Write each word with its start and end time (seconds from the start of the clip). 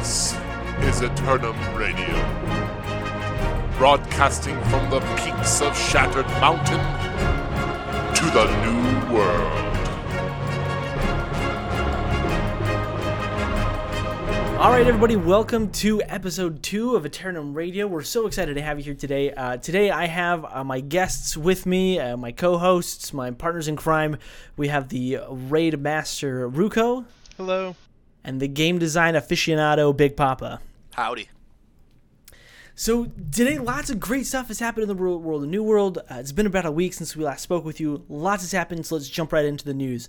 This 0.00 0.34
is 0.80 1.02
Aeternum 1.02 1.54
Radio. 1.76 2.08
Broadcasting 3.76 4.58
from 4.70 4.88
the 4.88 5.00
peaks 5.18 5.60
of 5.60 5.76
Shattered 5.76 6.26
Mountain 6.40 6.80
to 8.14 8.24
the 8.30 8.46
New 8.64 9.14
World. 9.14 9.76
All 14.58 14.70
right, 14.70 14.86
everybody, 14.86 15.16
welcome 15.16 15.70
to 15.72 16.00
episode 16.04 16.62
two 16.62 16.96
of 16.96 17.04
Aeternum 17.04 17.52
Radio. 17.52 17.86
We're 17.86 18.00
so 18.00 18.26
excited 18.26 18.54
to 18.54 18.62
have 18.62 18.78
you 18.78 18.84
here 18.84 18.94
today. 18.94 19.34
Uh, 19.34 19.58
today, 19.58 19.90
I 19.90 20.06
have 20.06 20.46
uh, 20.46 20.64
my 20.64 20.80
guests 20.80 21.36
with 21.36 21.66
me, 21.66 22.00
uh, 22.00 22.16
my 22.16 22.32
co 22.32 22.56
hosts, 22.56 23.12
my 23.12 23.32
partners 23.32 23.68
in 23.68 23.76
crime. 23.76 24.16
We 24.56 24.68
have 24.68 24.88
the 24.88 25.18
Raid 25.28 25.78
Master 25.78 26.48
Ruko 26.48 27.04
Hello. 27.40 27.74
And 28.24 28.40
the 28.40 28.48
game 28.48 28.78
design 28.78 29.14
aficionado 29.14 29.96
Big 29.96 30.16
Papa. 30.16 30.60
Howdy. 30.94 31.28
So 32.74 33.04
today, 33.30 33.58
lots 33.58 33.90
of 33.90 34.00
great 34.00 34.26
stuff 34.26 34.48
has 34.48 34.58
happened 34.58 34.84
in 34.84 34.88
the 34.88 34.94
world, 34.94 35.22
world 35.22 35.42
of 35.42 35.50
New 35.50 35.62
World. 35.62 35.98
Uh, 35.98 36.14
it's 36.14 36.32
been 36.32 36.46
about 36.46 36.64
a 36.64 36.70
week 36.70 36.94
since 36.94 37.14
we 37.14 37.22
last 37.22 37.42
spoke 37.42 37.62
with 37.62 37.78
you. 37.78 38.04
Lots 38.08 38.42
has 38.42 38.52
happened, 38.52 38.86
so 38.86 38.94
let's 38.94 39.08
jump 39.08 39.34
right 39.34 39.44
into 39.44 39.66
the 39.66 39.74
news. 39.74 40.08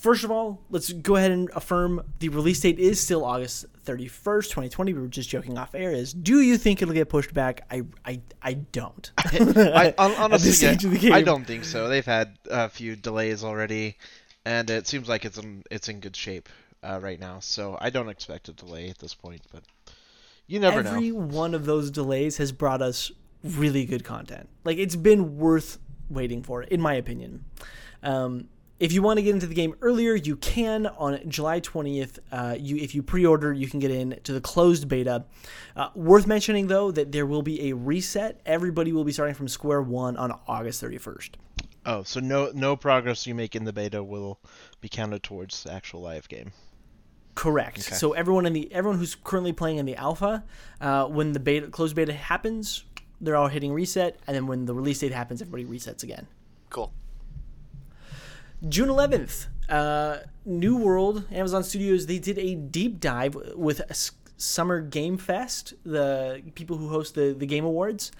First 0.00 0.24
of 0.24 0.30
all, 0.30 0.62
let's 0.70 0.90
go 0.90 1.16
ahead 1.16 1.32
and 1.32 1.50
affirm 1.54 2.02
the 2.20 2.30
release 2.30 2.60
date 2.60 2.78
is 2.78 2.98
still 2.98 3.22
August 3.26 3.66
31st, 3.84 4.44
2020. 4.44 4.94
We 4.94 5.00
were 5.02 5.06
just 5.06 5.28
joking 5.28 5.58
off 5.58 5.74
air. 5.74 5.92
Is 5.92 6.14
do 6.14 6.40
you 6.40 6.56
think 6.56 6.80
it'll 6.80 6.94
get 6.94 7.10
pushed 7.10 7.34
back? 7.34 7.66
I 7.70 7.82
I, 8.06 8.22
I 8.40 8.54
don't. 8.54 9.10
I, 9.18 9.92
hon- 9.98 10.12
At 10.12 10.18
honestly, 10.18 10.48
this 10.48 10.58
stage 10.58 10.82
of 10.86 10.92
the 10.92 10.98
yeah, 10.98 11.14
I 11.14 11.20
don't 11.20 11.44
think 11.44 11.64
so. 11.64 11.88
They've 11.88 12.06
had 12.06 12.38
a 12.50 12.70
few 12.70 12.96
delays 12.96 13.44
already, 13.44 13.98
and 14.46 14.70
it 14.70 14.86
seems 14.86 15.10
like 15.10 15.26
it's 15.26 15.36
in 15.36 15.62
it's 15.70 15.90
in 15.90 16.00
good 16.00 16.16
shape 16.16 16.48
uh, 16.82 16.98
right 17.02 17.18
now. 17.18 17.40
So 17.40 17.76
I 17.80 17.90
don't 17.90 18.08
expect 18.08 18.48
a 18.48 18.52
delay 18.52 18.88
at 18.88 18.98
this 18.98 19.14
point, 19.14 19.42
but 19.52 19.62
you 20.46 20.60
never 20.60 20.80
Every 20.80 20.90
know. 20.90 20.96
Every 20.96 21.12
one 21.12 21.54
of 21.54 21.66
those 21.66 21.90
delays 21.90 22.36
has 22.38 22.52
brought 22.52 22.82
us 22.82 23.10
really 23.42 23.84
good 23.84 24.04
content. 24.04 24.48
Like 24.64 24.78
it's 24.78 24.96
been 24.96 25.38
worth 25.38 25.78
waiting 26.08 26.42
for, 26.42 26.62
in 26.62 26.80
my 26.80 26.94
opinion. 26.94 27.44
Um, 28.02 28.48
if 28.78 28.92
you 28.92 29.00
want 29.00 29.16
to 29.18 29.22
get 29.22 29.34
into 29.34 29.46
the 29.46 29.54
game 29.54 29.74
earlier, 29.80 30.14
you 30.14 30.36
can 30.36 30.86
on 30.86 31.18
July 31.28 31.60
20th. 31.60 32.18
Uh, 32.30 32.56
you, 32.58 32.76
if 32.76 32.94
you 32.94 33.02
pre-order, 33.02 33.52
you 33.52 33.68
can 33.68 33.80
get 33.80 33.90
in 33.90 34.20
to 34.24 34.32
the 34.32 34.40
closed 34.40 34.86
beta. 34.86 35.24
Uh, 35.74 35.88
worth 35.94 36.26
mentioning 36.26 36.66
though 36.66 36.90
that 36.90 37.10
there 37.10 37.24
will 37.24 37.42
be 37.42 37.70
a 37.70 37.74
reset. 37.74 38.40
Everybody 38.44 38.92
will 38.92 39.04
be 39.04 39.12
starting 39.12 39.34
from 39.34 39.48
square 39.48 39.80
one 39.80 40.16
on 40.16 40.38
August 40.46 40.82
31st. 40.82 41.30
Oh, 41.86 42.02
so 42.02 42.18
no 42.20 42.50
no 42.52 42.76
progress 42.76 43.26
you 43.26 43.34
make 43.34 43.54
in 43.54 43.64
the 43.64 43.72
beta 43.72 44.02
will 44.02 44.40
be 44.80 44.88
counted 44.88 45.22
towards 45.22 45.62
the 45.62 45.72
actual 45.72 46.02
live 46.02 46.28
game. 46.28 46.52
Correct. 47.36 47.78
Okay. 47.78 47.94
So 47.94 48.12
everyone 48.14 48.46
in 48.46 48.54
the 48.54 48.72
everyone 48.72 48.98
who's 48.98 49.14
currently 49.14 49.52
playing 49.52 49.76
in 49.76 49.86
the 49.86 49.94
alpha, 49.94 50.42
uh, 50.80 51.04
when 51.04 51.32
the 51.32 51.38
beta 51.38 51.68
closed 51.68 51.94
beta 51.94 52.12
happens, 52.12 52.82
they're 53.20 53.36
all 53.36 53.48
hitting 53.48 53.72
reset, 53.72 54.18
and 54.26 54.34
then 54.34 54.46
when 54.46 54.64
the 54.64 54.74
release 54.74 55.00
date 55.00 55.12
happens, 55.12 55.42
everybody 55.42 55.64
resets 55.64 56.02
again. 56.02 56.26
Cool. 56.70 56.92
June 58.68 58.88
11th, 58.88 59.46
uh, 59.68 60.18
New 60.46 60.78
World, 60.78 61.24
Amazon 61.30 61.62
Studios, 61.62 62.06
they 62.06 62.18
did 62.18 62.38
a 62.38 62.54
deep 62.54 63.00
dive 63.00 63.36
with 63.54 63.82
S- 63.90 64.12
Summer 64.38 64.80
Game 64.80 65.18
Fest, 65.18 65.74
the 65.84 66.42
people 66.54 66.78
who 66.78 66.88
host 66.88 67.14
the, 67.14 67.34
the 67.38 67.46
Game 67.46 67.66
Awards. 67.66 68.12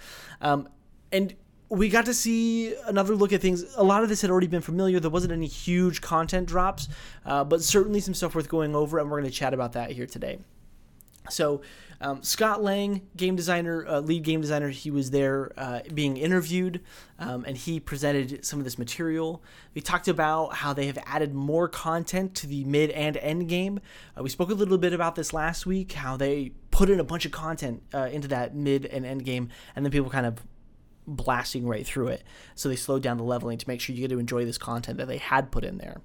Um, 0.42 0.69
and 1.11 1.34
we 1.69 1.89
got 1.89 2.05
to 2.06 2.14
see 2.14 2.75
another 2.86 3.14
look 3.14 3.33
at 3.33 3.41
things. 3.41 3.64
A 3.77 3.83
lot 3.83 4.03
of 4.03 4.09
this 4.09 4.22
had 4.22 4.31
already 4.31 4.47
been 4.47 4.62
familiar. 4.62 5.00
There 5.00 5.11
wasn't 5.11 5.33
any 5.33 5.47
huge 5.47 6.00
content 6.00 6.47
drops, 6.47 6.89
uh, 7.25 7.45
but 7.45 7.62
certainly 7.62 8.00
some 8.00 8.14
stuff 8.14 8.34
worth 8.34 8.48
going 8.48 8.75
over, 8.77 8.98
and 8.98 9.11
we're 9.11 9.20
going 9.20 9.31
to 9.31 9.36
chat 9.36 9.53
about 9.53 9.73
that 9.73 9.91
here 9.91 10.06
today. 10.06 10.39
So, 11.28 11.62
um, 12.00 12.23
Scott 12.23 12.62
Lane, 12.62 13.08
game 13.17 13.36
designer, 13.36 13.85
uh, 13.86 14.01
lead 14.01 14.23
game 14.23 14.41
designer, 14.41 14.68
he 14.68 14.91
was 14.91 15.11
there 15.11 15.52
uh, 15.57 15.80
being 15.92 16.17
interviewed, 16.17 16.83
um, 17.18 17.45
and 17.46 17.57
he 17.57 17.80
presented 17.80 18.45
some 18.45 18.58
of 18.58 18.64
this 18.64 18.79
material. 18.79 19.42
We 19.74 19.80
talked 19.80 20.07
about 20.07 20.55
how 20.55 20.73
they 20.73 20.86
have 20.86 20.98
added 21.07 21.35
more 21.35 21.68
content 21.68 22.35
to 22.36 22.46
the 22.46 22.64
mid 22.64 22.91
and 22.91 23.17
end 23.17 23.48
game. 23.48 23.80
Uh, 24.17 24.23
we 24.23 24.29
spoke 24.29 24.51
a 24.51 24.55
little 24.55 24.79
bit 24.79 24.92
about 24.92 25.14
this 25.14 25.33
last 25.33 25.67
week, 25.67 25.92
how 25.92 26.17
they 26.17 26.52
put 26.70 26.91
in 26.91 27.01
a 27.01 27.05
bunch 27.05 27.24
of 27.24 27.33
content 27.33 27.83
uh, 27.95 28.08
into 28.12 28.29
that 28.29 28.55
mid 28.55 28.85
and 28.86 29.07
end 29.07 29.24
game, 29.24 29.48
and 29.74 29.85
then 29.85 29.91
people 29.91 30.11
kind 30.11 30.27
of 30.27 30.45
blasting 31.06 31.67
right 31.67 31.86
through 31.86 32.08
it. 32.08 32.22
So 32.55 32.68
they 32.68 32.77
slowed 32.77 33.02
down 33.02 33.17
the 33.17 33.24
leveling 33.24 33.58
to 33.58 33.68
make 33.68 33.80
sure 33.80 33.94
you 33.94 34.02
get 34.02 34.11
to 34.11 34.18
enjoy 34.18 34.44
this 34.44 34.58
content 34.58 34.98
that 34.98 35.08
they 35.08 35.18
had 35.18 35.50
put 35.50 35.64
in 35.64 35.78
there. 35.78 36.00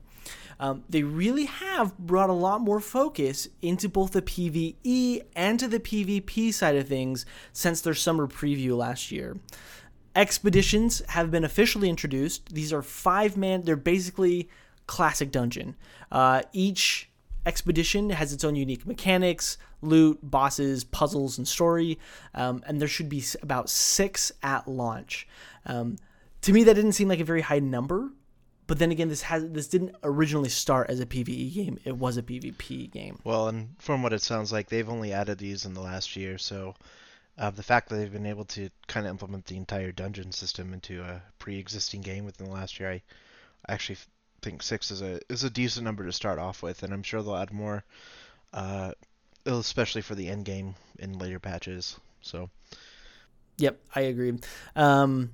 Um, 0.60 0.84
they 0.88 1.02
really 1.02 1.46
have 1.46 1.98
brought 1.98 2.30
a 2.30 2.34
lot 2.34 2.62
more 2.62 2.80
focus 2.80 3.48
into 3.64 3.90
both 3.90 4.12
the 4.12 4.22
PvE 4.22 5.24
and 5.36 5.60
to 5.60 5.68
the 5.68 5.80
PvP 5.80 6.54
side 6.54 6.76
of 6.76 6.88
things 6.88 7.26
since 7.52 7.82
their 7.82 7.96
summer 7.96 8.28
preview 8.28 8.78
last 8.78 9.12
year. 9.12 9.38
Expeditions 10.16 11.02
have 11.10 11.32
been 11.32 11.44
officially 11.44 11.90
introduced. 11.90 12.54
These 12.54 12.72
are 12.72 12.84
five 12.84 13.38
man, 13.38 13.64
they're 13.64 13.76
basically 13.76 14.50
classic 14.86 15.32
dungeon. 15.32 15.76
Uh, 16.12 16.44
each 16.54 17.10
expedition 17.46 18.10
has 18.12 18.34
its 18.34 18.44
own 18.44 18.56
unique 18.56 18.86
mechanics, 18.86 19.58
loot, 19.82 20.20
bosses, 20.22 20.84
puzzles, 20.84 21.38
and 21.38 21.48
story. 21.48 22.00
Um, 22.34 22.64
and 22.68 22.80
there 22.80 22.88
should 22.88 23.10
be 23.10 23.24
about 23.42 23.70
six 23.70 24.32
at 24.44 24.68
launch. 24.68 25.28
Um, 25.66 25.98
to 26.42 26.54
me, 26.54 26.64
that 26.64 26.74
didn't 26.74 26.94
seem 26.94 27.08
like 27.08 27.20
a 27.20 27.26
very 27.26 27.42
high 27.42 27.60
number. 27.60 28.12
But 28.68 28.80
then 28.80 28.92
again, 28.92 29.10
this 29.10 29.24
has 29.24 29.50
this 29.50 29.68
didn't 29.68 29.96
originally 30.02 30.48
start 30.48 30.90
as 30.90 31.02
a 31.02 31.06
PVE 31.06 31.54
game. 31.54 31.80
It 31.84 31.98
was 31.98 32.16
a 32.16 32.24
PvP 32.24 32.90
game. 32.90 33.20
Well, 33.26 33.50
and 33.50 33.76
from 33.80 34.02
what 34.02 34.14
it 34.14 34.22
sounds 34.22 34.54
like, 34.54 34.70
they've 34.70 34.88
only 34.88 35.12
added 35.12 35.40
these 35.40 35.66
in 35.66 35.74
the 35.74 35.82
last 35.82 36.16
year, 36.16 36.38
so 36.38 36.76
uh, 37.38 37.50
the 37.50 37.64
fact 37.64 37.90
that 37.90 37.98
they've 37.98 38.12
been 38.12 38.26
able 38.26 38.46
to 38.46 38.70
kind 38.88 39.06
of 39.06 39.10
implement 39.10 39.46
the 39.46 39.58
entire 39.58 39.92
dungeon 39.92 40.32
system 40.32 40.74
into 40.74 41.02
a 41.02 41.22
pre-existing 41.40 42.02
game 42.02 42.24
within 42.24 42.48
the 42.48 42.54
last 42.54 42.80
year, 42.80 42.92
I 42.92 43.02
actually 43.68 43.98
think 44.42 44.64
six 44.64 44.92
is 44.92 45.02
a 45.02 45.20
is 45.30 45.44
a 45.44 45.50
decent 45.50 45.84
number 45.84 46.06
to 46.06 46.12
start 46.12 46.40
off 46.40 46.64
with, 46.64 46.84
and 46.84 46.94
I'm 46.94 47.04
sure 47.04 47.22
they'll 47.22 47.36
add 47.36 47.52
more, 47.54 47.84
uh, 48.54 48.92
especially 49.46 50.02
for 50.02 50.16
the 50.16 50.28
end 50.28 50.46
game 50.46 50.76
in 51.00 51.18
later 51.18 51.40
patches. 51.40 52.00
So 52.22 52.50
Yep, 53.62 53.80
I 53.96 54.02
agree. 54.02 54.34
Um, 54.76 55.32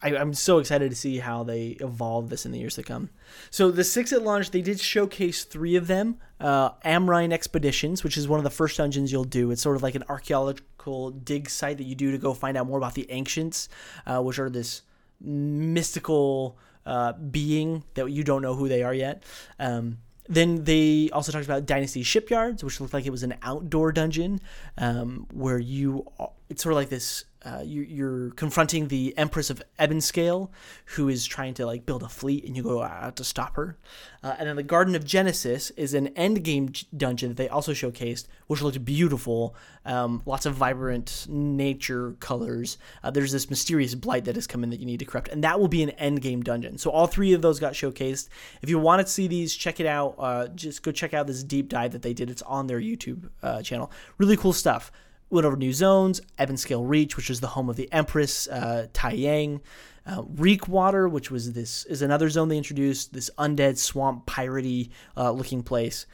I, 0.00 0.16
I'm 0.16 0.32
so 0.32 0.58
excited 0.58 0.90
to 0.90 0.96
see 0.96 1.18
how 1.18 1.42
they 1.42 1.76
evolve 1.80 2.28
this 2.28 2.46
in 2.46 2.52
the 2.52 2.58
years 2.58 2.76
to 2.76 2.84
come. 2.84 3.10
So 3.50 3.72
the 3.72 3.82
six 3.82 4.12
at 4.12 4.22
launch, 4.22 4.52
they 4.52 4.62
did 4.62 4.78
showcase 4.78 5.42
three 5.42 5.74
of 5.74 5.88
them. 5.88 6.18
Uh, 6.38 6.70
Amrine 6.84 7.32
Expeditions, 7.32 8.04
which 8.04 8.16
is 8.16 8.28
one 8.28 8.38
of 8.38 8.44
the 8.44 8.50
first 8.50 8.76
dungeons 8.76 9.10
you'll 9.10 9.24
do. 9.24 9.50
It's 9.50 9.60
sort 9.60 9.74
of 9.74 9.82
like 9.82 9.96
an 9.96 10.04
archaeological 10.08 11.10
dig 11.10 11.50
site 11.50 11.78
that 11.78 11.84
you 11.84 11.96
do 11.96 12.12
to 12.12 12.18
go 12.18 12.32
find 12.32 12.56
out 12.56 12.68
more 12.68 12.78
about 12.78 12.94
the 12.94 13.10
ancients, 13.10 13.68
uh, 14.06 14.22
which 14.22 14.38
are 14.38 14.48
this 14.48 14.82
mystical 15.20 16.58
uh, 16.88 17.12
being 17.12 17.84
that 17.94 18.10
you 18.10 18.24
don't 18.24 18.40
know 18.40 18.54
who 18.54 18.66
they 18.66 18.82
are 18.82 18.94
yet. 18.94 19.22
Um, 19.58 19.98
then 20.28 20.64
they 20.64 21.10
also 21.12 21.32
talked 21.32 21.44
about 21.44 21.66
Dynasty 21.66 22.02
Shipyards, 22.02 22.64
which 22.64 22.80
looked 22.80 22.92
like 22.92 23.06
it 23.06 23.10
was 23.10 23.22
an 23.22 23.34
outdoor 23.42 23.92
dungeon 23.92 24.40
um, 24.76 25.26
where 25.32 25.58
you, 25.58 26.06
it's 26.48 26.62
sort 26.62 26.72
of 26.72 26.76
like 26.76 26.88
this, 26.88 27.24
uh, 27.44 27.62
you, 27.64 27.82
you're 27.82 28.30
confronting 28.30 28.88
the 28.88 29.16
Empress 29.16 29.50
of 29.50 29.62
Ebonscale, 29.78 30.50
who 30.86 31.08
is 31.08 31.26
trying 31.26 31.54
to 31.54 31.66
like 31.66 31.86
build 31.86 32.02
a 32.02 32.08
fleet, 32.08 32.44
and 32.44 32.56
you 32.56 32.62
go 32.62 32.82
out 32.82 33.16
to 33.16 33.24
stop 33.24 33.54
her. 33.56 33.76
Uh, 34.22 34.34
and 34.38 34.48
then 34.48 34.56
the 34.56 34.62
Garden 34.62 34.94
of 34.94 35.04
Genesis 35.04 35.70
is 35.70 35.94
an 35.94 36.08
end 36.08 36.42
game 36.42 36.72
dungeon 36.96 37.28
that 37.28 37.36
they 37.36 37.48
also 37.48 37.72
showcased, 37.72 38.26
which 38.46 38.62
looked 38.62 38.84
beautiful. 38.84 39.54
Um, 39.84 40.22
lots 40.26 40.46
of 40.46 40.54
vibrant 40.54 41.26
nature 41.28 42.12
colors. 42.18 42.78
Uh, 43.04 43.10
there's 43.10 43.32
this 43.32 43.50
mysterious 43.50 43.94
blight 43.94 44.24
that 44.24 44.34
has 44.34 44.46
come 44.46 44.64
in 44.64 44.70
that 44.70 44.80
you 44.80 44.86
need 44.86 44.98
to 44.98 45.04
corrupt, 45.04 45.28
and 45.28 45.44
that 45.44 45.60
will 45.60 45.68
be 45.68 45.82
an 45.82 45.90
end 45.90 46.22
game 46.22 46.42
dungeon. 46.42 46.78
So 46.78 46.90
all 46.90 47.06
three 47.06 47.34
of 47.34 47.42
those 47.42 47.60
got 47.60 47.74
showcased. 47.74 48.28
If 48.62 48.70
you 48.70 48.78
want 48.78 49.06
to 49.06 49.12
see 49.12 49.28
these, 49.28 49.54
check 49.54 49.80
it 49.80 49.86
out. 49.86 50.16
Uh, 50.18 50.48
just 50.48 50.82
go 50.82 50.92
check 50.92 51.14
out 51.14 51.26
this 51.26 51.44
deep 51.44 51.68
dive 51.68 51.92
that 51.92 52.02
they 52.02 52.14
did. 52.14 52.30
It's 52.30 52.42
on 52.42 52.66
their 52.66 52.80
YouTube 52.80 53.28
uh, 53.42 53.62
channel. 53.62 53.92
Really 54.16 54.36
cool 54.36 54.52
stuff. 54.52 54.90
Went 55.30 55.46
over 55.46 55.56
new 55.56 55.72
zones, 55.72 56.20
Ebonscale 56.38 56.88
Reach, 56.88 57.16
which 57.16 57.28
is 57.28 57.40
the 57.40 57.48
home 57.48 57.68
of 57.68 57.76
the 57.76 57.90
Empress, 57.92 58.48
uh, 58.48 58.86
Tai 58.92 59.12
Yang, 59.12 59.60
uh, 60.06 60.22
Reekwater, 60.22 61.10
which 61.10 61.30
was 61.30 61.52
this 61.52 61.84
is 61.84 62.00
another 62.00 62.30
zone 62.30 62.48
they 62.48 62.56
introduced, 62.56 63.12
this 63.12 63.30
undead 63.38 63.76
swamp 63.76 64.26
piratey 64.26 64.88
uh, 65.16 65.30
looking 65.30 65.62
place, 65.62 66.06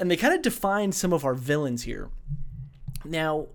and 0.00 0.10
they 0.10 0.16
kind 0.16 0.34
of 0.34 0.40
defined 0.40 0.94
some 0.94 1.12
of 1.12 1.24
our 1.24 1.34
villains 1.34 1.82
here. 1.82 2.08
Now, 3.04 3.48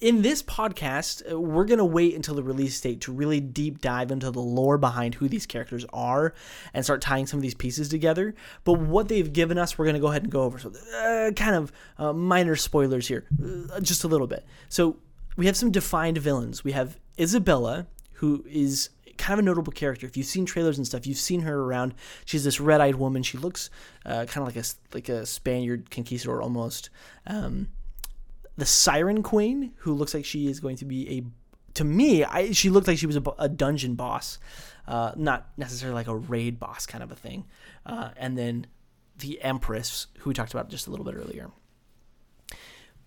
in 0.00 0.22
this 0.22 0.42
podcast, 0.42 1.30
uh, 1.30 1.38
we're 1.38 1.64
going 1.64 1.78
to 1.78 1.84
wait 1.84 2.14
until 2.14 2.34
the 2.34 2.42
release 2.42 2.80
date 2.80 3.02
to 3.02 3.12
really 3.12 3.40
deep 3.40 3.80
dive 3.80 4.10
into 4.10 4.30
the 4.30 4.40
lore 4.40 4.78
behind 4.78 5.14
who 5.16 5.28
these 5.28 5.46
characters 5.46 5.84
are 5.92 6.34
and 6.72 6.84
start 6.84 7.02
tying 7.02 7.26
some 7.26 7.38
of 7.38 7.42
these 7.42 7.54
pieces 7.54 7.88
together. 7.88 8.34
But 8.64 8.74
what 8.74 9.08
they've 9.08 9.30
given 9.30 9.58
us, 9.58 9.76
we're 9.76 9.84
going 9.84 9.94
to 9.94 10.00
go 10.00 10.08
ahead 10.08 10.22
and 10.22 10.32
go 10.32 10.42
over. 10.42 10.58
So, 10.58 10.72
uh, 10.96 11.32
kind 11.32 11.54
of 11.54 11.72
uh, 11.98 12.12
minor 12.12 12.56
spoilers 12.56 13.08
here, 13.08 13.26
uh, 13.72 13.80
just 13.80 14.04
a 14.04 14.08
little 14.08 14.26
bit. 14.26 14.44
So, 14.68 14.96
we 15.36 15.46
have 15.46 15.56
some 15.56 15.70
defined 15.70 16.18
villains. 16.18 16.64
We 16.64 16.72
have 16.72 16.98
Isabella, 17.18 17.86
who 18.14 18.44
is 18.48 18.90
kind 19.16 19.34
of 19.34 19.44
a 19.44 19.46
notable 19.46 19.72
character. 19.72 20.06
If 20.06 20.16
you've 20.16 20.26
seen 20.26 20.46
trailers 20.46 20.78
and 20.78 20.86
stuff, 20.86 21.06
you've 21.06 21.18
seen 21.18 21.42
her 21.42 21.60
around. 21.60 21.94
She's 22.24 22.44
this 22.44 22.58
red-eyed 22.58 22.96
woman. 22.96 23.22
She 23.22 23.38
looks 23.38 23.70
uh, 24.04 24.24
kind 24.24 24.38
of 24.38 24.54
like 24.54 24.56
a 24.56 24.64
like 24.94 25.08
a 25.08 25.26
Spaniard 25.26 25.90
conquistador 25.90 26.42
almost. 26.42 26.90
Um, 27.26 27.68
the 28.60 28.66
Siren 28.66 29.22
Queen, 29.22 29.72
who 29.78 29.94
looks 29.94 30.12
like 30.12 30.24
she 30.24 30.46
is 30.46 30.60
going 30.60 30.76
to 30.76 30.84
be 30.84 31.18
a 31.18 31.24
to 31.74 31.84
me, 31.84 32.24
I, 32.24 32.50
she 32.50 32.68
looked 32.68 32.88
like 32.88 32.98
she 32.98 33.06
was 33.06 33.16
a, 33.16 33.22
a 33.38 33.48
dungeon 33.48 33.94
boss, 33.94 34.38
uh, 34.88 35.12
not 35.16 35.48
necessarily 35.56 35.94
like 35.94 36.08
a 36.08 36.16
raid 36.16 36.58
boss 36.58 36.84
kind 36.84 37.02
of 37.02 37.12
a 37.12 37.14
thing. 37.14 37.46
Uh, 37.86 38.10
and 38.16 38.36
then 38.36 38.66
the 39.18 39.40
Empress, 39.40 40.08
who 40.18 40.30
we 40.30 40.34
talked 40.34 40.52
about 40.52 40.68
just 40.68 40.88
a 40.88 40.90
little 40.90 41.04
bit 41.04 41.14
earlier. 41.14 41.50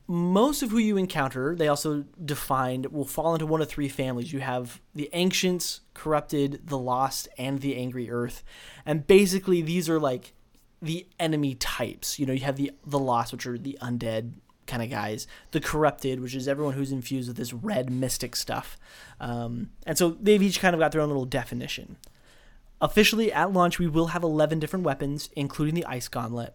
Most 0.08 0.64
of 0.64 0.72
who 0.72 0.78
you 0.78 0.98
encounter, 0.98 1.56
they 1.56 1.68
also 1.68 2.06
defined, 2.24 2.88
will 2.88 3.06
fall 3.06 3.36
into 3.36 3.46
one 3.46 3.62
of 3.62 3.68
three 3.68 3.90
families. 3.90 4.34
You 4.34 4.40
have 4.40 4.82
the 4.96 5.10
Ancients, 5.14 5.82
Corrupted, 5.94 6.62
the 6.66 6.78
Lost, 6.78 7.28
and 7.38 7.60
the 7.60 7.76
Angry 7.76 8.10
Earth. 8.10 8.44
And 8.86 9.06
basically, 9.06 9.62
these 9.62 9.90
are 9.90 10.00
like 10.00 10.34
the 10.82 11.06
enemy 11.20 11.56
types. 11.56 12.18
You 12.18 12.26
know, 12.26 12.34
you 12.34 12.46
have 12.46 12.58
the 12.58 12.72
the 12.86 13.00
Lost, 13.00 13.32
which 13.32 13.46
are 13.46 13.58
the 13.58 13.78
undead 13.82 14.34
kind 14.68 14.82
of 14.82 14.90
guys. 14.90 15.28
The 15.52 15.60
corrupted, 15.60 16.20
which 16.20 16.36
is 16.36 16.48
everyone 16.48 16.74
who's 16.74 16.92
infused 16.92 17.28
with 17.28 17.38
this 17.38 17.54
red 17.54 17.90
mystic 17.90 18.36
stuff. 18.36 18.78
Um, 19.20 19.72
and 19.86 19.98
so 19.98 20.18
they've 20.22 20.42
each 20.42 20.60
kind 20.60 20.74
of 20.74 20.80
got 20.80 20.92
their 20.92 21.02
own 21.02 21.10
little 21.10 21.26
definition. 21.26 21.98
Officially 22.82 23.32
at 23.32 23.54
launch, 23.54 23.80
we 23.80 23.88
will 23.88 24.08
have 24.08 24.24
11 24.24 24.60
different 24.60 24.86
weapons, 24.86 25.30
including 25.36 25.76
the 25.76 25.86
ice 25.86 26.08
gauntlet. 26.08 26.54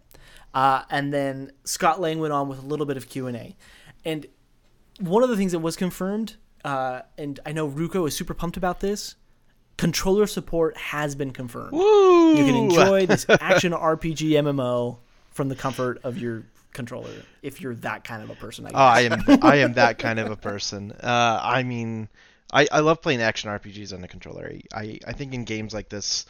Uh, 0.53 0.83
and 0.89 1.13
then 1.13 1.51
Scott 1.63 1.99
Lane 1.99 2.19
went 2.19 2.33
on 2.33 2.47
with 2.47 2.59
a 2.59 2.65
little 2.65 2.85
bit 2.85 2.97
of 2.97 3.09
Q 3.09 3.27
and 3.27 3.37
A. 3.37 3.55
And 4.05 4.27
one 4.99 5.23
of 5.23 5.29
the 5.29 5.37
things 5.37 5.51
that 5.53 5.59
was 5.59 5.75
confirmed, 5.75 6.35
uh, 6.63 7.01
and 7.17 7.39
I 7.45 7.51
know 7.51 7.69
Ruko 7.69 8.07
is 8.07 8.15
super 8.15 8.33
pumped 8.33 8.57
about 8.57 8.79
this. 8.79 9.15
Controller 9.77 10.27
support 10.27 10.75
has 10.75 11.15
been 11.15 11.31
confirmed. 11.31 11.71
Woo! 11.71 12.35
You 12.35 12.43
can 12.43 12.55
enjoy 12.55 13.05
this 13.05 13.25
action 13.29 13.71
RPG 13.71 14.31
MMO 14.31 14.97
from 15.31 15.47
the 15.47 15.55
comfort 15.55 16.01
of 16.03 16.17
your 16.17 16.43
controller 16.73 17.11
if 17.41 17.61
you're 17.61 17.75
that 17.75 18.03
kind 18.03 18.23
of 18.23 18.29
a 18.29 18.35
person. 18.35 18.65
I, 18.65 18.69
oh, 18.69 18.73
I 18.75 19.01
am 19.01 19.43
I 19.43 19.55
am 19.57 19.73
that 19.73 19.97
kind 19.99 20.19
of 20.19 20.31
a 20.31 20.35
person. 20.49 20.91
Uh, 20.91 21.39
I 21.41 21.63
mean, 21.63 22.09
I, 22.51 22.67
I 22.71 22.79
love 22.79 23.01
playing 23.01 23.21
action 23.21 23.49
RPGs 23.49 23.93
on 23.93 24.01
the 24.01 24.07
controller. 24.07 24.51
I, 24.73 24.99
I 25.05 25.13
think 25.13 25.33
in 25.33 25.43
games 25.43 25.73
like 25.73 25.89
this, 25.89 26.25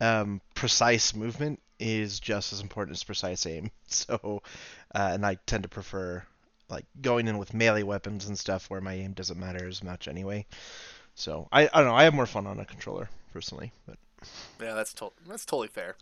um, 0.00 0.40
precise 0.54 1.14
movement 1.14 1.60
is 1.78 2.20
just 2.20 2.52
as 2.52 2.60
important 2.60 2.96
as 2.96 3.04
precise 3.04 3.46
aim. 3.46 3.70
So, 3.92 4.42
uh, 4.94 5.10
and 5.12 5.26
I 5.26 5.34
tend 5.46 5.64
to 5.64 5.68
prefer 5.68 6.22
like 6.68 6.84
going 7.00 7.26
in 7.26 7.38
with 7.38 7.52
melee 7.52 7.82
weapons 7.82 8.28
and 8.28 8.38
stuff 8.38 8.70
where 8.70 8.80
my 8.80 8.94
aim 8.94 9.14
doesn't 9.14 9.38
matter 9.38 9.66
as 9.66 9.82
much 9.82 10.06
anyway. 10.06 10.46
So 11.16 11.48
I, 11.50 11.62
I 11.62 11.80
don't 11.80 11.88
know. 11.88 11.94
I 11.96 12.04
have 12.04 12.14
more 12.14 12.26
fun 12.26 12.46
on 12.46 12.60
a 12.60 12.64
controller 12.64 13.10
personally, 13.32 13.72
but 13.86 13.96
yeah, 14.62 14.74
that's 14.74 14.94
to- 14.94 15.12
that's 15.26 15.44
totally 15.44 15.66
fair. 15.68 15.96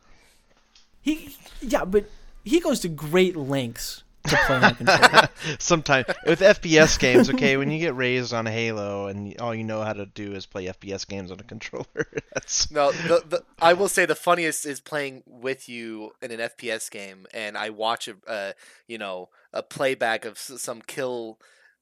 He 1.01 1.35
yeah, 1.63 1.87
but 1.87 2.11
he 2.49 2.61
goes 2.61 2.81
to 2.81 2.89
great 2.89 3.37
lengths 3.37 4.03
to 4.29 4.37
play 4.47 4.57
on 4.57 4.65
a 4.65 4.75
controller. 4.75 5.29
Sometimes 5.59 6.07
with 6.27 6.41
FPS 6.41 6.99
games, 6.99 7.31
okay, 7.31 7.57
when 7.57 7.71
you 7.71 7.79
get 7.79 7.95
raised 7.95 8.33
on 8.33 8.47
Halo 8.47 9.07
and 9.07 9.39
all 9.41 9.55
you 9.55 9.65
know 9.65 9.83
how 9.83 9.93
to 9.93 10.07
do 10.07 10.33
is 10.33 10.47
play 10.47 10.67
FPS 10.67 11.07
games 11.07 11.31
on 11.31 11.41
a 11.41 11.45
controller, 11.45 11.87
that's 12.35 12.71
no. 12.71 12.93
The, 12.93 13.25
the, 13.29 13.45
I 13.61 13.75
will 13.75 13.89
say 13.89 14.07
the 14.07 14.15
funniest 14.15 14.67
is 14.67 14.81
playing 14.81 15.23
with 15.27 15.69
you 15.69 16.13
in 16.23 16.31
an 16.31 16.41
FPS 16.41 16.91
game, 16.91 17.27
and 17.33 17.57
I 17.57 17.71
watch 17.71 18.09
a, 18.09 18.17
uh, 18.27 18.53
you 18.87 18.99
know, 18.99 19.29
a 19.53 19.63
playback 19.63 20.25
of 20.25 20.39
some 20.39 20.83
kill, 20.83 21.39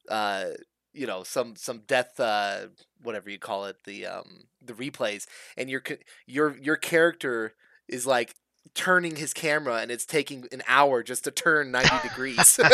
uh, 0.08 0.46
you 0.92 1.06
know, 1.06 1.22
some 1.22 1.56
some 1.56 1.82
death, 1.86 2.18
uh, 2.20 2.66
whatever 3.02 3.30
you 3.30 3.38
call 3.38 3.66
it, 3.66 3.84
the 3.84 4.06
um, 4.06 4.44
the 4.62 4.72
replays, 4.72 5.26
and 5.56 5.70
your 5.70 5.82
your 6.26 6.56
your 6.56 6.76
character 6.76 7.54
is 7.88 8.06
like 8.06 8.34
turning 8.74 9.16
his 9.16 9.32
camera 9.32 9.76
and 9.76 9.90
it's 9.90 10.04
taking 10.04 10.46
an 10.52 10.62
hour 10.66 11.02
just 11.02 11.24
to 11.24 11.30
turn 11.30 11.70
90 11.70 12.08
degrees. 12.08 12.60
I 12.64 12.68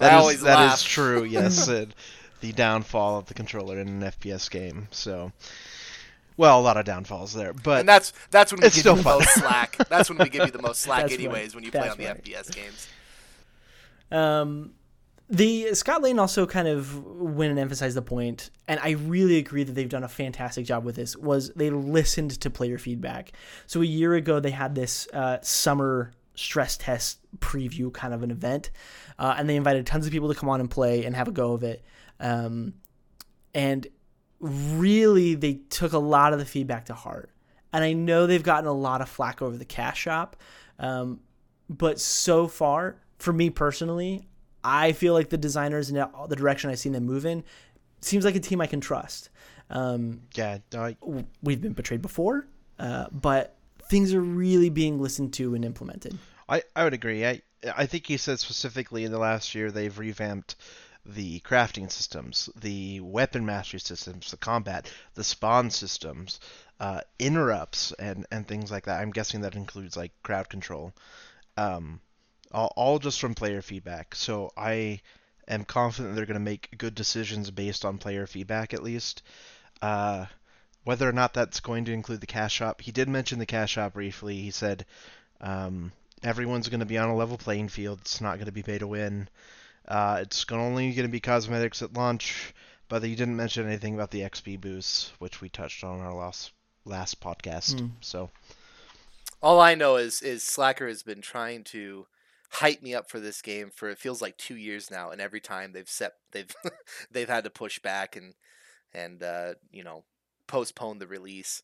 that, 0.00 0.24
is, 0.30 0.40
that 0.42 0.74
is, 0.74 0.82
true, 0.82 1.24
yes. 1.24 1.66
the 2.40 2.52
downfall 2.52 3.18
of 3.18 3.26
the 3.26 3.34
controller 3.34 3.78
in 3.78 3.88
an 3.88 4.00
FPS 4.12 4.50
game. 4.50 4.88
So, 4.90 5.32
well, 6.36 6.60
a 6.60 6.62
lot 6.62 6.76
of 6.76 6.84
downfalls 6.84 7.32
there, 7.34 7.52
but 7.52 7.80
and 7.80 7.88
that's 7.88 8.12
that's 8.30 8.52
when 8.52 8.60
we 8.60 8.68
give 8.68 8.76
you 8.76 8.82
the 8.82 9.02
fun. 9.02 9.18
most 9.18 9.34
slack. 9.34 9.76
That's 9.88 10.08
when 10.08 10.18
we 10.18 10.28
give 10.28 10.46
you 10.46 10.52
the 10.52 10.62
most 10.62 10.80
slack, 10.82 11.10
anyways, 11.10 11.48
right. 11.48 11.54
when 11.54 11.64
you 11.64 11.70
play 11.70 11.80
that's 11.82 11.92
on 11.92 11.98
the 11.98 12.06
right. 12.06 12.24
FPS 12.24 12.54
games. 12.54 12.88
Um, 14.10 14.72
the 15.28 15.74
Scott 15.74 16.02
Lane 16.02 16.18
also 16.18 16.46
kind 16.46 16.68
of 16.68 17.04
went 17.04 17.50
and 17.50 17.58
emphasized 17.58 17.96
the 17.96 18.02
point, 18.02 18.50
and 18.68 18.78
I 18.80 18.90
really 18.90 19.38
agree 19.38 19.64
that 19.64 19.72
they've 19.72 19.88
done 19.88 20.04
a 20.04 20.08
fantastic 20.08 20.66
job 20.66 20.84
with 20.84 20.94
this. 20.94 21.16
Was 21.16 21.50
they 21.56 21.70
listened 21.70 22.40
to 22.40 22.50
player 22.50 22.78
feedback? 22.78 23.32
So 23.66 23.82
a 23.82 23.86
year 23.86 24.14
ago 24.14 24.38
they 24.38 24.52
had 24.52 24.74
this 24.74 25.08
uh, 25.12 25.38
summer 25.42 26.12
stress 26.36 26.76
test 26.76 27.18
preview 27.38 27.92
kind 27.92 28.14
of 28.14 28.22
an 28.22 28.30
event, 28.30 28.70
uh, 29.18 29.34
and 29.36 29.48
they 29.48 29.56
invited 29.56 29.84
tons 29.84 30.06
of 30.06 30.12
people 30.12 30.32
to 30.32 30.38
come 30.38 30.48
on 30.48 30.60
and 30.60 30.70
play 30.70 31.04
and 31.04 31.16
have 31.16 31.26
a 31.26 31.32
go 31.32 31.52
of 31.54 31.64
it. 31.64 31.84
Um, 32.20 32.74
and 33.52 33.86
really, 34.38 35.34
they 35.34 35.54
took 35.70 35.92
a 35.92 35.98
lot 35.98 36.34
of 36.34 36.38
the 36.38 36.44
feedback 36.44 36.86
to 36.86 36.94
heart. 36.94 37.30
And 37.72 37.82
I 37.82 37.94
know 37.94 38.26
they've 38.26 38.42
gotten 38.42 38.68
a 38.68 38.72
lot 38.72 39.00
of 39.00 39.08
flack 39.08 39.42
over 39.42 39.56
the 39.56 39.64
cash 39.64 40.00
shop, 40.00 40.36
um, 40.78 41.20
but 41.68 41.98
so 41.98 42.46
far, 42.46 43.00
for 43.18 43.32
me 43.32 43.50
personally, 43.50 44.28
I 44.66 44.92
feel 44.92 45.14
like 45.14 45.30
the 45.30 45.38
designers 45.38 45.90
and 45.90 45.96
the 46.28 46.36
direction 46.36 46.70
I've 46.70 46.80
seen 46.80 46.92
them 46.92 47.04
move 47.04 47.24
in 47.24 47.44
seems 48.00 48.24
like 48.24 48.34
a 48.34 48.40
team 48.40 48.60
I 48.60 48.66
can 48.66 48.80
trust. 48.80 49.30
Um, 49.70 50.22
yeah, 50.34 50.58
I... 50.74 50.96
we've 51.40 51.60
been 51.60 51.72
betrayed 51.72 52.02
before, 52.02 52.48
uh, 52.80 53.06
but 53.12 53.56
things 53.88 54.12
are 54.12 54.20
really 54.20 54.68
being 54.68 55.00
listened 55.00 55.32
to 55.34 55.54
and 55.54 55.64
implemented. 55.64 56.18
I, 56.48 56.62
I 56.74 56.82
would 56.82 56.94
agree. 56.94 57.24
I 57.24 57.42
I 57.76 57.86
think 57.86 58.06
he 58.06 58.16
said 58.16 58.40
specifically 58.40 59.04
in 59.04 59.12
the 59.12 59.18
last 59.18 59.54
year 59.54 59.70
they've 59.70 59.96
revamped 59.96 60.56
the 61.04 61.40
crafting 61.40 61.90
systems, 61.90 62.50
the 62.60 63.00
weapon 63.00 63.46
mastery 63.46 63.80
systems, 63.80 64.30
the 64.32 64.36
combat, 64.36 64.90
the 65.14 65.24
spawn 65.24 65.70
systems, 65.70 66.40
uh, 66.80 67.00
interrupts, 67.20 67.92
and 67.92 68.26
and 68.32 68.48
things 68.48 68.72
like 68.72 68.86
that. 68.86 69.00
I'm 69.00 69.12
guessing 69.12 69.42
that 69.42 69.54
includes 69.54 69.96
like 69.96 70.12
crowd 70.24 70.48
control. 70.48 70.92
Um, 71.56 72.00
all, 72.52 72.72
all 72.76 72.98
just 72.98 73.20
from 73.20 73.34
player 73.34 73.62
feedback. 73.62 74.14
So 74.14 74.52
I 74.56 75.00
am 75.48 75.64
confident 75.64 76.14
they're 76.14 76.26
going 76.26 76.34
to 76.34 76.40
make 76.40 76.76
good 76.78 76.94
decisions 76.94 77.50
based 77.50 77.84
on 77.84 77.98
player 77.98 78.26
feedback 78.26 78.74
at 78.74 78.82
least. 78.82 79.22
Uh, 79.82 80.26
whether 80.84 81.08
or 81.08 81.12
not 81.12 81.34
that's 81.34 81.60
going 81.60 81.84
to 81.86 81.92
include 81.92 82.20
the 82.20 82.26
cash 82.26 82.52
shop, 82.52 82.80
he 82.80 82.92
did 82.92 83.08
mention 83.08 83.38
the 83.38 83.46
cash 83.46 83.72
shop 83.72 83.94
briefly. 83.94 84.36
He 84.36 84.50
said 84.50 84.86
um, 85.40 85.92
everyone's 86.22 86.68
going 86.68 86.80
to 86.80 86.86
be 86.86 86.98
on 86.98 87.08
a 87.08 87.16
level 87.16 87.36
playing 87.36 87.68
field. 87.68 87.98
It's 88.02 88.20
not 88.20 88.36
going 88.36 88.46
to 88.46 88.52
be 88.52 88.62
pay 88.62 88.78
to 88.78 88.86
win. 88.86 89.28
Uh, 89.86 90.18
it's 90.22 90.44
only 90.50 90.92
going 90.92 91.06
to 91.06 91.12
be 91.12 91.20
cosmetics 91.20 91.82
at 91.82 91.92
launch, 91.92 92.54
but 92.88 93.02
he 93.02 93.14
didn't 93.14 93.36
mention 93.36 93.66
anything 93.66 93.94
about 93.94 94.10
the 94.10 94.20
XP 94.20 94.60
boosts, 94.60 95.12
which 95.18 95.40
we 95.40 95.48
touched 95.48 95.84
on 95.84 95.98
in 95.98 96.04
our 96.04 96.14
last 96.14 96.52
last 96.84 97.20
podcast. 97.20 97.74
Mm. 97.74 97.90
So 98.00 98.30
all 99.42 99.60
I 99.60 99.74
know 99.74 99.96
is 99.96 100.22
is 100.22 100.42
Slacker 100.42 100.88
has 100.88 101.02
been 101.02 101.20
trying 101.20 101.64
to 101.64 102.06
hype 102.50 102.82
me 102.82 102.94
up 102.94 103.10
for 103.10 103.20
this 103.20 103.42
game 103.42 103.70
for 103.74 103.88
it 103.88 103.98
feels 103.98 104.22
like 104.22 104.36
two 104.36 104.56
years 104.56 104.90
now, 104.90 105.10
and 105.10 105.20
every 105.20 105.40
time 105.40 105.72
they've 105.72 105.88
set 105.88 106.12
they've 106.32 106.54
they've 107.10 107.28
had 107.28 107.44
to 107.44 107.50
push 107.50 107.78
back 107.78 108.16
and 108.16 108.34
and 108.92 109.22
uh, 109.22 109.54
you 109.70 109.84
know 109.84 110.04
postpone 110.46 110.98
the 110.98 111.06
release, 111.06 111.62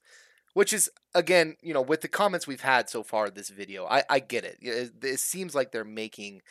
which 0.55 0.73
is 0.73 0.91
again 1.15 1.57
you 1.63 1.75
know 1.75 1.83
with 1.83 2.01
the 2.01 2.09
comments 2.09 2.47
we've 2.47 2.63
had 2.63 2.89
so 2.89 3.03
far 3.03 3.31
this 3.31 3.51
video, 3.51 3.87
I 3.87 4.05
I 4.09 4.19
get 4.21 4.45
it. 4.45 4.59
It, 4.61 4.93
it 5.03 5.21
seems 5.21 5.55
like 5.55 5.73
they're 5.73 5.85
making 5.85 6.43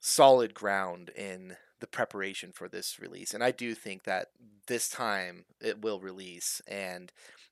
solid 0.00 0.54
ground 0.54 1.10
in 1.10 1.56
the 1.80 1.86
preparation 1.86 2.52
for 2.52 2.68
this 2.68 2.98
release, 3.00 3.34
and 3.34 3.42
I 3.42 3.50
do 3.50 3.74
think 3.74 4.04
that 4.04 4.28
this 4.66 4.88
time 4.88 5.44
it 5.60 5.82
will 5.82 6.00
release 6.00 6.62
and 6.68 7.10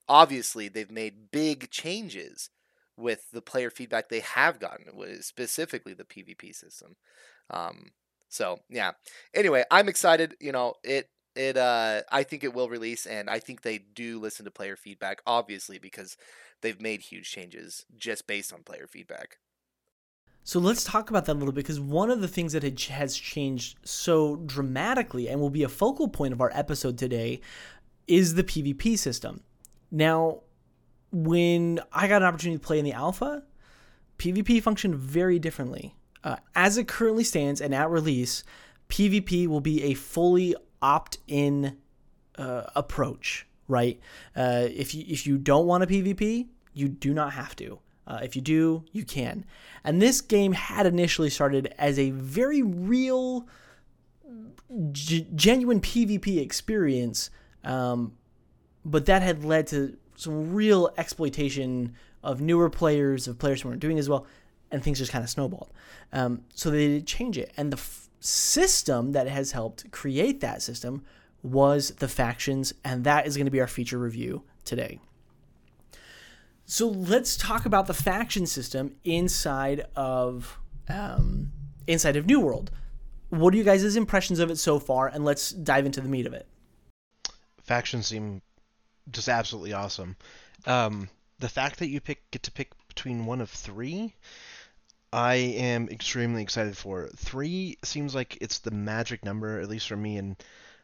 obviously 0.09 0.69
they've 0.69 0.91
made 0.91 1.31
big 1.31 1.71
changes 1.71 2.51
with 3.01 3.31
the 3.33 3.43
player 3.43 3.71
feedback 3.71 4.09
they 4.09 4.21
have 4.21 4.59
gotten, 4.61 4.87
specifically 5.23 5.95
the 5.95 6.05
PvP 6.05 6.55
system. 6.55 6.97
Um, 7.51 7.91
so 8.29 8.59
yeah. 8.69 8.93
Anyway, 9.35 9.65
I'm 9.71 9.89
excited. 9.89 10.37
You 10.41 10.53
know, 10.53 10.75
it 10.85 11.11
it 11.35 11.57
uh 11.57 12.03
I 12.11 12.23
think 12.23 12.45
it 12.45 12.55
will 12.55 12.69
release, 12.69 13.07
and 13.07 13.29
I 13.29 13.39
think 13.39 13.63
they 13.63 13.79
do 13.79 14.19
listen 14.19 14.45
to 14.45 14.51
player 14.51 14.77
feedback, 14.77 15.21
obviously 15.27 15.79
because 15.79 16.17
they've 16.63 16.81
made 16.81 17.01
huge 17.01 17.31
changes 17.31 17.85
just 17.97 18.27
based 18.27 18.53
on 18.53 18.63
player 18.63 18.87
feedback. 18.87 19.39
So 20.43 20.59
let's 20.59 20.85
talk 20.85 21.11
about 21.11 21.27
that 21.27 21.33
a 21.33 21.39
little 21.39 21.53
bit 21.53 21.67
because 21.67 21.81
one 21.81 22.11
of 22.11 22.21
the 22.21 22.29
things 22.29 22.55
that 22.55 22.63
has 22.63 23.17
changed 23.17 23.79
so 23.85 24.37
dramatically 24.37 25.29
and 25.29 25.41
will 25.41 25.51
be 25.51 25.63
a 25.63 25.69
focal 25.69 26.09
point 26.09 26.33
of 26.33 26.41
our 26.41 26.51
episode 26.55 26.97
today 26.97 27.41
is 28.07 28.35
the 28.35 28.43
PvP 28.43 28.99
system. 28.99 29.43
Now, 29.91 30.41
when 31.13 31.81
I 31.93 32.09
got 32.09 32.23
an 32.23 32.29
opportunity 32.29 32.59
to 32.59 32.67
play 32.67 32.79
in 32.79 32.85
the 32.85 32.93
alpha, 32.93 33.43
PvP 34.19 34.63
functioned 34.63 34.95
very 34.95 35.39
differently. 35.39 35.95
Uh, 36.23 36.37
as 36.55 36.77
it 36.77 36.87
currently 36.87 37.25
stands 37.25 37.61
and 37.61 37.75
at 37.75 37.91
release, 37.91 38.45
PvP 38.89 39.47
will 39.47 39.61
be 39.61 39.83
a 39.85 39.95
fully 39.95 40.55
opt 40.83 41.19
in 41.27 41.77
uh, 42.37 42.65
approach 42.77 43.47
right? 43.71 44.01
Uh, 44.37 44.67
if 44.69 44.95
you 44.95 45.05
if 45.07 45.27
you 45.27 45.39
don't 45.39 45.67
want 45.67 45.85
a 45.85 45.87
PvP, 45.87 46.49
you 46.75 46.89
do 46.89 47.15
not 47.15 47.33
have 47.33 47.57
to. 47.57 47.79
Uh, 48.07 48.19
if 48.23 48.35
you 48.35 48.43
do, 48.43 48.85
you 48.93 49.05
can. 49.05 49.45
And 49.85 50.03
this 50.03 50.21
game 50.21 50.53
had 50.53 50.85
initially 50.85 51.31
started 51.31 51.73
as 51.79 51.99
a 51.99 52.11
very 52.11 52.61
real, 52.61 53.47
g- 54.91 55.29
genuine 55.35 55.81
PvP 55.81 56.39
experience, 56.39 57.31
um, 57.63 58.15
but 58.85 59.07
that 59.07 59.23
had 59.23 59.45
led 59.45 59.69
to 59.69 59.97
some 60.21 60.53
real 60.53 60.91
exploitation 60.99 61.95
of 62.23 62.41
newer 62.41 62.69
players, 62.69 63.27
of 63.27 63.39
players 63.39 63.63
who 63.63 63.69
weren't 63.69 63.81
doing 63.81 63.99
as 63.99 64.09
well, 64.09 64.27
and 64.71 64.83
things 64.83 64.99
just 64.99 65.13
kind 65.13 65.25
of 65.25 65.31
snowballed. 65.31 65.73
Um, 66.13 66.43
so 66.55 66.71
they 66.71 66.89
did 66.89 67.07
change 67.07 67.39
it, 67.39 67.53
and 67.57 67.73
the 67.73 67.79
f- 67.79 68.09
system 68.21 69.13
that 69.13 69.27
has 69.29 69.53
helped 69.53 69.91
create 69.91 70.41
that 70.41 70.63
system 70.63 71.03
was 71.43 71.91
the 71.93 72.09
factions, 72.09 72.75
and 72.85 73.05
that 73.05 73.27
is 73.27 73.37
going 73.37 73.47
to 73.47 73.51
be 73.51 73.61
our 73.61 73.67
feature 73.67 73.99
review 73.99 74.43
today. 74.65 75.01
So 76.67 76.87
let's 76.87 77.37
talk 77.37 77.67
about 77.67 77.87
the 77.87 77.95
faction 77.95 78.47
system 78.47 78.95
inside 79.03 79.87
of 79.97 80.59
um, 80.89 81.51
inside 81.87 82.17
of 82.17 82.27
New 82.27 82.41
World. 82.41 82.71
What 83.31 83.55
are 83.55 83.57
you 83.57 83.65
guys' 83.65 83.97
impressions 83.97 84.39
of 84.39 84.51
it 84.51 84.57
so 84.57 84.79
far? 84.79 85.09
And 85.09 85.25
let's 85.25 85.51
dive 85.51 85.87
into 85.87 86.01
the 86.01 86.09
meat 86.09 86.27
of 86.27 86.33
it. 86.33 86.47
Factions 87.65 88.09
seem 88.09 88.43
just 89.13 89.29
absolutely 89.29 89.73
awesome. 89.73 90.17
Um, 90.67 91.09
the 91.39 91.49
fact 91.49 91.79
that 91.79 91.89
you 91.89 92.01
pick 92.01 92.31
get 92.31 92.45
to 92.45 92.53
pick 92.53 92.71
between 92.89 93.27
one 93.27 93.41
of 93.41 93.51
three, 93.51 94.15
I 95.13 95.35
am 95.35 95.89
extremely 95.89 96.43
excited 96.43 96.77
for. 96.77 97.09
Three 97.17 97.79
seems 97.83 98.15
like 98.15 98.39
it's 98.41 98.59
the 98.59 98.71
magic 98.71 99.25
number, 99.25 99.61
at 99.61 99.69
least 99.69 99.89
for 99.89 99.97
me, 99.97 100.19
and 100.19 100.37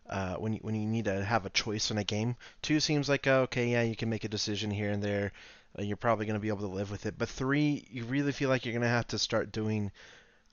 uh, 0.09 0.37
when 0.37 0.55
you, 0.55 0.59
when 0.63 0.75
you 0.75 0.87
need 0.87 1.05
to 1.07 1.25
have 1.25 1.47
a 1.47 1.51
choice 1.51 1.91
in 1.91 1.99
a 1.99 2.05
game. 2.05 2.37
Two 2.63 2.81
seems 2.81 3.09
like 3.09 3.27
uh, 3.27 3.41
okay, 3.43 3.69
yeah, 3.69 3.83
you 3.83 3.97
can 3.97 4.11
make 4.11 4.25
a 4.25 4.29
decision 4.29 4.71
here 4.71 4.91
and 4.91 5.03
there. 5.03 5.33
Uh, 5.79 5.83
you're 5.83 5.97
probably 5.97 6.27
going 6.27 6.35
to 6.35 6.41
be 6.41 6.49
able 6.49 6.69
to 6.69 6.75
live 6.75 6.91
with 6.91 7.07
it. 7.07 7.19
But 7.19 7.29
three, 7.29 7.87
you 7.91 8.05
really 8.05 8.33
feel 8.33 8.49
like 8.49 8.65
you're 8.65 8.73
going 8.73 8.83
to 8.83 8.89
have 8.89 9.09
to 9.09 9.19
start 9.19 9.53
doing 9.53 9.93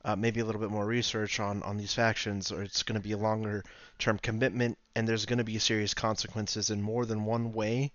uh, 0.06 0.16
maybe 0.16 0.40
a 0.40 0.46
little 0.46 0.62
bit 0.62 0.72
more 0.72 0.86
research 0.86 1.40
on 1.40 1.64
on 1.64 1.78
these 1.78 1.94
factions, 1.94 2.52
or 2.52 2.62
it's 2.64 2.84
going 2.84 3.00
to 3.00 3.08
be 3.08 3.14
a 3.14 3.18
longer 3.18 3.64
term 4.00 4.18
commitment, 4.20 4.78
and 4.96 5.08
there's 5.08 5.26
going 5.26 5.38
to 5.38 5.44
be 5.44 5.60
serious 5.60 5.94
consequences 5.94 6.70
in 6.70 6.82
more 6.82 7.06
than 7.06 7.26
one 7.26 7.54
way 7.54 7.92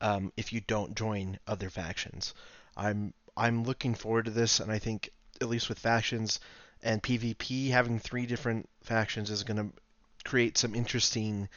um, 0.00 0.32
if 0.36 0.52
you 0.52 0.60
don't 0.60 0.96
join 0.96 1.38
other 1.46 1.70
factions. 1.70 2.34
I'm 2.76 3.12
I'm 3.36 3.64
looking 3.64 3.94
forward 3.94 4.26
to 4.26 4.30
this, 4.30 4.60
and 4.60 4.70
I 4.72 4.78
think 4.78 5.10
at 5.40 5.48
least 5.48 5.68
with 5.68 5.78
factions 5.78 6.40
and 6.82 7.02
PvP, 7.02 7.70
having 7.70 7.98
three 7.98 8.26
different 8.26 8.68
factions 8.82 9.30
is 9.30 9.44
going 9.44 9.56
to 9.56 10.28
create 10.28 10.58
some 10.58 10.74
interesting 10.74 11.48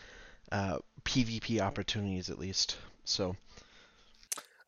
uh, 0.51 0.77
PvP 1.03 1.59
opportunities 1.59 2.29
at 2.29 2.39
least. 2.39 2.77
So 3.05 3.35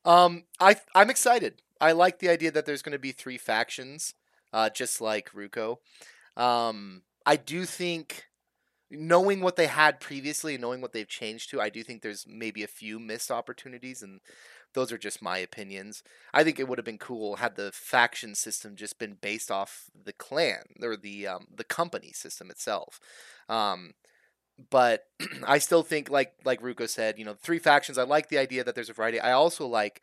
Um, 0.06 0.44
I 0.60 0.78
I'm 0.96 1.10
excited. 1.10 1.62
I 1.82 1.92
like 1.92 2.20
the 2.20 2.30
idea 2.30 2.52
that 2.52 2.66
there's 2.66 2.82
going 2.82 2.94
to 2.94 3.00
be 3.00 3.12
three 3.12 3.38
factions, 3.38 4.14
uh, 4.54 4.70
just 4.70 5.02
like 5.02 5.32
Ruko. 5.32 5.78
Um, 6.36 7.04
I 7.26 7.36
do 7.36 7.66
think, 7.66 8.26
knowing 8.90 9.42
what 9.42 9.56
they 9.58 9.68
had 9.68 10.00
previously 10.00 10.56
and 10.56 10.62
knowing 10.62 10.82
what 10.82 10.94
they've 10.94 11.08
changed 11.08 11.50
to, 11.50 11.60
I 11.60 11.70
do 11.70 11.84
think 11.84 12.02
there's 12.02 12.26
maybe 12.28 12.64
a 12.64 12.68
few 12.68 13.00
missed 13.00 13.32
opportunities, 13.32 14.02
and 14.02 14.22
those 14.74 14.92
are 14.92 14.98
just 14.98 15.22
my 15.22 15.38
opinions. 15.40 16.04
I 16.34 16.44
think 16.44 16.60
it 16.60 16.68
would 16.68 16.78
have 16.78 16.86
been 16.86 16.98
cool 16.98 17.38
had 17.38 17.56
the 17.56 17.72
faction 17.74 18.36
system 18.36 18.76
just 18.76 19.00
been 19.00 19.18
based 19.20 19.52
off 19.52 19.86
the 20.06 20.14
clan 20.14 20.64
or 20.82 20.96
the 20.96 21.28
um, 21.28 21.48
the 21.54 21.64
company 21.64 22.12
system 22.14 22.50
itself. 22.50 23.00
Um, 23.50 23.94
but 24.70 25.06
I 25.48 25.58
still 25.60 25.84
think 25.84 26.10
like 26.10 26.34
like 26.46 26.62
Ruko 26.62 26.88
said, 26.88 27.18
you 27.18 27.26
know, 27.26 27.36
three 27.36 27.60
factions. 27.60 27.98
I 27.98 28.04
like 28.04 28.30
the 28.30 28.38
idea 28.38 28.64
that 28.64 28.76
there's 28.76 28.90
a 28.90 28.94
variety. 28.94 29.20
I 29.20 29.32
also 29.32 29.68
like 29.68 30.02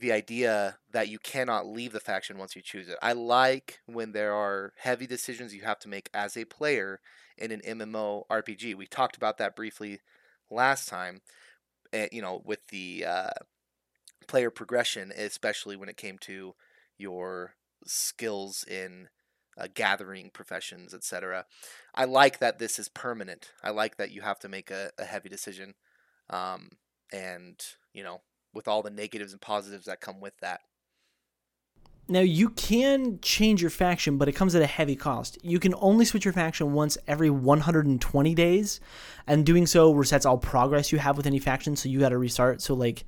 the 0.00 0.12
idea 0.12 0.78
that 0.92 1.08
you 1.08 1.18
cannot 1.18 1.66
leave 1.66 1.92
the 1.92 2.00
faction 2.00 2.38
once 2.38 2.56
you 2.56 2.62
choose 2.62 2.88
it. 2.88 2.98
I 3.02 3.12
like 3.12 3.80
when 3.86 4.12
there 4.12 4.32
are 4.32 4.72
heavy 4.78 5.06
decisions 5.06 5.54
you 5.54 5.62
have 5.62 5.78
to 5.80 5.88
make 5.88 6.10
as 6.14 6.36
a 6.36 6.44
player 6.44 7.00
in 7.38 7.52
an 7.52 7.60
MMO 7.60 8.24
RPG. 8.30 8.74
We 8.74 8.86
talked 8.86 9.16
about 9.16 9.38
that 9.38 9.56
briefly 9.56 10.00
last 10.50 10.88
time, 10.88 11.20
uh, 11.92 12.06
you 12.12 12.22
know, 12.22 12.42
with 12.44 12.66
the 12.68 13.04
uh, 13.06 13.30
player 14.26 14.50
progression, 14.50 15.12
especially 15.16 15.76
when 15.76 15.88
it 15.88 15.96
came 15.96 16.18
to 16.18 16.54
your 16.98 17.54
skills 17.84 18.64
in 18.64 19.08
uh, 19.58 19.68
gathering 19.74 20.30
professions, 20.30 20.92
etc. 20.94 21.46
I 21.94 22.04
like 22.04 22.38
that 22.38 22.58
this 22.58 22.78
is 22.78 22.88
permanent. 22.88 23.52
I 23.62 23.70
like 23.70 23.96
that 23.96 24.10
you 24.10 24.22
have 24.22 24.38
to 24.40 24.48
make 24.48 24.70
a, 24.70 24.90
a 24.98 25.04
heavy 25.04 25.28
decision, 25.28 25.74
um, 26.30 26.70
and 27.12 27.62
you 27.92 28.02
know, 28.02 28.20
with 28.56 28.66
all 28.66 28.82
the 28.82 28.90
negatives 28.90 29.32
and 29.32 29.40
positives 29.40 29.84
that 29.84 30.00
come 30.00 30.20
with 30.20 30.36
that. 30.38 30.62
Now 32.08 32.20
you 32.20 32.50
can 32.50 33.18
change 33.20 33.60
your 33.60 33.70
faction, 33.70 34.16
but 34.16 34.28
it 34.28 34.32
comes 34.32 34.54
at 34.54 34.62
a 34.62 34.66
heavy 34.66 34.96
cost. 34.96 35.38
You 35.42 35.58
can 35.58 35.74
only 35.78 36.04
switch 36.04 36.24
your 36.24 36.32
faction 36.34 36.72
once 36.72 36.96
every 37.06 37.30
120 37.30 38.34
days, 38.34 38.80
and 39.26 39.44
doing 39.44 39.66
so 39.66 39.92
resets 39.92 40.24
all 40.24 40.38
progress 40.38 40.92
you 40.92 40.98
have 40.98 41.16
with 41.16 41.26
any 41.26 41.40
faction. 41.40 41.76
So 41.76 41.88
you 41.88 41.98
got 41.98 42.10
to 42.10 42.18
restart. 42.18 42.62
So 42.62 42.74
like, 42.74 43.04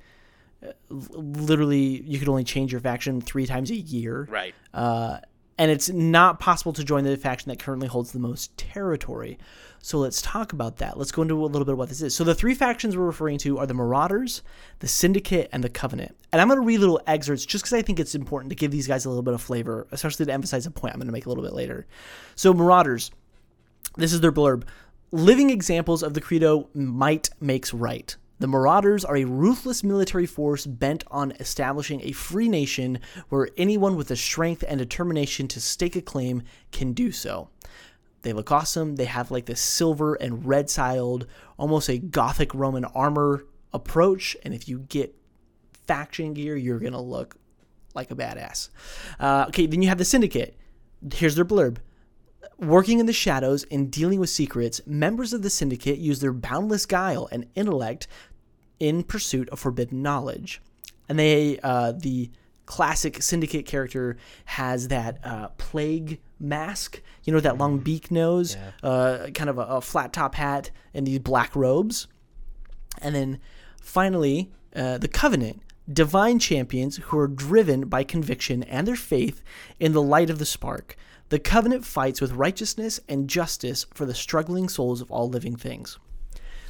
uh, 0.65 0.73
literally, 0.89 2.01
you 2.01 2.19
could 2.19 2.27
only 2.27 2.43
change 2.43 2.73
your 2.73 2.81
faction 2.81 3.21
three 3.21 3.45
times 3.45 3.71
a 3.71 3.75
year. 3.75 4.27
Right. 4.29 4.53
Uh, 4.73 5.19
and 5.59 5.69
it's 5.69 5.89
not 5.89 6.39
possible 6.39 6.71
to 6.71 6.85
join 6.85 7.03
the 7.03 7.17
faction 7.17 7.49
that 7.49 7.59
currently 7.59 7.89
holds 7.89 8.13
the 8.13 8.19
most 8.19 8.57
territory. 8.57 9.37
So 9.81 9.97
let's 9.97 10.21
talk 10.21 10.53
about 10.53 10.77
that. 10.77 10.97
Let's 10.97 11.11
go 11.11 11.21
into 11.21 11.35
a 11.35 11.45
little 11.45 11.65
bit 11.65 11.73
of 11.73 11.77
what 11.77 11.89
this 11.89 12.01
is. 12.01 12.15
So 12.15 12.23
the 12.23 12.33
three 12.33 12.55
factions 12.55 12.95
we're 12.95 13.05
referring 13.05 13.37
to 13.39 13.57
are 13.57 13.67
the 13.67 13.73
Marauders, 13.73 14.41
the 14.79 14.87
Syndicate, 14.87 15.49
and 15.51 15.61
the 15.61 15.69
Covenant. 15.69 16.15
And 16.31 16.41
I'm 16.41 16.47
going 16.47 16.61
to 16.61 16.65
read 16.65 16.79
little 16.79 17.01
excerpts 17.05 17.45
just 17.45 17.65
because 17.65 17.73
I 17.73 17.81
think 17.81 17.99
it's 17.99 18.15
important 18.15 18.51
to 18.51 18.55
give 18.55 18.71
these 18.71 18.87
guys 18.87 19.03
a 19.03 19.09
little 19.09 19.21
bit 19.21 19.33
of 19.33 19.41
flavor, 19.41 19.85
especially 19.91 20.25
to 20.25 20.31
emphasize 20.31 20.65
a 20.65 20.71
point 20.71 20.93
I'm 20.93 20.99
going 20.99 21.07
to 21.07 21.13
make 21.13 21.25
a 21.25 21.29
little 21.29 21.43
bit 21.43 21.53
later. 21.53 21.85
So 22.35 22.53
Marauders, 22.53 23.11
this 23.97 24.13
is 24.13 24.21
their 24.21 24.31
blurb. 24.31 24.63
Living 25.11 25.49
examples 25.49 26.03
of 26.03 26.13
the 26.13 26.21
credo 26.21 26.69
might 26.73 27.31
makes 27.41 27.73
right. 27.73 28.15
The 28.39 28.47
Marauders 28.47 29.03
are 29.03 29.17
a 29.17 29.25
ruthless 29.25 29.83
military 29.83 30.25
force 30.25 30.65
bent 30.65 31.03
on 31.11 31.33
establishing 31.39 32.01
a 32.01 32.13
free 32.13 32.47
nation 32.47 32.99
where 33.27 33.49
anyone 33.57 33.97
with 33.97 34.07
the 34.07 34.15
strength 34.15 34.63
and 34.65 34.79
determination 34.79 35.47
to 35.49 35.59
stake 35.59 35.97
a 35.97 36.01
claim 36.01 36.43
can 36.71 36.93
do 36.93 37.11
so. 37.11 37.49
They 38.21 38.33
look 38.33 38.51
awesome. 38.51 38.95
They 38.95 39.05
have 39.05 39.29
like 39.29 39.45
this 39.45 39.61
silver 39.61 40.15
and 40.15 40.45
red 40.45 40.69
styled, 40.69 41.27
almost 41.57 41.89
a 41.89 41.97
Gothic 41.97 42.53
Roman 42.53 42.85
armor 42.85 43.45
approach. 43.73 44.37
And 44.43 44.53
if 44.53 44.67
you 44.67 44.79
get 44.79 45.15
faction 45.85 46.33
gear, 46.33 46.55
you're 46.55 46.79
going 46.79 46.93
to 46.93 46.99
look 46.99 47.35
like 47.93 48.11
a 48.11 48.15
badass. 48.15 48.69
Uh, 49.19 49.45
okay, 49.49 49.65
then 49.65 49.81
you 49.81 49.89
have 49.89 49.97
the 49.97 50.05
Syndicate. 50.05 50.57
Here's 51.13 51.35
their 51.35 51.45
blurb. 51.45 51.77
Working 52.57 52.99
in 52.99 53.05
the 53.05 53.13
shadows 53.13 53.65
and 53.71 53.89
dealing 53.89 54.19
with 54.19 54.29
secrets, 54.29 54.81
members 54.85 55.31
of 55.31 55.41
the 55.41 55.49
Syndicate 55.49 55.97
use 55.97 56.19
their 56.19 56.33
boundless 56.33 56.85
guile 56.85 57.29
and 57.31 57.47
intellect 57.55 58.07
in 58.79 59.03
pursuit 59.03 59.49
of 59.49 59.59
forbidden 59.59 60.01
knowledge. 60.01 60.61
And 61.07 61.17
they, 61.17 61.59
uh, 61.61 61.93
the 61.93 62.29
classic 62.65 63.21
Syndicate 63.21 63.65
character 63.65 64.15
has 64.45 64.89
that 64.89 65.19
uh, 65.23 65.47
plague 65.57 66.19
mask, 66.39 67.01
you 67.23 67.33
know, 67.33 67.39
that 67.39 67.57
long 67.57 67.79
beak 67.79 68.11
nose, 68.11 68.55
uh, 68.83 69.27
kind 69.33 69.49
of 69.49 69.57
a, 69.57 69.61
a, 69.63 69.81
flat 69.81 70.13
top 70.13 70.35
hat, 70.35 70.69
and 70.93 71.05
these 71.05 71.19
black 71.19 71.55
robes. 71.55 72.07
And 73.01 73.15
then 73.15 73.39
finally, 73.81 74.51
uh, 74.75 74.99
the 74.99 75.07
Covenant, 75.07 75.63
divine 75.91 76.37
champions 76.37 76.97
who 76.97 77.17
are 77.17 77.27
driven 77.27 77.87
by 77.87 78.03
conviction 78.03 78.61
and 78.63 78.87
their 78.87 78.95
faith 78.95 79.41
in 79.79 79.93
the 79.93 80.01
light 80.01 80.29
of 80.29 80.37
the 80.37 80.45
spark. 80.45 80.95
The 81.29 81.39
Covenant 81.39 81.85
fights 81.85 82.21
with 82.21 82.33
righteousness 82.33 82.99
and 83.09 83.27
justice 83.27 83.87
for 83.93 84.05
the 84.05 84.13
struggling 84.15 84.69
souls 84.69 85.01
of 85.01 85.11
all 85.11 85.27
living 85.27 85.55
things. 85.55 85.97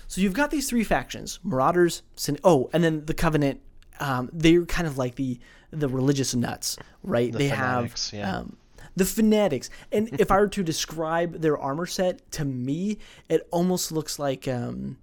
So 0.09 0.19
you've 0.21 0.33
got 0.33 0.51
these 0.51 0.67
three 0.69 0.83
factions: 0.83 1.39
Marauders, 1.43 2.01
Sin- 2.15 2.39
oh, 2.43 2.69
and 2.73 2.83
then 2.83 3.05
the 3.05 3.13
Covenant. 3.13 3.61
Um, 4.01 4.29
they're 4.33 4.65
kind 4.65 4.87
of 4.87 4.97
like 4.97 5.15
the 5.15 5.39
the 5.71 5.87
religious 5.87 6.33
nuts, 6.35 6.77
right? 7.03 7.31
The 7.31 7.37
they 7.37 7.49
fanatics, 7.49 8.09
have 8.11 8.19
yeah. 8.19 8.37
um, 8.39 8.57
the 8.95 9.05
fanatics, 9.05 9.69
and 9.91 10.09
if 10.19 10.31
I 10.31 10.39
were 10.39 10.47
to 10.49 10.63
describe 10.63 11.41
their 11.41 11.57
armor 11.57 11.85
set 11.85 12.29
to 12.33 12.43
me, 12.45 12.97
it 13.29 13.47
almost 13.51 13.91
looks 13.91 14.17
like 14.19 14.47
um, 14.47 14.97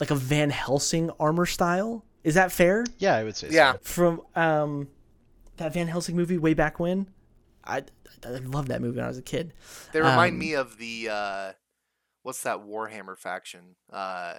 like 0.00 0.10
a 0.10 0.14
Van 0.14 0.50
Helsing 0.50 1.10
armor 1.18 1.46
style. 1.46 2.04
Is 2.24 2.34
that 2.34 2.52
fair? 2.52 2.84
yeah, 2.98 3.16
I 3.16 3.24
would 3.24 3.36
say 3.36 3.48
Yeah. 3.50 3.72
so. 3.72 3.78
From 3.82 4.20
um, 4.34 4.88
that 5.56 5.72
Van 5.74 5.86
Helsing 5.88 6.14
movie 6.14 6.38
way 6.38 6.54
back 6.54 6.78
when, 6.78 7.08
I 7.64 7.82
I 8.24 8.28
loved 8.30 8.68
that 8.68 8.80
movie 8.80 8.96
when 8.96 9.04
I 9.06 9.08
was 9.08 9.18
a 9.18 9.22
kid. 9.22 9.54
They 9.92 10.00
remind 10.00 10.34
Um, 10.34 10.38
me 10.38 10.54
of 10.54 10.76
the 10.78 11.08
uh, 11.10 11.52
what's 12.26 12.42
that 12.42 12.66
Warhammer 12.66 13.16
faction? 13.16 13.76
Uh, 13.92 14.34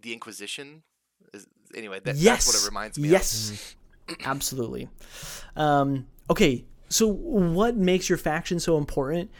the 0.00 0.12
Inquisition. 0.12 0.84
Is, 1.32 1.48
anyway, 1.74 1.98
that, 2.04 2.14
yes, 2.14 2.44
that's 2.44 2.46
what 2.46 2.62
it 2.62 2.68
reminds 2.68 2.98
me 2.98 3.08
of. 3.08 3.12
yes, 3.12 3.74
absolutely. 4.24 4.88
Um, 5.56 6.06
okay, 6.30 6.64
so 6.88 7.08
what 7.08 7.76
makes 7.76 8.08
your 8.08 8.16
faction 8.18 8.60
so 8.60 8.78
important? 8.78 9.32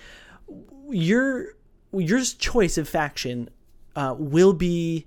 Your 0.91 1.55
your 1.93 2.21
choice 2.23 2.77
of 2.77 2.89
faction 2.89 3.49
uh, 3.95 4.17
will 4.19 4.53
be 4.53 5.07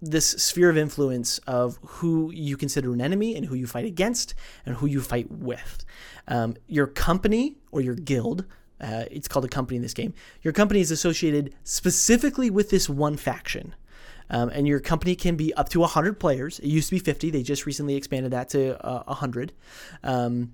this 0.00 0.28
sphere 0.28 0.70
of 0.70 0.78
influence 0.78 1.38
of 1.38 1.80
who 1.82 2.30
you 2.32 2.56
consider 2.56 2.92
an 2.92 3.00
enemy 3.00 3.34
and 3.34 3.46
who 3.46 3.56
you 3.56 3.66
fight 3.66 3.84
against 3.84 4.32
and 4.64 4.76
who 4.76 4.86
you 4.86 5.00
fight 5.00 5.28
with. 5.28 5.84
Um, 6.28 6.54
your 6.68 6.86
company 6.86 7.56
or 7.72 7.80
your 7.80 7.96
guild, 7.96 8.44
uh, 8.80 9.04
it's 9.10 9.28
called 9.28 9.44
a 9.44 9.48
company 9.48 9.76
in 9.76 9.82
this 9.82 9.94
game, 9.94 10.14
your 10.42 10.52
company 10.52 10.80
is 10.80 10.90
associated 10.90 11.54
specifically 11.64 12.50
with 12.50 12.70
this 12.70 12.88
one 12.88 13.16
faction. 13.16 13.74
Um, 14.30 14.50
and 14.50 14.68
your 14.68 14.78
company 14.78 15.16
can 15.16 15.36
be 15.36 15.54
up 15.54 15.70
to 15.70 15.80
100 15.80 16.20
players. 16.20 16.58
It 16.58 16.66
used 16.66 16.90
to 16.90 16.96
be 16.96 16.98
50. 16.98 17.30
They 17.30 17.42
just 17.42 17.64
recently 17.64 17.96
expanded 17.96 18.32
that 18.32 18.50
to 18.50 18.78
uh, 18.86 19.04
100. 19.04 19.52
Um, 20.04 20.52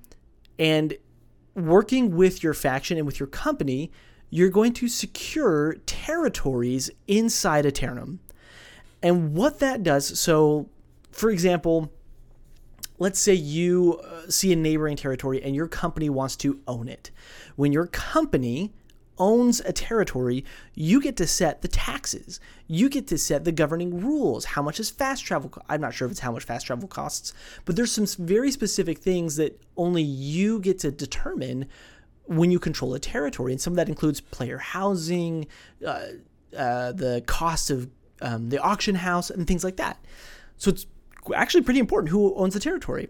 and 0.61 0.95
working 1.57 2.15
with 2.15 2.43
your 2.43 2.55
faction 2.55 2.99
and 2.99 3.07
with 3.07 3.19
your 3.19 3.27
company, 3.27 3.91
you're 4.31 4.51
going 4.51 4.73
to 4.75 4.89
secure 4.89 5.75
territories 5.87 6.91
inside 7.09 7.67
Aeternum. 7.67 8.21
And 9.03 9.35
what 9.35 9.59
that 9.59 9.83
does, 9.83 10.19
so 10.19 10.69
for 11.11 11.31
example, 11.31 11.93
let's 13.05 13.21
say 13.21 13.35
you 13.35 14.01
uh, 14.03 14.31
see 14.31 14.51
a 14.51 14.57
neighboring 14.57 14.97
territory 14.97 15.43
and 15.43 15.55
your 15.55 15.69
company 15.69 16.09
wants 16.09 16.37
to 16.37 16.59
own 16.67 16.89
it. 16.89 17.11
When 17.55 17.71
your 17.71 17.87
company 17.87 18.73
owns 19.19 19.61
a 19.61 19.75
territory, 19.75 20.43
you 20.75 21.03
get 21.03 21.15
to 21.19 21.27
set 21.27 21.61
the 21.61 21.69
taxes. 21.69 22.41
You 22.67 22.89
get 22.89 23.07
to 23.09 23.19
set 23.19 23.45
the 23.45 23.53
governing 23.53 24.01
rules. 24.01 24.47
How 24.47 24.63
much 24.63 24.81
is 24.81 24.89
fast 24.89 25.23
travel? 25.23 25.53
I'm 25.69 25.83
not 25.83 25.93
sure 25.93 26.07
if 26.07 26.13
it's 26.13 26.21
how 26.21 26.33
much 26.33 26.45
fast 26.45 26.67
travel 26.67 26.89
costs, 26.89 27.35
but 27.67 27.77
there's 27.77 27.93
some 27.93 28.07
very 28.07 28.51
specific 28.51 28.97
things 29.01 29.37
that 29.37 29.61
only 29.77 30.03
you 30.03 30.59
get 30.61 30.79
to 30.79 30.91
determine 30.91 31.67
when 32.25 32.51
you 32.51 32.59
control 32.59 32.95
a 32.95 32.99
territory. 32.99 33.53
And 33.53 33.61
some 33.61 33.75
of 33.75 33.77
that 33.77 33.91
includes 33.91 34.23
player 34.23 34.57
housing, 34.57 35.47
uh, 35.87 36.07
uh, 36.57 36.93
the 36.93 37.23
cost 37.27 37.71
of 37.71 37.91
um, 38.23 38.49
the 38.49 38.63
auction 38.63 38.95
house, 38.95 39.29
and 39.29 39.47
things 39.47 39.63
like 39.63 39.77
that. 39.77 40.03
So 40.57 40.71
it's 40.71 40.87
actually 41.35 41.63
pretty 41.63 41.81
important 41.81 42.11
who 42.11 42.35
owns 42.35 42.55
the 42.55 42.61
territory. 42.61 43.09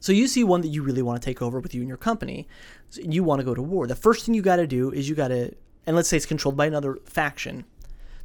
So 0.00 0.12
you 0.12 0.28
see 0.28 0.44
one 0.44 0.60
that 0.60 0.68
you 0.68 0.82
really 0.82 1.02
want 1.02 1.20
to 1.20 1.24
take 1.24 1.42
over 1.42 1.58
with 1.58 1.74
you 1.74 1.80
and 1.80 1.88
your 1.88 1.96
company. 1.96 2.46
So 2.90 3.00
you 3.02 3.24
want 3.24 3.40
to 3.40 3.44
go 3.44 3.54
to 3.54 3.62
war. 3.62 3.86
The 3.86 3.94
first 3.94 4.24
thing 4.24 4.34
you 4.34 4.42
got 4.42 4.56
to 4.56 4.66
do 4.66 4.90
is 4.90 5.08
you 5.08 5.14
got 5.14 5.28
to, 5.28 5.54
and 5.86 5.96
let's 5.96 6.08
say 6.08 6.16
it's 6.16 6.26
controlled 6.26 6.56
by 6.56 6.66
another 6.66 6.98
faction. 7.06 7.64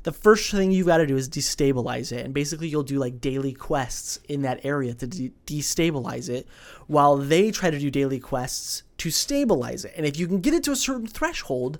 The 0.03 0.11
first 0.11 0.51
thing 0.51 0.71
you 0.71 0.83
got 0.83 0.97
to 0.97 1.05
do 1.05 1.15
is 1.15 1.29
destabilize 1.29 2.11
it, 2.11 2.25
and 2.25 2.33
basically 2.33 2.67
you'll 2.67 2.81
do 2.81 2.97
like 2.97 3.21
daily 3.21 3.53
quests 3.53 4.19
in 4.27 4.41
that 4.41 4.65
area 4.65 4.95
to 4.95 5.07
de- 5.07 5.31
destabilize 5.45 6.27
it, 6.27 6.47
while 6.87 7.17
they 7.17 7.51
try 7.51 7.69
to 7.69 7.77
do 7.77 7.91
daily 7.91 8.19
quests 8.19 8.81
to 8.97 9.11
stabilize 9.11 9.85
it. 9.85 9.93
And 9.95 10.05
if 10.05 10.17
you 10.17 10.27
can 10.27 10.41
get 10.41 10.55
it 10.55 10.63
to 10.63 10.71
a 10.71 10.75
certain 10.75 11.05
threshold, 11.05 11.77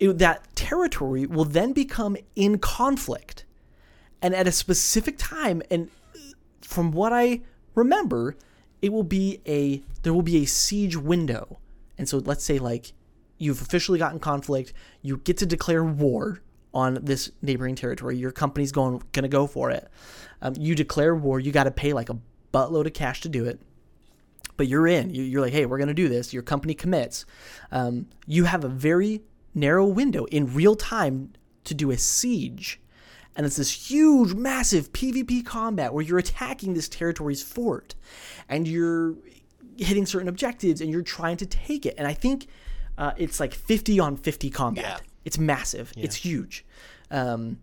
it, 0.00 0.18
that 0.18 0.56
territory 0.56 1.24
will 1.24 1.44
then 1.44 1.72
become 1.72 2.16
in 2.34 2.58
conflict, 2.58 3.44
and 4.20 4.34
at 4.34 4.48
a 4.48 4.52
specific 4.52 5.16
time. 5.16 5.62
And 5.70 5.88
from 6.66 6.90
what 6.90 7.12
I 7.12 7.42
remember, 7.74 8.36
it 8.82 8.92
will 8.92 9.04
be 9.04 9.40
a 9.46 9.82
there 10.02 10.12
will 10.12 10.22
be 10.22 10.42
a 10.42 10.46
siege 10.46 10.96
window. 10.96 11.60
And 11.96 12.08
so 12.08 12.18
let's 12.18 12.44
say 12.44 12.58
like 12.58 12.92
you've 13.38 13.62
officially 13.62 13.98
gotten 13.98 14.18
conflict, 14.18 14.72
you 15.02 15.18
get 15.18 15.38
to 15.38 15.46
declare 15.46 15.84
war 15.84 16.42
on 16.74 16.98
this 17.02 17.30
neighboring 17.40 17.74
territory. 17.74 18.16
Your 18.16 18.32
company's 18.32 18.72
going 18.72 19.02
gonna 19.12 19.28
go 19.28 19.46
for 19.46 19.70
it. 19.70 19.88
Um, 20.42 20.54
you 20.58 20.74
declare 20.74 21.14
war. 21.14 21.40
You 21.40 21.52
got 21.52 21.64
to 21.64 21.70
pay 21.70 21.92
like 21.92 22.10
a 22.10 22.18
buttload 22.52 22.86
of 22.86 22.92
cash 22.92 23.22
to 23.22 23.28
do 23.28 23.44
it. 23.46 23.60
But 24.56 24.68
you're 24.68 24.86
in. 24.86 25.10
You're 25.10 25.40
like, 25.40 25.52
hey, 25.52 25.66
we're 25.66 25.78
gonna 25.78 25.94
do 25.94 26.08
this. 26.08 26.32
Your 26.32 26.42
company 26.42 26.74
commits. 26.74 27.24
Um, 27.70 28.08
you 28.26 28.44
have 28.44 28.64
a 28.64 28.68
very 28.68 29.22
narrow 29.54 29.86
window 29.86 30.24
in 30.26 30.52
real 30.52 30.74
time 30.74 31.32
to 31.64 31.74
do 31.74 31.90
a 31.90 31.96
siege. 31.96 32.80
And 33.36 33.44
it's 33.44 33.56
this 33.56 33.90
huge, 33.90 34.34
massive 34.34 34.92
PvP 34.92 35.44
combat 35.44 35.92
where 35.92 36.02
you're 36.02 36.18
attacking 36.18 36.74
this 36.74 36.88
territory's 36.88 37.42
fort 37.42 37.94
and 38.48 38.66
you're 38.66 39.14
hitting 39.76 40.06
certain 40.06 40.28
objectives 40.28 40.80
and 40.80 40.90
you're 40.90 41.02
trying 41.02 41.36
to 41.36 41.46
take 41.46 41.84
it. 41.84 41.94
And 41.98 42.06
I 42.08 42.14
think 42.14 42.48
uh, 42.96 43.12
it's 43.18 43.38
like 43.38 43.52
50 43.54 44.00
on 44.00 44.16
50 44.16 44.50
combat. 44.50 44.84
Yeah. 44.84 44.98
It's 45.26 45.38
massive. 45.38 45.92
It's 45.96 46.16
huge. 46.16 46.64
Um, 47.10 47.58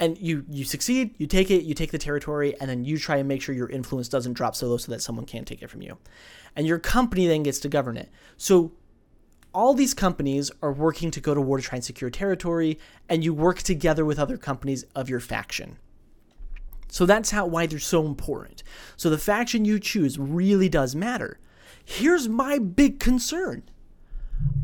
and 0.00 0.18
you 0.18 0.44
you 0.48 0.64
succeed, 0.64 1.14
you 1.18 1.26
take 1.26 1.50
it, 1.50 1.62
you 1.62 1.74
take 1.74 1.92
the 1.92 1.98
territory, 1.98 2.54
and 2.60 2.68
then 2.68 2.84
you 2.84 2.98
try 2.98 3.16
and 3.16 3.28
make 3.28 3.42
sure 3.42 3.54
your 3.54 3.68
influence 3.68 4.08
doesn't 4.08 4.32
drop 4.32 4.56
so 4.56 4.66
low 4.66 4.76
so 4.76 4.90
that 4.90 5.00
someone 5.00 5.24
can't 5.24 5.46
take 5.46 5.62
it 5.62 5.70
from 5.70 5.82
you. 5.82 5.98
And 6.56 6.66
your 6.66 6.78
company 6.80 7.26
then 7.26 7.44
gets 7.44 7.60
to 7.60 7.68
govern 7.68 7.96
it. 7.96 8.10
So 8.36 8.72
all 9.54 9.72
these 9.72 9.94
companies 9.94 10.50
are 10.60 10.72
working 10.72 11.10
to 11.12 11.20
go 11.20 11.32
to 11.32 11.40
war 11.40 11.58
to 11.58 11.62
try 11.62 11.76
and 11.76 11.84
secure 11.84 12.10
territory, 12.10 12.78
and 13.08 13.24
you 13.24 13.32
work 13.32 13.62
together 13.62 14.04
with 14.04 14.18
other 14.18 14.36
companies 14.36 14.84
of 14.94 15.08
your 15.08 15.20
faction. 15.20 15.78
So 16.88 17.06
that's 17.06 17.30
how 17.30 17.46
why 17.46 17.66
they're 17.66 17.78
so 17.78 18.04
important. 18.04 18.62
So 18.96 19.10
the 19.10 19.18
faction 19.18 19.64
you 19.64 19.78
choose 19.78 20.18
really 20.18 20.68
does 20.68 20.94
matter. 20.94 21.38
Here's 21.84 22.28
my 22.28 22.58
big 22.58 22.98
concern. 22.98 23.62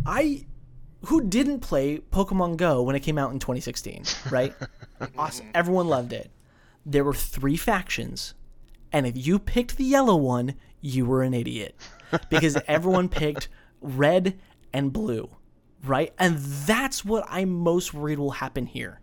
I 0.05 0.47
who 1.07 1.23
didn't 1.23 1.61
play 1.61 1.99
Pokemon 1.99 2.57
Go 2.57 2.83
when 2.83 2.95
it 2.95 3.01
came 3.01 3.17
out 3.17 3.33
in 3.33 3.39
2016, 3.39 4.05
right? 4.31 4.55
awesome. 5.19 5.47
Everyone 5.55 5.89
loved 5.89 6.13
it. 6.13 6.31
There 6.85 7.05
were 7.05 7.15
three 7.15 7.57
factions, 7.57 8.35
and 8.93 9.07
if 9.07 9.27
you 9.27 9.39
picked 9.39 9.77
the 9.77 9.85
yellow 9.85 10.17
one, 10.17 10.55
you 10.81 11.07
were 11.07 11.23
an 11.23 11.35
idiot 11.35 11.75
because 12.29 12.57
everyone 12.67 13.09
picked 13.09 13.49
red 13.81 14.39
and 14.73 14.93
blue, 14.93 15.31
right? 15.85 16.13
And 16.19 16.39
that's 16.39 17.05
what 17.05 17.25
I'm 17.29 17.51
most 17.51 17.95
worried 17.95 18.19
will 18.19 18.33
happen 18.33 18.67
here 18.67 19.01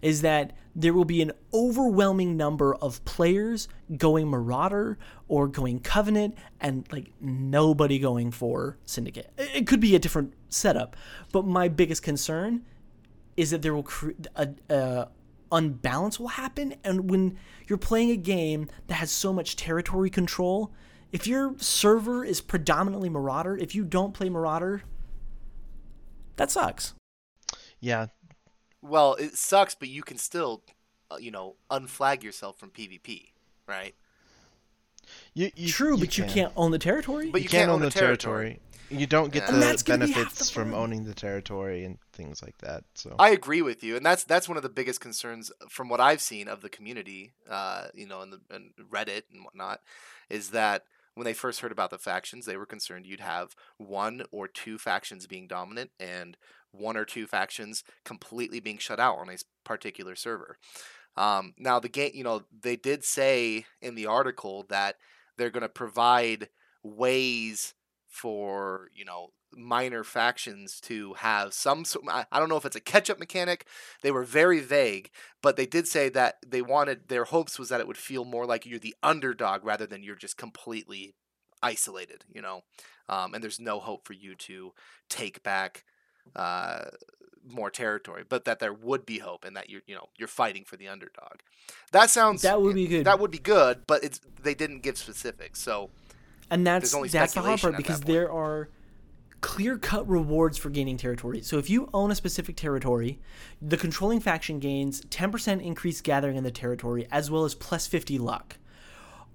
is 0.00 0.22
that 0.22 0.52
there 0.74 0.94
will 0.94 1.04
be 1.04 1.20
an 1.20 1.32
overwhelming 1.52 2.36
number 2.36 2.74
of 2.76 3.04
players 3.04 3.68
going 3.96 4.28
Marauder 4.28 4.98
or 5.28 5.46
going 5.48 5.80
Covenant 5.80 6.36
and 6.60 6.86
like 6.90 7.12
nobody 7.20 7.98
going 7.98 8.30
for 8.30 8.78
Syndicate. 8.86 9.30
It 9.36 9.66
could 9.66 9.80
be 9.80 9.94
a 9.94 9.98
different 9.98 10.32
setup, 10.48 10.96
but 11.30 11.44
my 11.44 11.68
biggest 11.68 12.02
concern 12.02 12.64
is 13.36 13.50
that 13.50 13.62
there 13.62 13.74
will 13.74 13.82
cre- 13.82 14.12
a, 14.36 14.48
a 14.70 15.08
unbalance 15.50 16.18
will 16.18 16.28
happen 16.28 16.74
and 16.82 17.10
when 17.10 17.36
you're 17.68 17.76
playing 17.76 18.10
a 18.10 18.16
game 18.16 18.68
that 18.86 18.94
has 18.94 19.10
so 19.10 19.32
much 19.32 19.56
territory 19.56 20.08
control, 20.08 20.72
if 21.12 21.26
your 21.26 21.54
server 21.58 22.24
is 22.24 22.40
predominantly 22.40 23.10
Marauder, 23.10 23.56
if 23.58 23.74
you 23.74 23.84
don't 23.84 24.14
play 24.14 24.30
Marauder, 24.30 24.82
that 26.42 26.50
sucks. 26.50 26.94
Yeah, 27.80 28.08
Well, 28.80 29.14
it 29.14 29.36
sucks, 29.36 29.74
but 29.76 29.88
you 29.88 30.02
can 30.02 30.18
still, 30.18 30.64
uh, 31.10 31.16
you 31.16 31.30
know, 31.30 31.56
unflag 31.70 32.22
yourself 32.22 32.58
from 32.58 32.70
PvP, 32.70 33.32
right? 33.66 33.94
you, 35.34 35.50
you 35.56 35.68
True, 35.68 35.96
but 35.96 36.16
you 36.18 36.24
can. 36.24 36.32
can't 36.32 36.52
own 36.56 36.70
the 36.70 36.78
territory. 36.78 37.30
But 37.30 37.42
You, 37.42 37.44
you 37.44 37.48
can't, 37.48 37.62
can't 37.62 37.70
own 37.70 37.74
own 37.76 37.80
the 37.80 37.86
the 37.86 37.90
territory. 37.90 38.60
territory. 38.60 38.60
You 38.88 39.06
don't 39.06 39.32
get 39.32 39.44
Yeah. 39.44 39.46
the 39.46 39.52
And 39.54 39.62
that's 39.62 39.82
gonna 39.82 40.06
be 40.06 40.12
half 40.12 40.34
benefits 40.34 40.48
the 40.48 40.54
from 40.54 40.74
owning 40.74 41.04
the 41.04 41.14
territory 41.14 41.84
and 41.84 41.98
things 42.12 42.42
like 42.42 42.58
that. 42.58 42.84
So 42.94 43.16
I 43.18 43.30
agree 43.30 43.62
with 43.62 43.82
you, 43.84 43.96
and 43.96 44.04
that's 44.04 44.24
that's 44.24 44.48
one 44.48 44.56
of 44.56 44.62
the 44.62 44.68
biggest 44.68 45.00
concerns 45.00 45.50
from 45.70 45.88
what 45.88 46.00
I've 46.00 46.20
seen 46.20 46.48
of 46.48 46.60
the 46.60 46.68
community, 46.68 47.32
uh, 47.48 47.88
you 47.94 48.06
know, 48.06 48.22
in 48.22 48.30
the 48.30 48.40
in 48.54 48.72
Reddit 48.90 49.22
and 49.32 49.44
whatnot, 49.44 49.80
is 50.28 50.50
that 50.50 50.84
when 51.14 51.24
they 51.24 51.34
first 51.34 51.60
heard 51.60 51.72
about 51.72 51.90
the 51.90 51.98
factions, 51.98 52.46
they 52.46 52.56
were 52.56 52.66
concerned 52.66 53.06
you'd 53.06 53.20
have 53.20 53.54
one 53.78 54.22
or 54.30 54.48
two 54.48 54.78
factions 54.78 55.26
being 55.26 55.46
dominant 55.46 55.90
and 56.00 56.36
one 56.70 56.96
or 56.96 57.04
two 57.04 57.26
factions 57.26 57.84
completely 58.04 58.60
being 58.60 58.78
shut 58.78 58.98
out 58.98 59.18
on 59.18 59.28
a 59.28 59.36
particular 59.64 60.16
server. 60.16 60.56
Um, 61.16 61.54
now 61.58 61.78
the 61.78 61.88
game, 61.88 62.12
you 62.14 62.24
know, 62.24 62.42
they 62.62 62.76
did 62.76 63.04
say 63.04 63.66
in 63.82 63.94
the 63.94 64.06
article 64.06 64.64
that 64.70 64.96
they're 65.36 65.50
going 65.50 65.62
to 65.62 65.68
provide 65.68 66.48
ways 66.82 67.74
for 68.08 68.88
you 68.94 69.04
know 69.04 69.30
minor 69.56 70.04
factions 70.04 70.80
to 70.80 71.14
have 71.14 71.52
some 71.54 71.84
I 72.08 72.38
don't 72.38 72.48
know 72.48 72.56
if 72.56 72.64
it's 72.64 72.76
a 72.76 72.80
catch 72.80 73.10
up 73.10 73.18
mechanic. 73.18 73.66
They 74.02 74.10
were 74.10 74.24
very 74.24 74.60
vague, 74.60 75.10
but 75.42 75.56
they 75.56 75.66
did 75.66 75.86
say 75.86 76.08
that 76.10 76.36
they 76.46 76.62
wanted 76.62 77.08
their 77.08 77.24
hopes 77.24 77.58
was 77.58 77.68
that 77.68 77.80
it 77.80 77.86
would 77.86 77.96
feel 77.96 78.24
more 78.24 78.46
like 78.46 78.66
you're 78.66 78.78
the 78.78 78.96
underdog 79.02 79.64
rather 79.64 79.86
than 79.86 80.02
you're 80.02 80.16
just 80.16 80.36
completely 80.36 81.14
isolated, 81.62 82.24
you 82.32 82.42
know. 82.42 82.62
Um, 83.08 83.34
and 83.34 83.42
there's 83.42 83.60
no 83.60 83.80
hope 83.80 84.06
for 84.06 84.12
you 84.12 84.34
to 84.36 84.72
take 85.08 85.42
back 85.42 85.84
uh, 86.36 86.84
more 87.48 87.70
territory, 87.70 88.24
but 88.28 88.44
that 88.44 88.58
there 88.58 88.72
would 88.72 89.04
be 89.04 89.18
hope 89.18 89.44
and 89.44 89.56
that 89.56 89.68
you're 89.68 89.82
you 89.86 89.94
know 89.94 90.08
you're 90.18 90.28
fighting 90.28 90.64
for 90.64 90.76
the 90.76 90.88
underdog. 90.88 91.40
That 91.92 92.10
sounds 92.10 92.42
That 92.42 92.60
would 92.60 92.74
be 92.74 92.86
good. 92.86 93.04
That 93.04 93.18
would 93.18 93.30
be 93.30 93.38
good, 93.38 93.86
but 93.86 94.04
it's 94.04 94.20
they 94.42 94.54
didn't 94.54 94.80
give 94.80 94.98
specifics. 94.98 95.60
So 95.60 95.90
and 96.50 96.66
that's 96.66 96.94
only 96.94 97.08
that's 97.08 97.34
the 97.34 97.40
hard 97.40 97.60
part 97.60 97.76
because 97.76 98.00
there 98.00 98.30
are 98.30 98.68
clear 99.42 99.76
cut 99.76 100.08
rewards 100.08 100.56
for 100.56 100.70
gaining 100.70 100.96
territory. 100.96 101.42
So 101.42 101.58
if 101.58 101.68
you 101.68 101.90
own 101.92 102.10
a 102.10 102.14
specific 102.14 102.56
territory, 102.56 103.20
the 103.60 103.76
controlling 103.76 104.20
faction 104.20 104.58
gains 104.58 105.02
10% 105.02 105.60
increased 105.60 106.04
gathering 106.04 106.36
in 106.36 106.44
the 106.44 106.50
territory 106.50 107.06
as 107.10 107.30
well 107.30 107.44
as 107.44 107.54
plus 107.54 107.86
50 107.86 108.18
luck. 108.18 108.56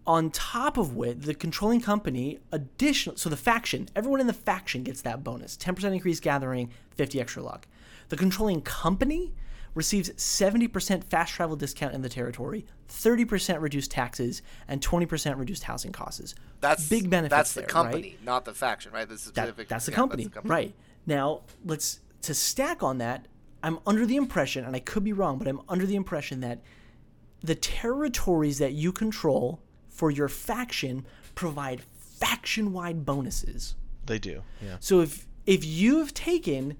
On 0.08 0.32
top 0.32 0.78
of 0.78 0.96
which, 0.96 1.20
the 1.20 1.36
controlling 1.36 1.82
company 1.82 2.40
additional 2.54 3.18
so 3.18 3.30
the 3.30 3.36
faction, 3.36 3.90
everyone 3.94 4.22
in 4.22 4.28
the 4.28 4.34
faction 4.34 4.82
gets 4.82 5.02
that 5.02 5.24
bonus. 5.24 5.58
10% 5.58 5.94
increased 5.94 6.24
gathering, 6.24 6.72
50 6.96 7.20
extra 7.20 7.44
luck. 7.44 7.68
The 8.08 8.16
controlling 8.16 8.62
company 8.62 9.34
receives 9.78 10.10
70% 10.10 11.04
fast 11.04 11.34
travel 11.34 11.56
discount 11.56 11.94
in 11.94 12.02
the 12.02 12.10
territory, 12.10 12.66
30% 12.90 13.62
reduced 13.62 13.92
taxes, 13.92 14.42
and 14.68 14.82
20% 14.82 15.38
reduced 15.38 15.64
housing 15.64 15.92
costs. 15.92 16.34
That's 16.60 16.90
big 16.90 17.10
benefits. 17.10 17.30
That's 17.38 17.54
the 17.54 17.62
there, 17.62 17.70
company, 17.70 18.02
right? 18.18 18.26
not 18.26 18.44
the 18.44 18.54
faction, 18.54 18.92
right? 18.92 19.08
This 19.08 19.26
is 19.28 19.32
That- 19.34 19.44
specific. 19.44 19.68
that's 19.70 19.86
the 19.86 19.92
yeah, 19.92 19.96
company, 19.96 20.30
right? 20.44 20.74
Now 21.06 21.42
let's 21.64 22.00
to 22.24 22.34
stack 22.34 22.82
on 22.82 22.98
that. 22.98 23.28
I'm 23.64 23.80
under 23.86 24.06
the 24.06 24.16
impression, 24.16 24.66
and 24.66 24.76
I 24.76 24.80
could 24.80 25.04
be 25.04 25.14
wrong, 25.14 25.38
but 25.38 25.48
I'm 25.48 25.62
under 25.70 25.86
the 25.86 25.96
impression 25.96 26.42
that 26.42 26.62
the 27.42 27.56
territories 27.56 28.58
that 28.58 28.74
you 28.74 28.92
control 28.92 29.62
for 29.90 30.10
your 30.12 30.28
faction 30.28 31.06
provide 31.36 31.82
faction-wide 32.20 33.06
bonuses. 33.06 33.76
They 34.08 34.18
do. 34.20 34.42
Yeah. 34.62 34.78
So 34.80 35.02
if 35.02 35.28
if 35.46 35.64
you've 35.64 36.14
taken, 36.14 36.78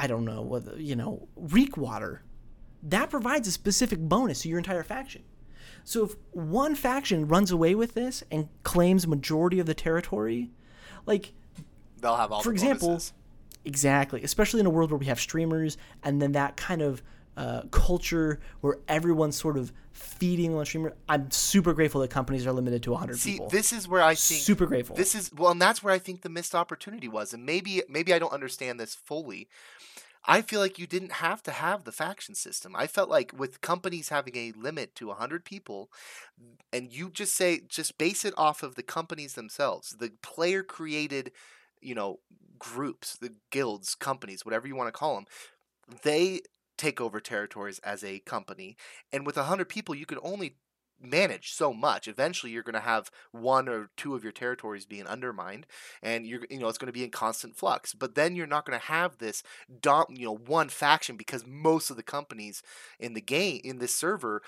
I 0.00 0.06
don't 0.06 0.24
know 0.24 0.40
whether 0.40 0.80
you 0.80 0.96
know 0.96 1.28
Reekwater, 1.38 2.20
that 2.82 3.10
provides 3.10 3.46
a 3.46 3.52
specific 3.52 3.98
bonus 3.98 4.42
to 4.42 4.48
your 4.48 4.56
entire 4.58 4.82
faction. 4.82 5.22
So 5.84 6.04
if 6.04 6.14
one 6.30 6.74
faction 6.74 7.28
runs 7.28 7.50
away 7.50 7.74
with 7.74 7.92
this 7.94 8.24
and 8.30 8.48
claims 8.62 9.06
majority 9.06 9.60
of 9.60 9.66
the 9.66 9.74
territory, 9.74 10.50
like 11.04 11.32
They'll 12.00 12.16
have 12.16 12.32
all 12.32 12.40
for 12.42 12.48
the 12.48 12.54
example, 12.54 12.88
bonuses. 12.88 13.12
exactly, 13.66 14.22
especially 14.22 14.60
in 14.60 14.66
a 14.66 14.70
world 14.70 14.90
where 14.90 14.98
we 14.98 15.06
have 15.06 15.20
streamers 15.20 15.76
and 16.02 16.20
then 16.22 16.32
that 16.32 16.56
kind 16.56 16.80
of 16.80 17.02
uh, 17.36 17.62
culture 17.70 18.40
where 18.60 18.78
everyone's 18.88 19.36
sort 19.36 19.56
of 19.56 19.72
feeding 19.92 20.54
on 20.54 20.64
streamer. 20.64 20.94
I'm 21.08 21.30
super 21.30 21.72
grateful 21.72 22.00
that 22.02 22.10
companies 22.10 22.46
are 22.46 22.52
limited 22.52 22.82
to 22.84 22.92
100 22.92 23.18
See, 23.18 23.32
people. 23.32 23.48
this 23.48 23.72
is 23.72 23.88
where 23.88 24.02
I 24.02 24.14
think 24.14 24.42
Super 24.42 24.66
grateful. 24.66 24.96
This 24.96 25.14
is 25.14 25.30
well, 25.32 25.50
and 25.50 25.60
that's 25.60 25.82
where 25.82 25.94
I 25.94 25.98
think 25.98 26.22
the 26.22 26.28
missed 26.28 26.54
opportunity 26.54 27.08
was, 27.08 27.32
and 27.32 27.44
maybe 27.44 27.82
maybe 27.88 28.12
I 28.12 28.18
don't 28.18 28.32
understand 28.32 28.78
this 28.78 28.94
fully. 28.94 29.48
I 30.26 30.42
feel 30.42 30.60
like 30.60 30.78
you 30.78 30.86
didn't 30.86 31.12
have 31.12 31.42
to 31.44 31.50
have 31.50 31.84
the 31.84 31.92
faction 31.92 32.34
system. 32.34 32.76
I 32.76 32.86
felt 32.86 33.08
like 33.08 33.32
with 33.34 33.62
companies 33.62 34.10
having 34.10 34.36
a 34.36 34.52
limit 34.52 34.94
to 34.96 35.06
100 35.06 35.46
people, 35.46 35.90
and 36.72 36.92
you 36.92 37.10
just 37.10 37.34
say, 37.34 37.62
just 37.66 37.96
base 37.96 38.24
it 38.26 38.34
off 38.36 38.62
of 38.62 38.74
the 38.74 38.82
companies 38.82 39.32
themselves, 39.32 39.96
the 39.98 40.12
player 40.22 40.62
created, 40.62 41.32
you 41.80 41.94
know, 41.94 42.20
groups, 42.58 43.16
the 43.16 43.32
guilds, 43.50 43.94
companies, 43.94 44.44
whatever 44.44 44.68
you 44.68 44.76
want 44.76 44.88
to 44.88 44.98
call 44.98 45.14
them, 45.14 45.24
they 46.02 46.40
take 46.80 47.00
over 47.00 47.20
territories 47.20 47.78
as 47.80 48.02
a 48.02 48.20
company. 48.20 48.76
And 49.12 49.26
with 49.26 49.36
100 49.36 49.68
people, 49.68 49.94
you 49.94 50.06
can 50.06 50.18
only 50.22 50.56
manage 51.02 51.52
so 51.52 51.72
much. 51.72 52.08
Eventually, 52.08 52.52
you're 52.52 52.62
going 52.62 52.74
to 52.74 52.80
have 52.80 53.10
one 53.32 53.68
or 53.68 53.90
two 53.96 54.14
of 54.14 54.22
your 54.22 54.32
territories 54.32 54.86
being 54.86 55.06
undermined, 55.06 55.66
and 56.02 56.26
you're 56.26 56.40
you 56.50 56.58
know 56.58 56.68
it's 56.68 56.78
going 56.78 56.86
to 56.86 56.92
be 56.92 57.04
in 57.04 57.10
constant 57.10 57.56
flux. 57.56 57.94
But 57.94 58.14
then 58.14 58.36
you're 58.36 58.46
not 58.46 58.66
going 58.66 58.78
to 58.78 58.86
have 58.86 59.18
this 59.18 59.42
dom- 59.80 60.06
you 60.10 60.26
know 60.26 60.36
one 60.36 60.68
faction 60.68 61.16
because 61.16 61.46
most 61.46 61.90
of 61.90 61.96
the 61.96 62.02
companies 62.02 62.62
in 62.98 63.14
the 63.14 63.20
game 63.20 63.60
in 63.64 63.78
this 63.78 63.94
server 63.94 64.42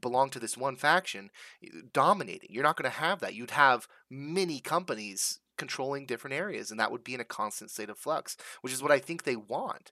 belong 0.00 0.30
to 0.30 0.38
this 0.38 0.56
one 0.56 0.76
faction 0.76 1.30
uh, 1.64 1.80
dominating. 1.92 2.50
You're 2.52 2.62
not 2.62 2.76
going 2.76 2.90
to 2.90 2.98
have 2.98 3.20
that. 3.20 3.34
You'd 3.34 3.52
have 3.52 3.88
many 4.10 4.60
companies 4.60 5.40
controlling 5.56 6.06
different 6.06 6.36
areas, 6.36 6.70
and 6.70 6.78
that 6.78 6.92
would 6.92 7.02
be 7.02 7.14
in 7.14 7.20
a 7.20 7.24
constant 7.24 7.70
state 7.70 7.90
of 7.90 7.98
flux, 7.98 8.36
which 8.60 8.72
is 8.72 8.82
what 8.82 8.92
I 8.92 8.98
think 8.98 9.22
they 9.22 9.36
want. 9.36 9.90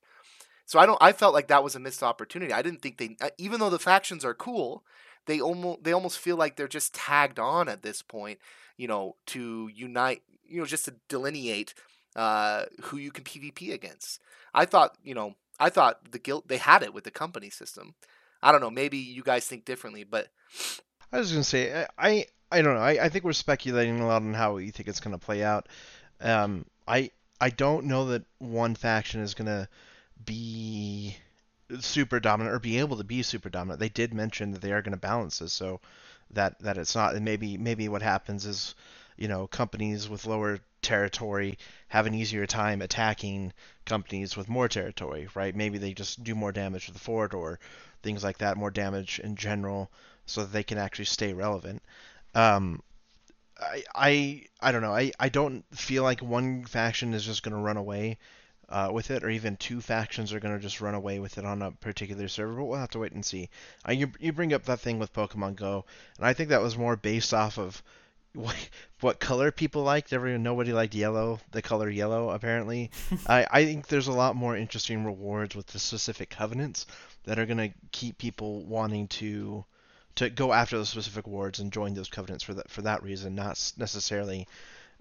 So 0.67 0.79
I 0.79 0.87
don't. 0.87 0.99
I 1.01 1.13
felt 1.13 1.35
like 1.35 1.49
that 1.49 1.65
was 1.65 1.75
a 1.75 1.81
missed 1.81 2.03
opportunity. 2.03 2.53
I 2.53 2.63
didn't 2.63 2.83
think 2.83 2.99
they, 2.99 3.17
uh, 3.21 3.31
even 3.39 3.61
though 3.61 3.71
the 3.71 3.79
factions 3.79 4.25
are 4.25 4.35
cool, 4.35 4.83
they 5.27 5.41
almost 5.41 5.85
they 5.85 5.93
almost 5.93 6.19
feel 6.19 6.37
like 6.37 6.57
they're 6.57 6.69
just 6.69 6.95
tagged 6.95 7.39
on 7.39 7.69
at 7.69 7.83
this 7.83 8.03
point. 8.03 8.39
You 8.77 8.89
know, 8.89 9.17
to 9.27 9.71
unite. 9.75 10.23
You 10.47 10.61
know, 10.61 10.67
just 10.67 10.87
to 10.87 10.95
delineate 11.09 11.75
uh, 12.17 12.65
who 12.83 12.97
you 12.97 13.11
can 13.11 13.25
PvP 13.25 13.73
against. 13.73 14.21
I 14.55 14.65
thought. 14.65 14.97
You 15.05 15.15
know, 15.15 15.35
I 15.61 15.69
thought 15.69 16.13
the 16.13 16.19
guild 16.19 16.45
they 16.47 16.59
had 16.59 16.83
it 16.83 16.95
with 16.95 17.05
the 17.05 17.11
company 17.11 17.51
system. 17.51 17.95
I 18.43 18.53
don't 18.53 18.61
know. 18.61 18.71
Maybe 18.71 18.99
you 18.99 19.23
guys 19.23 19.47
think 19.47 19.65
differently, 19.65 20.05
but 20.05 20.29
I 21.13 21.19
was 21.19 21.31
gonna 21.31 21.45
say 21.45 21.73
I 21.75 21.87
I, 21.99 22.27
I 22.51 22.63
don't 22.63 22.75
know. 22.75 22.81
I, 22.81 23.05
I 23.05 23.09
think 23.09 23.25
we're 23.25 23.33
speculating 23.33 24.01
a 24.01 24.07
lot 24.07 24.23
on 24.23 24.35
how 24.35 24.55
we 24.55 24.71
think 24.71 24.89
it's 24.89 25.01
gonna 25.01 25.19
play 25.19 25.43
out. 25.45 25.69
Um, 26.21 26.65
I 26.89 27.11
I 27.41 27.51
don't 27.51 27.87
know 27.87 28.07
that 28.07 28.25
one 28.39 28.75
faction 28.75 29.21
is 29.21 29.35
gonna 29.35 29.69
be 30.25 31.17
super 31.81 32.21
dominant 32.21 32.55
or 32.55 32.59
be 32.59 32.79
able 32.79 32.97
to 32.97 33.05
be 33.05 33.23
super 33.23 33.49
dominant. 33.49 33.81
They 33.81 33.89
did 33.89 34.15
mention 34.15 34.53
that 34.53 34.61
they 34.61 34.73
are 34.73 34.83
gonna 34.83 34.97
balance 34.97 35.39
this, 35.39 35.53
so 35.53 35.81
that 36.31 36.59
that 36.61 36.79
it's 36.79 36.95
not. 36.95 37.15
And 37.15 37.25
maybe 37.25 37.59
maybe 37.59 37.89
what 37.89 38.03
happens 38.03 38.47
is, 38.47 38.75
you 39.17 39.29
know, 39.29 39.47
companies 39.47 40.09
with 40.09 40.27
lower 40.27 40.61
territory 40.83 41.59
have 41.89 42.07
an 42.07 42.15
easier 42.15 42.47
time 42.47 42.83
attacking 42.83 43.53
companies 43.87 44.37
with 44.37 44.49
more 44.49 44.69
territory, 44.69 45.29
right? 45.35 45.57
Maybe 45.57 45.79
they 45.79 45.95
just 45.95 46.23
do 46.23 46.35
more 46.35 46.53
damage 46.53 46.87
to 46.87 46.93
the 46.93 46.99
fort 46.99 47.35
or 47.35 47.59
things 48.03 48.23
like 48.23 48.39
that, 48.39 48.57
more 48.57 48.71
damage 48.71 49.19
in 49.21 49.35
general, 49.37 49.91
so 50.27 50.43
that 50.43 50.53
they 50.53 50.63
can 50.63 50.79
actually 50.79 51.07
stay 51.07 51.33
relevant. 51.33 51.83
Um, 52.35 52.83
I, 53.61 53.83
I 53.95 54.45
I 54.61 54.73
don't 54.73 54.83
know. 54.83 54.95
I, 54.95 55.13
I 55.19 55.29
don't 55.29 55.65
feel 55.75 56.03
like 56.03 56.21
one 56.21 56.65
faction 56.65 57.15
is 57.15 57.25
just 57.25 57.43
going 57.43 57.55
to 57.55 57.61
run 57.63 57.77
away 57.77 58.19
uh, 58.69 58.91
with 58.93 59.11
it, 59.11 59.23
or 59.23 59.31
even 59.31 59.57
two 59.57 59.81
factions 59.81 60.33
are 60.33 60.41
going 60.41 60.55
to 60.55 60.63
just 60.63 60.81
run 60.81 60.95
away 60.95 61.19
with 61.19 61.39
it 61.39 61.45
on 61.45 61.63
a 61.63 61.73
particular 61.73 62.29
server. 62.29 62.55
But 62.55 62.65
we'll 62.65 62.79
have 62.79 62.91
to 62.91 62.99
wait 62.99 63.13
and 63.13 63.25
see. 63.25 63.49
Uh, 63.87 63.93
you 63.93 64.13
you 64.19 64.33
bring 64.33 64.53
up 64.53 64.65
that 64.65 64.81
thing 64.81 64.99
with 64.99 65.13
Pokemon 65.13 65.57
Go, 65.57 65.85
and 66.19 66.27
I 66.27 66.33
think 66.33 66.49
that 66.51 66.63
was 66.63 66.79
more 66.79 66.97
based 66.97 67.35
off 67.35 67.59
of 67.59 67.83
what, 68.33 68.57
what 69.01 69.21
color 69.21 69.51
people 69.51 69.83
liked. 69.83 70.13
Everyone 70.13 70.43
nobody 70.43 70.73
liked 70.73 70.95
yellow, 70.95 71.41
the 71.53 71.63
color 71.63 71.89
yellow 71.89 72.31
apparently. 72.31 72.91
I 73.27 73.47
I 73.51 73.65
think 73.65 73.89
there's 73.89 74.09
a 74.09 74.13
lot 74.13 74.37
more 74.37 74.57
interesting 74.57 75.05
rewards 75.05 75.55
with 75.55 75.67
the 75.69 75.79
specific 75.79 76.31
covenants 76.31 76.87
that 77.25 77.39
are 77.39 77.47
going 77.47 77.59
to 77.59 77.75
keep 77.93 78.19
people 78.19 78.65
wanting 78.65 79.09
to 79.09 79.65
to 80.17 80.31
go 80.31 80.53
after 80.53 80.77
those 80.77 80.91
specific 80.91 81.27
wards 81.27 81.59
and 81.59 81.73
join 81.73 81.95
those 81.95 82.09
covenants 82.09 82.45
for 82.45 82.55
that 82.55 82.71
for 82.71 82.83
that 82.83 83.03
reason, 83.03 83.35
not 83.35 83.73
necessarily 83.77 84.47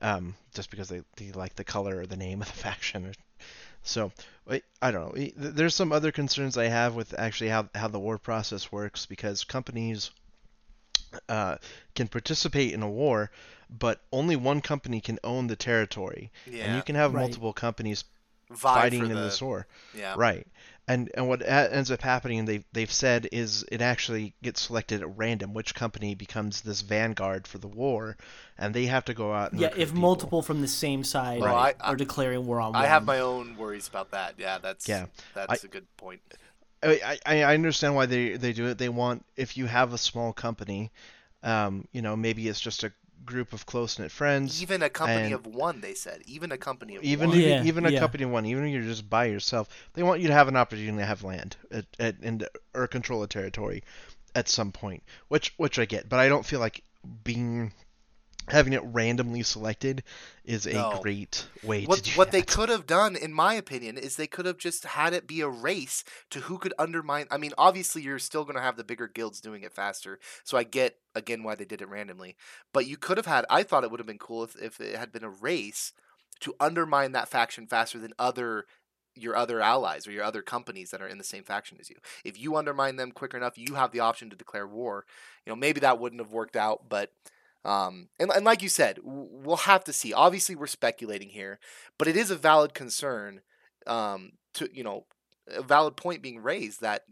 um, 0.01 0.35
just 0.53 0.69
because 0.69 0.89
they, 0.89 1.01
they 1.15 1.31
like 1.31 1.55
the 1.55 1.63
color 1.63 1.99
or 1.99 2.05
the 2.05 2.17
name 2.17 2.41
of 2.41 2.47
the 2.47 2.53
faction. 2.57 3.05
Or, 3.05 3.13
so 3.83 4.11
I, 4.49 4.61
I 4.81 4.91
don't 4.91 5.15
know. 5.15 5.27
There's 5.35 5.75
some 5.75 5.91
other 5.91 6.11
concerns 6.11 6.57
I 6.57 6.65
have 6.67 6.95
with 6.95 7.13
actually 7.17 7.49
how 7.49 7.69
how 7.75 7.87
the 7.87 7.99
war 7.99 8.17
process 8.17 8.71
works 8.71 9.05
because 9.05 9.43
companies 9.43 10.11
uh, 11.29 11.57
can 11.95 12.07
participate 12.07 12.73
in 12.73 12.81
a 12.81 12.89
war, 12.89 13.29
but 13.69 14.01
only 14.11 14.35
one 14.35 14.61
company 14.61 14.99
can 15.01 15.19
own 15.23 15.47
the 15.47 15.55
territory, 15.55 16.31
and 16.47 16.75
you 16.75 16.81
can 16.81 16.95
have 16.95 17.13
Right. 17.13 17.21
multiple 17.21 17.53
companies 17.53 18.03
fighting 18.55 19.03
in 19.05 19.15
the, 19.15 19.21
this 19.21 19.41
war. 19.41 19.67
Yeah. 19.93 20.15
Right. 20.17 20.47
And 20.85 21.09
and 21.13 21.29
what 21.29 21.41
a- 21.41 21.73
ends 21.73 21.91
up 21.91 22.01
happening, 22.01 22.43
they've 22.43 22.65
they've 22.73 22.91
said, 22.91 23.29
is 23.31 23.63
it 23.71 23.81
actually 23.81 24.33
gets 24.43 24.59
selected 24.61 25.01
at 25.01 25.17
random 25.17 25.53
which 25.53 25.73
company 25.73 26.13
becomes 26.13 26.61
this 26.61 26.81
vanguard 26.81 27.47
for 27.47 27.57
the 27.57 27.69
war, 27.69 28.17
and 28.57 28.73
they 28.73 28.87
have 28.87 29.05
to 29.05 29.13
go 29.13 29.31
out 29.33 29.53
and 29.53 29.61
yeah, 29.61 29.67
if 29.77 29.89
people. 29.89 30.01
multiple 30.01 30.41
from 30.41 30.59
the 30.59 30.67
same 30.67 31.05
side 31.05 31.39
Well, 31.39 31.55
I- 31.55 31.75
are 31.79 31.95
declaring 31.95 32.45
war 32.45 32.59
on 32.59 32.73
one. 32.73 32.83
I 32.83 32.87
have 32.87 33.05
my 33.05 33.19
own 33.21 33.55
worries 33.55 33.87
about 33.87 34.11
that. 34.11 34.33
Yeah, 34.37 34.57
that's 34.57 34.85
Yeah. 34.89 35.05
that's 35.33 35.63
a 35.63 35.69
good 35.69 35.85
point. 35.95 36.19
I, 36.83 37.17
I 37.25 37.43
I 37.43 37.53
understand 37.53 37.95
why 37.95 38.05
they 38.05 38.35
they 38.35 38.51
do 38.51 38.67
it. 38.67 38.77
They 38.77 38.89
want 38.89 39.23
if 39.37 39.55
you 39.55 39.67
have 39.67 39.93
a 39.93 39.97
small 39.97 40.33
company, 40.33 40.91
um, 41.43 41.87
you 41.93 42.01
know, 42.01 42.17
maybe 42.17 42.49
it's 42.49 42.59
just 42.59 42.83
a 42.83 42.91
group 43.25 43.53
of 43.53 43.65
close 43.65 43.99
knit 43.99 44.11
friends. 44.11 44.61
Even 44.61 44.81
a 44.81 44.89
company 44.89 45.25
and- 45.25 45.33
of 45.33 45.45
one, 45.45 45.81
they 45.81 45.93
said. 45.93 46.21
Even 46.25 46.51
a 46.51 46.57
company 46.57 46.95
of 46.95 47.03
even 47.03 47.29
one. 47.29 47.37
if- 47.39 47.45
Yeah, 47.45 47.63
even 47.63 47.85
a 47.85 47.89
yeah. 47.91 47.99
company 47.99 48.23
of 48.23 48.29
one, 48.31 48.45
even 48.45 48.65
if 48.65 48.73
you're 48.73 48.83
just 48.83 49.09
by 49.09 49.25
yourself, 49.25 49.67
they 49.93 50.03
want 50.03 50.21
you 50.21 50.27
to 50.27 50.33
have 50.33 50.47
an 50.47 50.55
opportunity 50.55 50.97
to 50.97 51.05
have 51.05 51.23
land 51.23 51.55
at, 51.71 51.85
at, 51.99 52.15
and 52.21 52.47
or 52.73 52.87
control 52.87 53.23
a 53.23 53.27
territory 53.27 53.83
at 54.35 54.49
some 54.49 54.71
point, 54.71 55.03
which 55.27 55.53
which 55.57 55.77
I 55.79 55.85
get, 55.85 56.09
but 56.09 56.19
I 56.19 56.27
don't 56.27 56.45
feel 56.45 56.59
like 56.59 56.83
being 57.23 57.73
having 58.49 58.73
it 58.73 58.81
randomly 58.83 59.43
selected 59.43 60.03
is 60.43 60.65
a 60.65 60.73
No. 60.73 60.99
great 61.01 61.47
way 61.63 61.85
what 61.85 61.97
to 61.97 62.03
do 62.03 62.11
what 62.11 62.31
they 62.31 62.41
could 62.41 62.69
have 62.69 62.85
done, 62.85 63.15
in 63.15 63.33
my 63.33 63.53
opinion, 63.53 63.97
is 63.97 64.15
they 64.15 64.27
could 64.27 64.45
have 64.45 64.57
just 64.57 64.83
had 64.83 65.13
it 65.13 65.27
be 65.27 65.41
a 65.41 65.47
race 65.47 66.03
to 66.29 66.41
who 66.41 66.57
could 66.57 66.73
undermine. 66.77 67.27
I 67.31 67.37
mean, 67.37 67.53
obviously, 67.57 68.01
you're 68.01 68.19
still 68.19 68.43
going 68.43 68.55
to 68.55 68.61
have 68.61 68.77
the 68.77 68.83
bigger 68.83 69.07
guilds 69.07 69.39
doing 69.39 69.63
it 69.63 69.73
faster. 69.73 70.19
So 70.43 70.57
I 70.57 70.63
get 70.63 70.97
again 71.15 71.43
why 71.43 71.55
they 71.55 71.65
did 71.65 71.81
it 71.81 71.89
randomly. 71.89 72.35
But 72.73 72.87
you 72.87 72.97
could 72.97 73.17
have 73.17 73.25
had. 73.25 73.45
I 73.49 73.63
thought 73.63 73.83
it 73.83 73.91
would 73.91 73.99
have 73.99 74.07
been 74.07 74.17
cool 74.17 74.43
if, 74.43 74.55
if 74.61 74.79
it 74.81 74.97
had 74.97 75.11
been 75.11 75.23
a 75.23 75.29
race 75.29 75.93
to 76.41 76.55
undermine 76.59 77.13
that 77.13 77.29
faction 77.29 77.67
faster 77.67 77.99
than 77.99 78.13
other 78.19 78.65
your 79.15 79.35
other 79.35 79.61
allies 79.61 80.07
or 80.07 80.11
your 80.11 80.23
other 80.23 80.41
companies 80.41 80.89
that 80.89 81.01
are 81.01 81.07
in 81.07 81.17
the 81.17 81.23
same 81.23 81.43
faction 81.43 81.77
as 81.79 81.89
you. 81.89 81.97
If 82.23 82.39
you 82.39 82.55
undermine 82.55 82.95
them 82.95 83.11
quicker 83.11 83.37
enough, 83.37 83.57
you 83.57 83.75
have 83.75 83.91
the 83.91 83.99
option 83.99 84.29
to 84.31 84.35
declare 84.35 84.67
war. 84.67 85.05
You 85.45 85.51
know, 85.51 85.55
maybe 85.55 85.79
that 85.81 85.99
wouldn't 85.99 86.21
have 86.21 86.31
worked 86.31 86.55
out, 86.55 86.89
but 86.89 87.11
um, 87.65 88.09
and, 88.19 88.31
and 88.31 88.45
like 88.45 88.61
you 88.61 88.69
said, 88.69 88.99
we'll 89.03 89.57
have 89.57 89.83
to 89.85 89.93
see. 89.93 90.13
Obviously, 90.13 90.55
we're 90.55 90.67
speculating 90.67 91.29
here, 91.29 91.59
but 91.97 92.07
it 92.07 92.17
is 92.17 92.31
a 92.31 92.35
valid 92.35 92.73
concern. 92.73 93.41
Um, 93.85 94.33
to 94.53 94.69
you 94.71 94.83
know, 94.83 95.05
a 95.47 95.61
valid 95.61 95.97
point 95.97 96.21
being 96.21 96.41
raised 96.41 96.81
that 96.81 97.03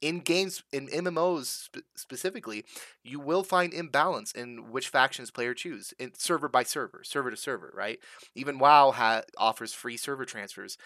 in 0.00 0.20
games 0.20 0.62
in 0.72 0.88
MMOs 0.88 1.46
sp- 1.72 1.86
specifically, 1.96 2.64
you 3.02 3.18
will 3.18 3.42
find 3.42 3.72
imbalance 3.72 4.32
in 4.32 4.70
which 4.70 4.88
factions 4.88 5.30
player 5.30 5.54
choose, 5.54 5.92
in 5.98 6.12
server 6.14 6.48
by 6.48 6.62
server, 6.62 7.02
server 7.02 7.30
to 7.30 7.36
server, 7.36 7.72
right? 7.74 7.98
Even 8.34 8.58
WoW 8.58 8.92
ha- 8.92 9.22
offers 9.36 9.72
free 9.72 9.96
server 9.96 10.24
transfers 10.24 10.78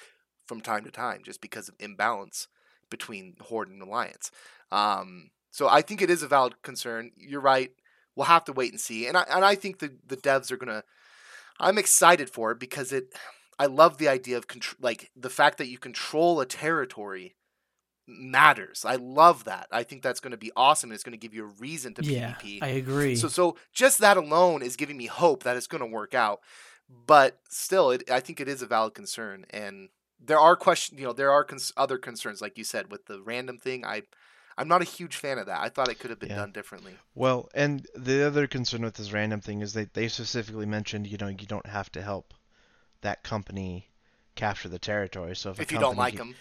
from 0.47 0.61
time 0.61 0.85
to 0.85 0.91
time 0.91 1.21
just 1.25 1.41
because 1.41 1.69
of 1.69 1.75
imbalance 1.79 2.49
between 2.91 3.37
Horde 3.41 3.71
and 3.71 3.83
Alliance. 3.83 4.31
Um, 4.71 5.31
so 5.51 5.69
I 5.69 5.83
think 5.83 6.01
it 6.01 6.11
is 6.11 6.23
a 6.23 6.29
valid 6.29 6.63
concern. 6.63 7.11
You're 7.17 7.41
right. 7.41 7.71
We'll 8.17 8.27
have 8.27 8.45
to 8.45 8.53
wait 8.53 8.73
and 8.73 8.81
see. 8.81 9.07
And 9.07 9.17
I 9.17 9.25
and 9.31 9.45
I 9.45 9.55
think 9.55 9.79
the 9.79 9.93
the 10.07 10.17
devs 10.17 10.51
are 10.51 10.57
gonna. 10.57 10.85
I'm 11.61 11.79
excited 11.79 12.31
for 12.31 12.53
it 12.53 12.61
because 12.61 12.93
it. 12.93 13.15
I 13.59 13.67
love 13.67 13.99
the 13.99 14.09
idea 14.09 14.37
of 14.39 14.49
contr- 14.49 14.75
like 14.81 15.11
the 15.15 15.31
fact 15.31 15.59
that 15.59 15.69
you 15.69 15.79
control 15.79 16.41
a 16.41 16.47
territory 16.47 17.37
matters. 18.07 18.85
I 18.85 18.97
love 18.97 19.45
that. 19.45 19.69
I 19.71 19.83
think 19.83 20.03
that's 20.03 20.21
going 20.21 20.33
to 20.33 20.37
be 20.37 20.51
awesome. 20.57 20.91
And 20.91 20.95
it's 20.95 21.05
going 21.05 21.13
to 21.13 21.19
give 21.19 21.35
you 21.35 21.45
a 21.45 21.61
reason 21.61 21.95
to 21.95 22.05
yeah, 22.05 22.35
PvP. 22.35 22.59
I 22.63 22.69
agree. 22.69 23.17
So 23.17 23.29
so 23.29 23.57
just 23.73 23.99
that 24.01 24.17
alone 24.17 24.63
is 24.63 24.77
giving 24.77 24.97
me 24.97 25.07
hope 25.07 25.43
that 25.45 25.57
it's 25.57 25.67
going 25.67 25.83
to 25.83 25.87
work 25.87 26.15
out. 26.15 26.41
But 27.07 27.39
still, 27.49 27.91
it, 27.91 28.11
I 28.11 28.21
think 28.21 28.41
it 28.41 28.49
is 28.49 28.61
a 28.61 28.67
valid 28.67 28.95
concern, 28.95 29.47
and 29.51 29.89
there 30.21 30.39
are 30.39 30.57
questions. 30.57 31.01
You 31.01 31.07
know, 31.07 31.13
there 31.13 31.31
are 31.31 31.45
cons- 31.45 31.73
other 31.77 31.97
concerns, 31.97 32.43
like 32.43 32.59
you 32.59 32.65
said, 32.65 32.91
with 32.91 33.07
the 33.07 33.23
random 33.23 33.57
thing. 33.57 33.85
I 33.85 34.03
I'm 34.59 34.69
not 34.69 34.83
a 34.83 34.85
huge 34.85 35.17
fan 35.17 35.39
of 35.39 35.47
that. 35.47 35.61
I 35.61 35.69
thought 35.69 35.89
it 35.89 35.99
could 35.99 36.11
have 36.11 36.19
been 36.19 36.31
Yeah. 36.31 36.37
done 36.37 36.53
differently. 36.53 36.95
Well, 37.15 37.49
and 37.55 37.87
the 37.95 38.27
other 38.27 38.47
concern 38.47 38.83
with 38.83 38.95
this 38.95 39.13
random 39.13 39.41
thing 39.41 39.61
is 39.63 39.73
that 39.75 39.95
they 39.95 40.09
specifically 40.09 40.67
mentioned, 40.67 41.07
you 41.07 41.19
know, 41.19 41.29
you 41.29 41.47
don't 41.47 41.67
have 41.67 41.91
to 41.93 42.03
help 42.03 42.35
that 43.01 43.23
company 43.23 43.89
capture 44.35 44.69
the 44.69 44.79
territory. 44.79 45.35
So 45.37 45.51
if, 45.51 45.59
a 45.59 45.63
If 45.63 45.73
you 45.73 45.79
don't 45.79 45.97
like 45.97 46.17
them, 46.17 46.35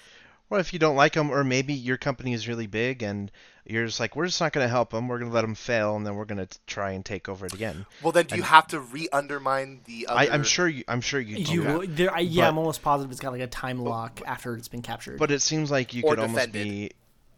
Well, 0.50 0.60
if 0.60 0.74
you 0.74 0.80
don't 0.80 0.98
like 0.98 1.14
them, 1.14 1.32
or 1.32 1.44
maybe 1.46 1.74
your 1.74 1.98
company 1.98 2.34
is 2.34 2.48
really 2.48 2.68
big 2.68 3.02
and 3.02 3.32
you're 3.66 3.86
just 3.86 4.00
like, 4.02 4.16
we're 4.18 4.26
just 4.26 4.42
not 4.42 4.52
going 4.52 4.66
to 4.66 4.70
help 4.70 4.90
them. 4.92 5.08
We're 5.08 5.20
going 5.20 5.30
to 5.32 5.34
let 5.36 5.42
them 5.44 5.56
fail, 5.56 5.96
and 5.96 6.06
then 6.06 6.16
we're 6.16 6.26
going 6.26 6.46
to 6.46 6.60
try 6.68 6.92
and 6.92 7.06
take 7.06 7.30
over 7.30 7.46
it 7.46 7.54
again. 7.54 7.86
well 8.02 8.12
then 8.12 8.26
do 8.26 8.36
you 8.36 8.44
have 8.44 8.68
to 8.68 8.80
re-undermine 8.82 9.82
the 9.86 10.08
other? 10.08 10.20
I, 10.20 10.34
I'm 10.34 10.44
sure 10.44 10.68
you. 10.68 10.84
I'm 10.88 11.00
sure 11.00 11.22
you. 11.22 11.46
Do 11.46 11.54
you 11.54 11.64
that. 11.64 11.96
there, 11.96 12.14
I, 12.14 12.20
yeah, 12.20 12.44
But- 12.44 12.48
I'm 12.50 12.58
almost 12.58 12.82
positive 12.82 13.12
it's 13.12 13.22
got 13.22 13.32
like 13.32 13.42
a 13.42 13.48
time 13.48 13.80
lock 13.80 14.22
after 14.26 14.56
it's 14.58 14.68
been 14.68 14.82
captured. 14.82 15.20
But 15.20 15.32
it 15.32 15.42
seems 15.42 15.72
like 15.72 15.94
you 15.94 16.04
Or 16.04 16.16
could 16.16 16.24
almost 16.24 16.52
be 16.52 16.92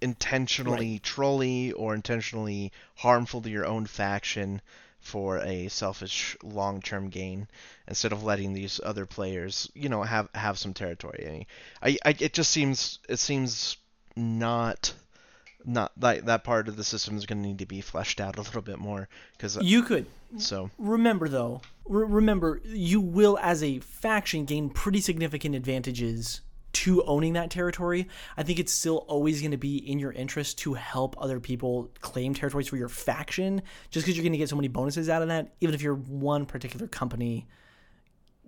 intentionally 0.04 1.00
trolly 1.00 1.72
or 1.72 1.96
intentionally 1.96 2.72
harmful 2.96 3.42
to 3.42 3.50
your 3.50 3.66
own 3.66 3.86
faction 3.86 4.62
for 5.00 5.40
a 5.40 5.68
selfish 5.68 6.38
long-term 6.44 7.10
gain 7.10 7.48
instead 7.88 8.12
of 8.12 8.24
letting 8.24 8.54
these 8.54 8.80
other 8.84 9.06
players, 9.06 9.70
you 9.74 9.90
know, 9.90 10.04
have 10.04 10.30
have 10.34 10.58
some 10.58 10.74
territory. 10.74 11.48
I, 11.82 11.98
I, 12.06 12.16
it 12.20 12.34
just 12.34 12.52
seems 12.52 13.00
it 13.10 13.20
seems 13.20 13.78
not 14.16 14.94
not 15.66 15.92
like 16.00 16.26
that 16.26 16.44
part 16.44 16.68
of 16.68 16.76
the 16.76 16.84
system 16.84 17.18
is 17.18 17.26
going 17.26 17.42
to 17.42 17.48
need 17.48 17.60
to 17.60 17.66
be 17.66 17.82
fleshed 17.82 18.20
out 18.20 18.38
a 18.38 18.42
little 18.42 18.62
bit 18.62 18.80
more 18.80 19.08
because 19.34 19.58
uh, 19.58 19.62
you 19.64 19.84
could 19.84 20.06
so 20.38 20.70
remember 20.78 21.28
though. 21.28 21.62
Re- 21.86 22.08
remember, 22.08 22.62
you 22.66 23.02
will 23.02 23.38
as 23.42 23.62
a 23.62 23.80
faction 23.80 24.46
gain 24.46 24.70
pretty 24.70 25.02
significant 25.02 25.54
advantages 25.54 26.42
to 26.74 27.04
owning 27.04 27.34
that 27.34 27.50
territory. 27.50 28.08
I 28.36 28.44
think 28.44 28.60
it's 28.60 28.74
still 28.74 29.06
always 29.08 29.42
going 29.42 29.52
to 29.52 29.58
be 29.58 29.78
in 29.78 30.00
your 30.00 30.12
interest 30.12 30.58
to 30.60 30.74
help 30.74 31.16
other 31.20 31.40
people 31.40 31.92
claim 32.02 32.34
territories 32.34 32.68
for 32.68 32.78
your 32.78 32.90
faction, 32.90 33.62
just 33.90 34.06
because 34.06 34.18
you're 34.18 34.24
going 34.24 34.34
to 34.34 34.38
get 34.38 34.50
so 34.50 34.56
many 34.56 34.68
bonuses 34.68 35.10
out 35.10 35.22
of 35.22 35.28
that. 35.30 35.54
Even 35.62 35.76
if 35.76 35.82
you're 35.82 35.96
one 35.96 36.46
particular 36.46 36.88
company 36.88 37.48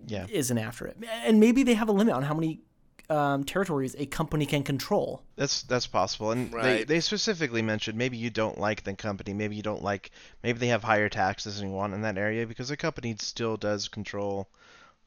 yeah. 0.07 0.25
isn't 0.29 0.57
after 0.57 0.85
it, 0.87 0.97
and 1.23 1.39
maybe 1.39 1.63
they 1.63 1.75
have 1.75 1.89
a 1.89 1.93
limit 1.93 2.13
on 2.13 2.23
how 2.23 2.33
many 2.33 2.61
um, 3.09 3.43
territories 3.43 3.95
a 3.97 4.05
company 4.05 4.45
can 4.45 4.63
control. 4.63 5.23
That's 5.35 5.63
that's 5.63 5.87
possible, 5.87 6.31
and 6.31 6.51
they, 6.51 6.83
they 6.83 6.99
specifically 6.99 7.61
mentioned 7.61 7.97
maybe 7.97 8.17
you 8.17 8.29
don't 8.29 8.57
like 8.59 8.83
the 8.83 8.93
company, 8.93 9.33
maybe 9.33 9.55
you 9.55 9.63
don't 9.63 9.83
like, 9.83 10.11
maybe 10.43 10.59
they 10.59 10.67
have 10.67 10.83
higher 10.83 11.09
taxes 11.09 11.59
than 11.59 11.69
you 11.69 11.75
want 11.75 11.93
in 11.93 12.01
that 12.01 12.17
area 12.17 12.47
because 12.47 12.69
the 12.69 12.77
company 12.77 13.15
still 13.19 13.57
does 13.57 13.87
control 13.87 14.49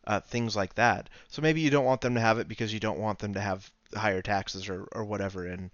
uh, 0.06 0.20
things 0.20 0.56
like 0.56 0.74
that. 0.74 1.08
So 1.28 1.42
maybe 1.42 1.60
you 1.60 1.70
don't 1.70 1.84
want 1.84 2.00
them 2.00 2.14
to 2.14 2.20
have 2.20 2.38
it 2.38 2.48
because 2.48 2.72
you 2.72 2.80
don't 2.80 2.98
want 2.98 3.18
them 3.18 3.34
to 3.34 3.40
have 3.40 3.70
higher 3.94 4.22
taxes 4.22 4.68
or, 4.68 4.88
or 4.92 5.04
whatever 5.04 5.46
in 5.46 5.70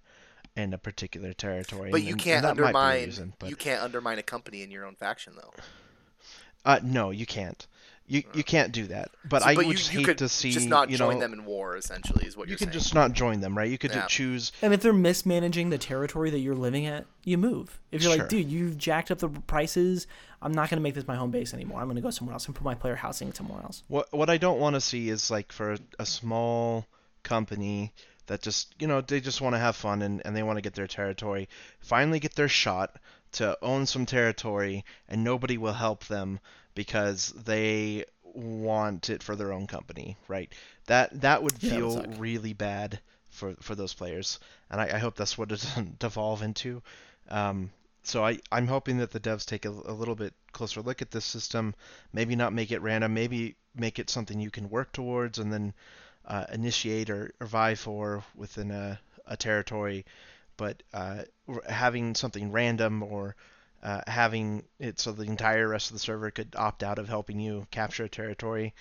in 0.55 0.73
a 0.73 0.77
particular 0.77 1.33
territory. 1.33 1.91
but 1.91 1.99
and- 1.99 2.07
you 2.09 2.15
can't 2.15 2.41
that 2.43 2.55
might 2.55 2.55
be 2.55 2.61
a 2.63 2.65
undermine. 2.67 3.03
reason, 3.05 3.33
but- 3.39 3.49
You 3.49 3.57
can't 3.57 3.81
undermine 3.83 4.19
a 4.19 4.23
company 4.23 4.61
in 4.63 4.71
your 4.71 4.85
own 4.85 4.95
faction 4.95 5.33
though. 5.35 5.53
uh, 6.63 6.79
no, 6.81 7.09
you 7.11 7.25
can't. 7.25 7.67
You 8.07 8.23
you 8.33 8.41
uh, 8.41 8.43
can't 8.43 8.71
do 8.71 8.85
that. 8.87 9.09
But 9.27 9.41
So- 9.41 9.49
I 9.49 9.55
but 9.55 9.65
would 9.65 9.71
you, 9.71 9.77
just 9.77 9.91
you 9.93 9.99
hate 9.99 10.05
could 10.05 10.17
to 10.19 10.29
see 10.29 10.51
just 10.51 10.67
not 10.69 10.89
you 10.91 10.97
join 10.97 11.19
them 11.19 11.33
in 11.33 11.43
war. 11.45 11.75
Essentially, 11.75 12.25
is 12.27 12.37
what 12.37 12.47
You 12.47 12.51
you're 12.51 12.57
could 12.59 12.67
saying. 12.67 12.73
just 12.73 12.93
not 12.93 13.13
join 13.13 13.39
them, 13.39 13.57
right? 13.57 13.69
You 13.69 13.77
could 13.79 13.91
Yeah. 13.91 14.05
choose 14.05 14.51
And 14.61 14.73
if 14.73 14.81
they're 14.81 14.93
mismanaging 14.93 15.69
the 15.71 15.77
territory 15.79 16.29
that 16.29 16.39
you're 16.39 16.53
living 16.55 16.85
at, 16.85 17.05
you 17.23 17.37
move. 17.37 17.79
If 17.91 18.03
you're 18.03 18.11
Sure. 18.11 18.19
like, 18.21 18.29
dude, 18.29 18.49
you've 18.51 18.77
jacked 18.77 19.09
up 19.09 19.17
the 19.19 19.29
prices, 19.29 20.05
I'm 20.41 20.51
not 20.51 20.69
going 20.69 20.77
to 20.77 20.83
make 20.83 20.93
this 20.93 21.07
my 21.07 21.15
home 21.15 21.31
base 21.31 21.53
anymore. 21.53 21.79
I'm 21.79 21.87
going 21.87 21.95
to 21.95 22.01
go 22.01 22.11
somewhere 22.11 22.33
else 22.33 22.45
and 22.45 22.53
put 22.55 22.63
my 22.63 22.75
player 22.75 22.95
housing 22.95 23.33
somewhere 23.33 23.61
else. 23.63 23.83
What 23.87 24.13
what 24.13 24.29
I 24.29 24.37
don't 24.37 24.59
want 24.59 24.75
to 24.75 24.81
see 24.81 25.09
is 25.09 25.31
like 25.31 25.51
for 25.51 25.73
a, 25.73 25.79
a 25.99 26.05
small 26.05 26.85
company 27.23 27.91
that 28.27 28.41
just 28.41 28.73
you 28.79 28.87
know 28.87 29.01
they 29.01 29.19
just 29.19 29.41
want 29.41 29.53
to 29.55 29.59
have 29.59 29.75
fun 29.75 30.01
and, 30.01 30.21
and 30.25 30.35
they 30.35 30.43
want 30.43 30.57
to 30.57 30.61
get 30.61 30.73
their 30.75 30.87
territory, 30.87 31.49
finally 31.79 32.19
get 32.19 32.35
their 32.35 32.47
shot 32.49 32.97
to 33.33 33.57
own 33.61 33.85
some 33.85 34.05
territory, 34.05 34.85
and 35.09 35.23
nobody 35.23 35.57
will 35.57 35.73
help 35.73 36.05
them 36.05 36.39
because 36.75 37.29
they 37.45 38.05
want 38.23 39.09
it 39.09 39.23
for 39.23 39.35
their 39.35 39.53
own 39.53 39.67
company, 39.67 40.17
right? 40.27 40.53
That 40.87 41.21
that 41.21 41.43
would 41.43 41.61
Yeah, 41.61 41.87
feel 41.87 41.89
suck. 41.89 42.07
really 42.07 42.53
bad 42.53 42.99
for 43.29 43.55
for 43.61 43.75
those 43.75 43.93
players, 43.95 44.39
and 44.69 44.81
I, 44.81 44.95
I 44.95 44.99
hope 44.99 45.15
that's 45.15 45.37
what 45.37 45.51
it 45.51 45.61
doesn't 45.61 45.99
devolve 45.99 46.43
into. 46.43 46.83
Um, 47.29 47.71
so 48.03 48.23
I, 48.25 48.39
I'm 48.51 48.67
hoping 48.67 48.97
that 48.99 49.11
the 49.11 49.19
devs 49.19 49.45
take 49.45 49.65
a, 49.65 49.69
a 49.69 49.93
little 49.93 50.15
bit 50.15 50.33
closer 50.53 50.81
look 50.81 51.01
at 51.01 51.11
this 51.11 51.25
system, 51.25 51.75
maybe 52.13 52.35
not 52.35 52.53
make 52.53 52.71
it 52.71 52.81
random, 52.81 53.13
maybe 53.13 53.55
make 53.75 53.99
it 53.99 54.09
something 54.09 54.39
you 54.39 54.51
can 54.51 54.69
work 54.69 54.91
towards 54.93 55.39
and 55.39 55.51
then 55.51 55.73
uh, 56.25 56.45
initiate 56.51 57.09
or, 57.09 57.31
or 57.39 57.47
vie 57.47 57.75
for 57.75 58.23
within 58.35 58.71
a, 58.71 58.99
a 59.27 59.37
territory, 59.37 60.05
but 60.57 60.83
uh, 60.93 61.23
having 61.69 62.15
something 62.15 62.51
random 62.51 63.03
or 63.03 63.35
uh, 63.85 64.01
having 64.07 64.63
it 64.79 64.99
so 64.99 65.11
the 65.11 65.23
entire 65.23 65.67
rest 65.69 65.91
of 65.91 65.93
the 65.95 65.99
server 65.99 66.31
could 66.31 66.55
opt 66.57 66.81
out 66.83 66.97
of 66.99 67.07
helping 67.07 67.39
you 67.39 67.67
capture 67.71 68.03
a 68.05 68.09
territory. 68.09 68.73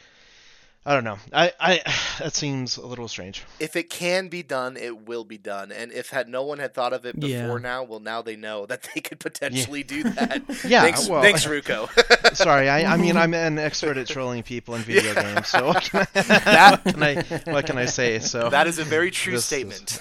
I 0.86 0.92
don't 0.92 1.04
know. 1.04 1.16
I, 1.32 1.50
I 1.58 1.80
that 2.18 2.34
seems 2.34 2.76
a 2.76 2.86
little 2.86 3.08
strange. 3.08 3.42
if 3.58 3.74
it 3.74 3.88
can 3.88 4.28
be 4.28 4.42
done, 4.42 4.76
it 4.76 5.06
will 5.08 5.24
be 5.24 5.38
done. 5.38 5.72
And 5.72 5.90
if 5.92 6.10
had 6.10 6.28
no 6.28 6.42
one 6.42 6.58
had 6.58 6.74
thought 6.74 6.92
of 6.92 7.06
it 7.06 7.18
before 7.18 7.56
Yeah. 7.58 7.62
now, 7.62 7.84
well, 7.84 8.00
now 8.00 8.20
they 8.20 8.36
know 8.36 8.66
that 8.70 8.86
they 8.94 9.00
could 9.00 9.18
potentially 9.20 9.82
do 9.82 10.02
that. 10.04 10.42
Yeah, 10.66 10.82
thanks, 10.82 11.08
well- 11.08 11.22
thanks, 11.22 11.44
Ruko. 11.54 11.88
Sorry, 12.36 12.68
I, 12.68 12.94
I 12.94 12.96
mean 12.98 13.16
I'm 13.16 13.32
an 13.34 13.58
expert 13.58 13.96
at 13.96 14.06
trolling 14.08 14.42
people 14.42 14.74
in 14.74 14.82
video 14.82 15.14
games, 15.14 15.48
so 15.48 15.66
what 15.68 15.82
can 15.84 16.00
I, 16.00 16.06
That- 16.22 16.84
what 16.84 16.94
can 16.94 17.02
I 17.02 17.14
what 17.52 17.66
can 17.66 17.78
I 17.78 17.86
say? 17.86 18.18
So 18.20 18.48
that 18.50 18.66
is 18.66 18.78
a 18.78 18.84
very 18.84 19.10
true 19.10 19.34
This- 19.34 19.44
statement. 19.46 19.98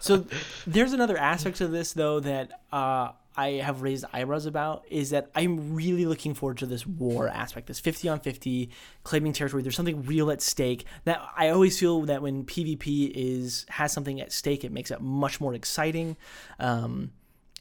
So 0.00 0.26
there's 0.66 0.92
another 0.92 1.16
aspect 1.16 1.60
of 1.62 1.70
this 1.70 1.92
though 1.94 2.20
that 2.20 2.60
uh, 2.72 3.12
I 3.38 3.50
have 3.62 3.82
raised 3.82 4.04
eyebrows 4.12 4.46
about 4.46 4.84
is 4.90 5.10
that 5.10 5.30
I'm 5.32 5.72
really 5.72 6.04
looking 6.06 6.34
forward 6.34 6.58
to 6.58 6.66
this 6.66 6.84
war 6.84 7.28
aspect, 7.28 7.68
this 7.68 7.78
50 7.78 8.08
on 8.08 8.18
50 8.18 8.68
claiming 9.04 9.32
territory. 9.32 9.62
There's 9.62 9.76
something 9.76 10.02
real 10.02 10.32
at 10.32 10.42
stake. 10.42 10.84
That 11.04 11.22
I 11.36 11.50
always 11.50 11.78
feel 11.78 12.02
that 12.02 12.20
when 12.20 12.44
PvP 12.44 13.12
is 13.14 13.64
has 13.68 13.92
something 13.92 14.20
at 14.20 14.32
stake, 14.32 14.64
it 14.64 14.72
makes 14.72 14.90
it 14.90 15.00
much 15.00 15.40
more 15.40 15.54
exciting. 15.54 16.16
Um, 16.58 17.12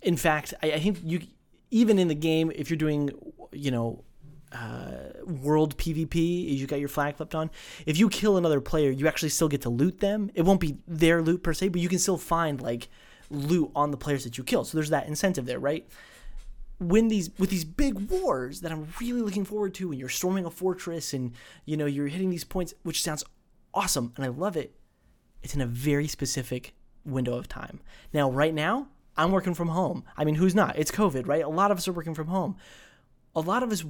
in 0.02 0.18
fact, 0.18 0.56
I, 0.64 0.72
I 0.72 0.80
think 0.80 0.98
you 1.04 1.22
even 1.70 2.00
in 2.00 2.08
the 2.08 2.16
game 2.16 2.52
if 2.56 2.72
you're 2.72 2.78
doing 2.78 3.12
you 3.52 3.70
know 3.70 4.04
uh, 4.52 5.14
world 5.26 5.78
PvP, 5.78 6.58
you 6.58 6.66
got 6.66 6.80
your 6.80 6.90
flag 6.90 7.18
flipped 7.18 7.36
on. 7.36 7.52
If 7.86 8.00
you 8.00 8.10
kill 8.10 8.38
another 8.38 8.62
player, 8.62 8.90
you 8.90 9.08
actually 9.08 9.30
still 9.30 9.50
get 9.50 9.62
to 9.62 9.70
loot 9.70 10.00
them. 10.00 10.32
It 10.34 10.42
won't 10.42 10.60
be 10.60 10.80
their 10.88 11.22
loot 11.22 11.44
per 11.44 11.54
se, 11.54 11.68
but 11.68 11.82
you 11.82 11.90
can 11.90 12.00
still 12.00 12.18
find 12.18 12.60
like 12.60 12.90
loot 13.30 13.72
on 13.76 13.92
the 13.92 13.98
players 13.98 14.24
that 14.24 14.38
you 14.38 14.44
kill. 14.44 14.64
So 14.64 14.78
there's 14.78 14.90
that 14.90 15.08
incentive 15.08 15.46
there, 15.46 15.60
right? 15.60 15.88
When 16.80 17.08
these 17.08 17.32
with 17.40 17.50
these 17.50 17.66
big 17.66 18.10
wars 18.10 18.62
that 18.62 18.72
I'm 18.72 18.88
really 19.02 19.22
looking 19.22 19.46
forward 19.46 19.74
to, 19.76 19.90
when 19.90 20.00
you're 20.00 20.10
storming 20.10 20.46
a 20.46 20.52
fortress 20.52 21.14
and 21.14 21.34
you 21.66 21.76
know 21.76 21.86
you're 21.86 22.08
hitting 22.08 22.30
these 22.30 22.44
points, 22.44 22.74
which 22.84 23.02
sounds 23.02 23.24
awesome 23.74 24.14
and 24.16 24.26
I 24.26 24.30
love 24.30 24.56
it. 24.56 24.76
It's 25.42 25.56
in 25.56 25.62
a 25.62 25.66
very 25.66 26.08
specific 26.08 26.74
window 27.06 27.36
of 27.36 27.48
time. 27.48 27.80
Now, 28.14 28.30
right 28.30 28.54
now, 28.54 28.90
I'm 29.16 29.32
working 29.32 29.54
from 29.54 29.70
home. 29.70 30.04
I 30.16 30.24
mean, 30.24 30.36
who's 30.36 30.54
not? 30.54 30.78
It's 30.78 30.92
COVID, 30.92 31.28
right? 31.28 31.44
A 31.44 31.50
lot 31.50 31.72
of 31.72 31.78
us 31.78 31.88
are 31.88 31.94
working 31.94 32.14
from 32.14 32.28
home. 32.28 32.58
A 33.36 33.40
lot 33.40 33.64
of 33.64 33.72
us 33.72 33.84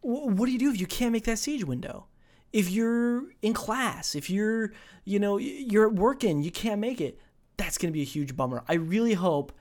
what 0.00 0.46
do 0.46 0.52
you 0.52 0.58
do 0.58 0.70
if 0.70 0.80
you 0.80 0.86
can't 0.86 1.12
make 1.12 1.24
that 1.24 1.38
siege 1.38 1.64
window? 1.64 2.06
If 2.52 2.70
you're 2.70 3.24
in 3.42 3.52
class, 3.52 4.14
if 4.14 4.30
you're, 4.30 4.72
you 5.04 5.18
know, 5.18 5.36
you're 5.36 5.88
working, 5.88 6.42
you 6.42 6.50
can't 6.50 6.80
make 6.80 7.00
it. 7.00 7.18
That's 7.58 7.76
going 7.76 7.92
to 7.92 7.92
be 7.92 8.02
a 8.02 8.06
huge 8.06 8.34
bummer. 8.34 8.64
I 8.66 8.74
really 8.74 9.14
hope 9.14 9.52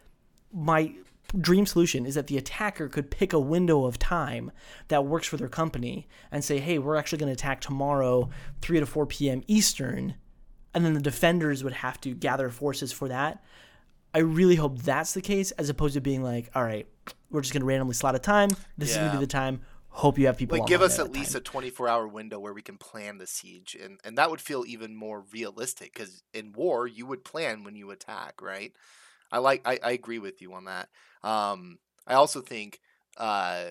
my 0.54 0.94
dream 1.40 1.66
solution 1.66 2.06
is 2.06 2.16
that 2.16 2.28
the 2.28 2.38
attacker 2.38 2.88
could 2.88 3.12
pick 3.12 3.34
a 3.34 3.40
window 3.40 3.84
of 3.86 4.00
time 4.00 4.52
that 4.88 5.06
works 5.06 5.28
for 5.28 5.36
their 5.36 5.50
company 5.50 6.08
and 6.32 6.44
say, 6.44 6.60
"Hey, 6.60 6.80
we're 6.80 6.96
actually 6.96 7.18
going 7.18 7.28
to 7.28 7.34
attack 7.34 7.60
tomorrow, 7.60 8.30
3 8.62 8.80
to 8.80 8.86
4 8.86 9.06
p.m. 9.08 9.44
Eastern." 9.48 10.16
And 10.74 10.86
then 10.86 10.94
the 10.94 11.02
defenders 11.02 11.64
would 11.64 11.74
have 11.74 12.00
to 12.02 12.14
gather 12.14 12.50
forces 12.50 12.94
for 12.94 13.10
that. 13.10 13.44
I 14.14 14.20
really 14.20 14.56
hope 14.56 14.80
that's 14.80 15.14
the 15.14 15.22
case 15.22 15.52
as 15.52 15.70
opposed 15.70 15.96
to 15.96 16.02
being 16.02 16.24
like, 16.24 16.50
"All 16.56 16.64
right, 16.64 16.88
we're 17.30 17.42
just 17.42 17.54
going 17.54 17.62
to 17.62 17.68
randomly 17.68 17.94
slot 17.94 18.16
a 18.16 18.20
time. 18.20 18.50
This 18.78 18.92
is 18.92 18.98
going 18.98 19.12
to 19.12 19.18
be 19.18 19.26
the 19.26 19.28
time. 19.28 19.62
Hope 19.98 20.18
you 20.18 20.28
have 20.28 20.38
people. 20.38 20.58
Like, 20.58 20.68
give 20.68 20.82
us 20.82 21.00
at 21.00 21.08
at 21.08 21.12
least 21.12 21.34
time. 21.34 21.40
a 21.40 21.44
24 21.44 21.88
hour 21.88 22.08
window 22.08 22.40
where 22.40 22.54
we 22.54 22.62
can 22.62 22.78
plan 22.78 23.18
the 23.18 23.28
siege, 23.28 23.76
and 23.82 24.00
and 24.04 24.18
that 24.18 24.30
would 24.30 24.42
feel 24.42 24.64
even 24.68 24.96
more 24.96 25.24
realistic. 25.34 25.94
Because 25.94 26.24
in 26.34 26.54
war, 26.54 26.88
you 26.88 27.06
would 27.06 27.26
plan 27.26 27.64
when 27.64 27.76
you 27.76 27.92
attack, 27.92 28.42
right? 28.42 28.74
I 29.32 29.40
like. 29.40 29.62
I, 29.66 29.80
I 29.84 29.92
agree 29.92 30.20
with 30.20 30.42
you 30.42 30.54
on 30.54 30.66
that. 30.66 30.90
Um, 31.24 31.80
I 32.06 32.14
also 32.14 32.42
think 32.42 32.80
uh, 33.18 33.70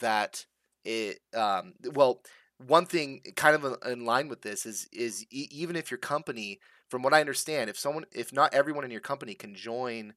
that 0.00 0.44
it. 0.84 1.20
Um, 1.34 1.74
well, 1.92 2.22
one 2.58 2.86
thing 2.86 3.22
kind 3.36 3.56
of 3.56 3.64
in- 3.64 3.92
in 3.92 4.04
line 4.04 4.28
with 4.28 4.42
this 4.42 4.66
is 4.66 4.88
is 4.92 5.24
e- 5.30 5.48
even 5.50 5.76
if 5.76 5.90
your 5.90 5.98
company, 5.98 6.60
from 6.88 7.02
what 7.02 7.14
I 7.14 7.20
understand, 7.20 7.70
if 7.70 7.78
someone, 7.78 8.04
if 8.12 8.32
not 8.32 8.52
everyone 8.52 8.84
in 8.84 8.90
your 8.90 9.00
company 9.00 9.34
can 9.34 9.54
join 9.54 10.14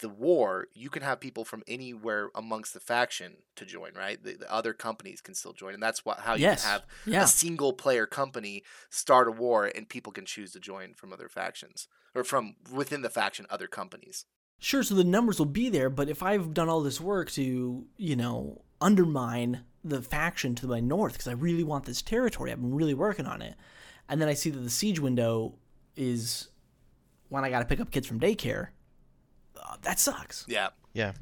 the 0.00 0.08
war, 0.08 0.68
you 0.74 0.90
can 0.90 1.02
have 1.02 1.20
people 1.20 1.44
from 1.44 1.62
anywhere 1.66 2.30
amongst 2.34 2.74
the 2.74 2.80
faction 2.80 3.38
to 3.56 3.64
join, 3.64 3.92
right? 3.94 4.22
The, 4.22 4.34
the 4.34 4.52
other 4.52 4.72
companies 4.72 5.20
can 5.20 5.34
still 5.34 5.52
join, 5.52 5.74
and 5.74 5.82
that's 5.82 6.04
what 6.04 6.20
how 6.20 6.34
you 6.34 6.40
Yes. 6.42 6.62
can 6.62 6.70
have 6.70 6.86
Yeah. 7.06 7.24
a 7.24 7.26
single 7.26 7.72
player 7.72 8.06
company 8.06 8.62
start 8.90 9.28
a 9.28 9.32
war, 9.32 9.70
and 9.74 9.88
people 9.88 10.12
can 10.12 10.26
choose 10.26 10.52
to 10.52 10.60
join 10.60 10.94
from 10.94 11.12
other 11.12 11.28
factions 11.28 11.88
or 12.14 12.24
from 12.24 12.56
within 12.72 13.02
the 13.02 13.10
faction 13.10 13.46
other 13.50 13.66
companies. 13.66 14.26
Sure, 14.58 14.82
so 14.82 14.94
the 14.94 15.04
numbers 15.04 15.38
will 15.38 15.46
be 15.46 15.68
there, 15.68 15.90
but 15.90 16.08
if 16.08 16.22
I've 16.22 16.54
done 16.54 16.68
all 16.68 16.80
this 16.80 17.00
work 17.00 17.30
to, 17.32 17.86
you 17.96 18.16
know, 18.16 18.62
undermine 18.80 19.64
the 19.82 20.00
faction 20.00 20.54
to 20.56 20.66
my 20.66 20.80
north 20.80 21.12
because 21.14 21.28
I 21.28 21.32
really 21.32 21.64
want 21.64 21.84
this 21.84 22.00
territory, 22.00 22.50
I've 22.50 22.60
been 22.60 22.74
really 22.74 22.94
working 22.94 23.26
on 23.26 23.42
it, 23.42 23.54
and 24.08 24.20
then 24.20 24.28
I 24.28 24.34
see 24.34 24.50
that 24.50 24.60
the 24.60 24.70
siege 24.70 25.00
window 25.00 25.56
is 25.96 26.48
when 27.28 27.44
I 27.44 27.50
got 27.50 27.60
to 27.60 27.64
pick 27.66 27.80
up 27.80 27.90
kids 27.90 28.06
from 28.06 28.20
daycare, 28.20 28.68
uh, 29.62 29.76
that 29.82 29.98
sucks. 29.98 30.44
Yeah, 30.48 30.68
Yeah. 30.92 31.12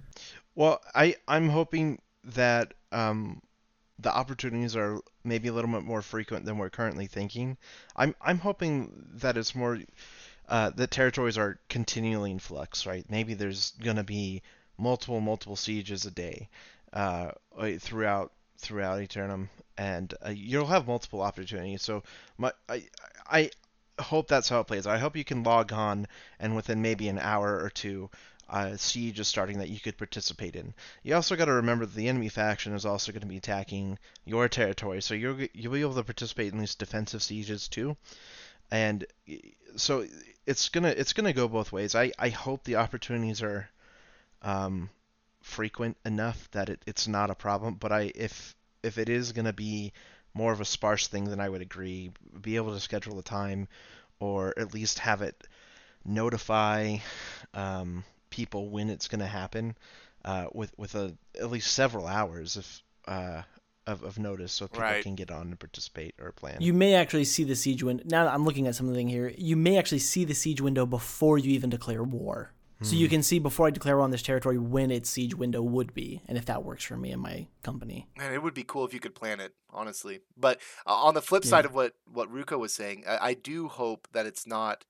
Well, 0.55 0.81
I 0.95 1.17
I'm 1.27 1.49
hoping 1.49 2.01
that 2.25 2.75
um, 2.93 3.43
the 3.99 4.15
opportunities 4.15 4.77
are 4.77 5.01
maybe 5.25 5.49
a 5.49 5.53
little 5.53 5.71
bit 5.71 5.85
more 5.85 6.03
frequent 6.03 6.45
than 6.45 6.59
we're 6.59 6.71
currently 6.71 7.07
thinking. 7.07 7.57
I'm 7.97 8.15
I'm 8.21 8.39
hoping 8.39 9.07
that 9.15 9.37
it's 9.37 9.55
more 9.55 9.79
uh, 10.49 10.71
the 10.71 10.87
territories 10.87 11.39
are 11.39 11.59
continually 11.69 12.31
in 12.31 12.39
flux, 12.39 12.87
right? 12.87 13.05
Maybe 13.09 13.35
there's 13.35 13.73
gonna 13.83 14.05
be 14.05 14.43
multiple 14.77 15.21
multiple 15.21 15.57
sieges 15.57 16.05
a 16.05 16.11
day 16.11 16.49
uh, 16.93 17.33
uh, 17.57 17.71
throughout 17.79 18.33
throughout 18.59 19.01
Aeternum, 19.01 19.49
and 19.77 20.15
uh, 20.25 20.31
you'll 20.31 20.67
have 20.67 20.87
multiple 20.87 21.23
opportunities. 21.23 21.83
So 21.83 22.03
my 22.39 22.53
I 22.69 22.85
I 23.27 23.51
hope 24.01 24.29
that's 24.29 24.49
how 24.49 24.61
it 24.61 24.67
plays. 24.67 24.87
I 24.87 24.99
hope 24.99 25.17
you 25.17 25.25
can 25.25 25.43
log 25.43 25.73
on 25.73 26.07
and 26.39 26.57
within 26.57 26.83
maybe 26.83 27.09
an 27.09 27.19
hour 27.19 27.63
or 27.63 27.71
two 27.71 28.11
uh, 28.49 28.77
siege 28.77 29.19
is 29.19 29.29
starting 29.29 29.59
that 29.59 29.71
you 29.71 29.81
could 29.81 29.97
participate 29.97 30.57
in. 30.57 30.75
You 31.03 31.15
also 31.15 31.37
got 31.37 31.47
to 31.47 31.53
remember 31.53 31.87
that 31.87 31.95
the 31.95 32.09
enemy 32.09 32.29
faction 32.29 32.75
is 32.75 32.85
also 32.85 33.11
going 33.11 33.23
to 33.23 33.27
be 33.27 33.39
attacking 33.39 33.99
your 34.27 34.49
territory, 34.49 35.01
so 35.01 35.15
you'll 35.15 35.47
you'll 35.55 35.73
be 35.73 35.81
able 35.81 35.95
to 35.95 36.05
participate 36.05 36.53
in 36.53 36.59
these 36.59 36.75
defensive 36.75 37.23
sieges 37.23 37.69
too. 37.69 37.97
And 38.71 39.07
so 39.77 40.07
it's 40.47 40.69
gonna 40.69 40.89
it's 40.89 41.15
gonna 41.15 41.33
go 41.33 41.49
both 41.49 41.73
ways. 41.73 41.95
I, 41.95 42.13
I 42.19 42.29
hope 42.29 42.65
the 42.65 42.77
opportunities 42.77 43.43
are 43.43 43.69
um, 44.43 44.91
frequent 45.43 45.97
enough 46.05 46.51
that 46.53 46.69
it, 46.69 46.83
it's 46.87 47.09
not 47.09 47.31
a 47.31 47.35
problem. 47.35 47.75
But 47.75 47.93
I 47.93 48.13
if 48.15 48.55
if 48.83 48.99
it 48.99 49.09
is 49.09 49.33
gonna 49.33 49.53
be 49.53 49.93
more 50.35 50.53
of 50.53 50.61
a 50.61 50.65
sparse 50.65 51.07
thing, 51.09 51.25
than 51.25 51.41
I 51.41 51.49
would 51.49 51.63
agree. 51.63 52.11
Be 52.41 52.57
able 52.57 52.75
to 52.75 52.81
schedule 52.81 53.19
a 53.19 53.23
time, 53.23 53.69
or 54.21 54.55
at 54.57 54.75
least 54.75 54.99
have 55.01 55.23
it 55.23 55.47
notify 56.05 56.97
um, 57.55 58.05
people 58.31 58.71
when 58.71 58.91
it's 58.91 59.09
going 59.09 59.21
to 59.21 59.27
happen 59.27 59.77
uh, 60.25 60.47
with 60.53 60.73
with 60.77 60.95
a 60.95 61.15
at 61.41 61.51
least 61.51 61.73
several 61.73 62.07
hours 62.07 62.57
of 62.57 62.83
uh, 63.07 63.43
of, 63.87 64.03
of 64.05 64.19
notice 64.19 64.53
so 64.53 64.69
people 64.69 64.83
Right. 64.83 65.03
can 65.03 65.15
get 65.15 65.31
on 65.31 65.49
and 65.49 65.59
participate 65.59 66.15
or 66.21 66.33
plan. 66.33 66.59
You 66.61 66.73
may 66.73 66.95
actually 66.95 67.25
see 67.25 67.45
the 67.45 67.57
siege 67.57 67.83
window. 67.83 68.05
Now 68.07 68.25
that 68.25 68.35
I'm 68.35 68.45
looking 68.45 68.67
at 68.69 68.75
something 68.75 69.09
here, 69.09 69.33
you 69.37 69.57
may 69.57 69.77
actually 69.77 69.99
see 69.99 70.25
the 70.25 70.35
siege 70.35 70.61
window 70.61 70.87
before 70.87 71.39
you 71.39 71.51
even 71.51 71.71
declare 71.71 72.03
war. 72.03 72.53
So 72.83 72.97
you 72.97 73.09
can 73.09 73.23
see 73.23 73.39
before 73.39 73.67
I 73.69 73.71
declare 73.71 73.97
war 73.97 74.05
on 74.05 74.11
this 74.11 74.23
territory 74.23 74.59
when 74.59 74.91
its 74.91 75.09
siege 75.09 75.35
window 75.35 75.63
would 75.63 75.95
be, 75.95 76.21
and 76.27 76.37
if 76.37 76.47
that 76.47 76.65
works 76.65 76.83
for 76.85 76.97
me 76.97 77.13
and 77.13 77.23
my 77.23 77.47
company. 77.63 78.09
man, 78.19 78.33
it 78.33 78.43
would 78.43 78.55
be 78.55 78.65
cool 78.65 78.85
if 78.85 78.93
you 78.93 79.01
could 79.01 79.15
plan 79.15 79.39
it, 79.41 79.55
honestly. 79.71 80.21
But 80.37 80.61
uh, 80.87 80.95
on 80.95 81.15
the 81.15 81.23
flip 81.23 81.45
side 81.45 81.65
of 81.65 81.75
what 81.75 81.95
what 82.11 82.33
Ruko 82.33 82.59
was 82.59 82.75
saying, 82.75 83.05
I, 83.09 83.29
I 83.31 83.35
do 83.35 83.69
hope 83.69 84.09
that 84.13 84.27
it's 84.27 84.47
not. 84.47 84.85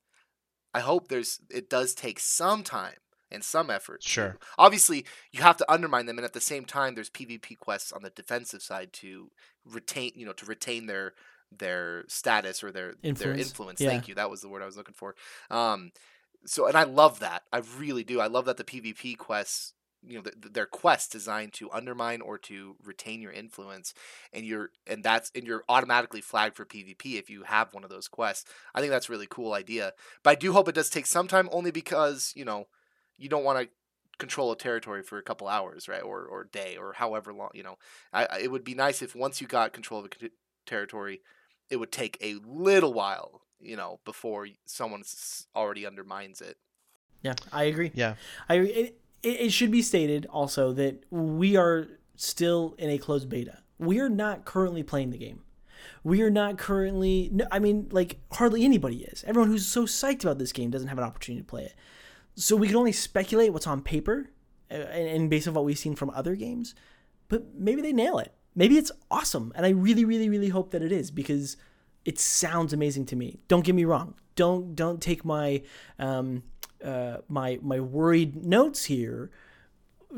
I 0.75 0.81
hope 0.81 1.09
there's 1.09 1.41
it 1.51 1.69
does 1.69 1.95
take 1.95 2.19
some 2.19 2.63
time 2.63 2.97
and 3.31 3.45
some 3.45 3.71
effort. 3.71 4.01
to- 4.03 4.09
Sure. 4.09 4.37
obviously, 4.59 5.05
you 5.31 5.43
have 5.43 5.57
to 5.59 5.71
undermine 5.73 6.07
them, 6.07 6.19
and 6.19 6.25
at 6.25 6.33
the 6.33 6.41
same 6.41 6.65
time, 6.65 6.95
there's 6.95 7.11
PvP 7.11 7.59
quests 7.59 7.93
on 7.93 8.03
the 8.03 8.11
defensive 8.11 8.63
side 8.63 8.93
to 8.95 9.31
retain, 9.71 10.13
you 10.15 10.25
know, 10.27 10.33
to 10.33 10.47
retain 10.47 10.87
their 10.87 11.13
their 11.59 12.05
status 12.09 12.65
or 12.65 12.73
their 12.73 12.95
their 13.03 13.11
Influence. 13.11 13.41
influence. 13.49 13.81
Yeah. 13.81 13.91
Thank 13.91 14.09
you. 14.09 14.15
That 14.15 14.31
was 14.31 14.41
the 14.41 14.49
word 14.49 14.63
I 14.63 14.67
was 14.67 14.77
looking 14.79 14.95
for. 14.95 15.15
Um, 15.51 15.93
so 16.47 16.67
and 16.67 16.77
I 16.77 16.85
love 16.85 17.21
that. 17.21 17.43
I 17.53 17.59
really 17.79 18.05
do. 18.05 18.21
I 18.21 18.27
love 18.27 18.45
that 18.47 18.57
the 18.57 18.65
PvP 18.65 19.15
quests, 19.17 19.75
you 20.05 20.17
know, 20.17 20.23
th- 20.23 20.41
th- 20.41 20.53
their 20.55 20.67
quests 20.67 21.09
designed 21.09 21.53
to 21.55 21.71
undermine 21.71 22.21
or 22.21 22.39
to 22.39 22.77
retain 22.85 23.23
your 23.23 23.33
influence, 23.33 23.95
and 24.33 24.45
you're 24.45 24.71
and 24.87 25.05
that's 25.05 25.31
and 25.35 25.45
you're 25.47 25.65
automatically 25.69 26.21
flagged 26.21 26.57
for 26.57 26.65
PvP 26.65 27.19
if 27.19 27.31
you 27.31 27.45
have 27.45 27.73
one 27.75 27.85
of 27.85 27.91
those 27.91 28.09
quests. 28.09 28.51
I 28.75 28.81
think 28.81 28.91
that's 28.91 29.09
a 29.09 29.13
really 29.13 29.29
cool 29.31 29.53
idea. 29.55 29.93
But 30.23 30.31
I 30.31 30.35
do 30.37 30.53
hope 30.53 30.69
it 30.69 30.75
does 30.75 30.91
take 30.91 31.07
some 31.07 31.29
time, 31.29 31.49
only 31.53 31.71
because 31.71 32.33
you 32.37 32.45
know 32.45 32.67
you 33.17 33.29
don't 33.29 33.45
want 33.45 33.61
to 33.61 33.69
control 34.19 34.53
a 34.53 34.57
territory 34.57 35.03
for 35.03 35.19
a 35.19 35.23
couple 35.23 35.49
hours, 35.49 35.89
right, 35.89 36.03
or 36.03 36.25
or 36.25 36.45
day 36.45 36.77
or 36.77 36.93
however 36.95 37.33
long. 37.33 37.51
You 37.55 37.63
know, 37.65 37.77
I, 38.13 38.27
I- 38.27 38.39
it 38.41 38.51
would 38.51 38.65
be 38.65 38.75
nice 38.75 39.03
if 39.03 39.15
once 39.15 39.41
you 39.41 39.47
got 39.47 39.73
control 39.73 40.01
of 40.01 40.07
a 40.07 40.29
territory, 40.67 41.21
it 41.71 41.77
would 41.77 41.93
take 41.93 42.19
a 42.21 42.35
little 42.45 42.93
while, 42.93 43.43
you 43.63 43.77
know, 43.77 44.01
before 44.05 44.49
someone 44.67 45.03
already 45.55 45.87
undermines 45.87 46.41
it. 46.41 46.57
Yeah, 47.23 47.35
I 47.53 47.65
agree. 47.65 47.93
yeah, 47.95 48.15
I 48.49 48.57
it, 48.57 49.01
it 49.23 49.29
it 49.29 49.53
should 49.53 49.71
be 49.71 49.83
stated 49.83 50.27
also 50.27 50.73
that 50.73 51.05
we 51.11 51.57
are 51.57 51.87
still 52.17 52.75
in 52.79 52.91
a 52.91 52.99
closed 52.99 53.29
beta. 53.29 53.59
We 53.79 54.01
are 54.01 54.09
not 54.09 54.45
currently 54.45 54.83
playing 54.83 55.11
the 55.11 55.19
game. 55.19 55.43
We 56.05 56.23
are 56.23 56.31
not 56.31 56.59
currently. 56.59 57.31
No, 57.33 57.47
I 57.51 57.59
mean, 57.59 57.89
like 57.91 58.19
hardly 58.33 58.65
anybody 58.65 59.05
is. 59.05 59.25
Everyone 59.27 59.49
who's 59.49 59.67
so 59.67 59.85
psyched 59.85 60.23
about 60.23 60.39
this 60.39 60.53
game 60.53 60.71
doesn't 60.71 60.89
have 60.89 60.99
an 60.99 61.05
opportunity 61.05 61.43
to 61.43 61.47
play 61.47 61.65
it. 61.65 61.75
So 62.35 62.57
we 62.57 62.67
can 62.67 62.77
only 62.77 62.93
speculate 62.93 63.53
what's 63.53 63.67
on 63.67 63.83
paper, 63.83 64.31
uh, 64.71 64.75
and, 64.75 65.09
and 65.09 65.31
based 65.31 65.47
on 65.49 65.55
what 65.55 65.65
we've 65.65 65.79
seen 65.79 65.95
from 65.95 66.11
other 66.11 66.35
games. 66.35 66.75
But 67.29 67.55
maybe 67.55 67.83
they 67.83 67.93
nail 67.93 68.19
it. 68.19 68.35
Maybe 68.55 68.77
it's 68.77 68.93
awesome, 69.11 69.53
and 69.55 69.65
I 69.65 69.71
really, 69.71 70.05
really, 70.05 70.29
really 70.29 70.49
hope 70.49 70.73
that 70.73 70.83
it 70.83 70.93
is 70.93 71.11
because 71.11 71.57
it 72.05 72.19
sounds 72.19 72.73
amazing 72.73 73.07
to 73.07 73.17
me. 73.17 73.39
Don't 73.49 73.65
get 73.65 73.75
me 73.75 73.85
wrong. 73.85 74.15
Don't 74.35 74.75
don't 74.75 75.01
take 75.01 75.25
my 75.25 75.63
um, 75.99 76.43
uh, 76.85 77.19
my 77.29 77.59
my 77.63 77.81
worried 77.81 78.45
notes 78.45 78.85
here. 78.87 79.31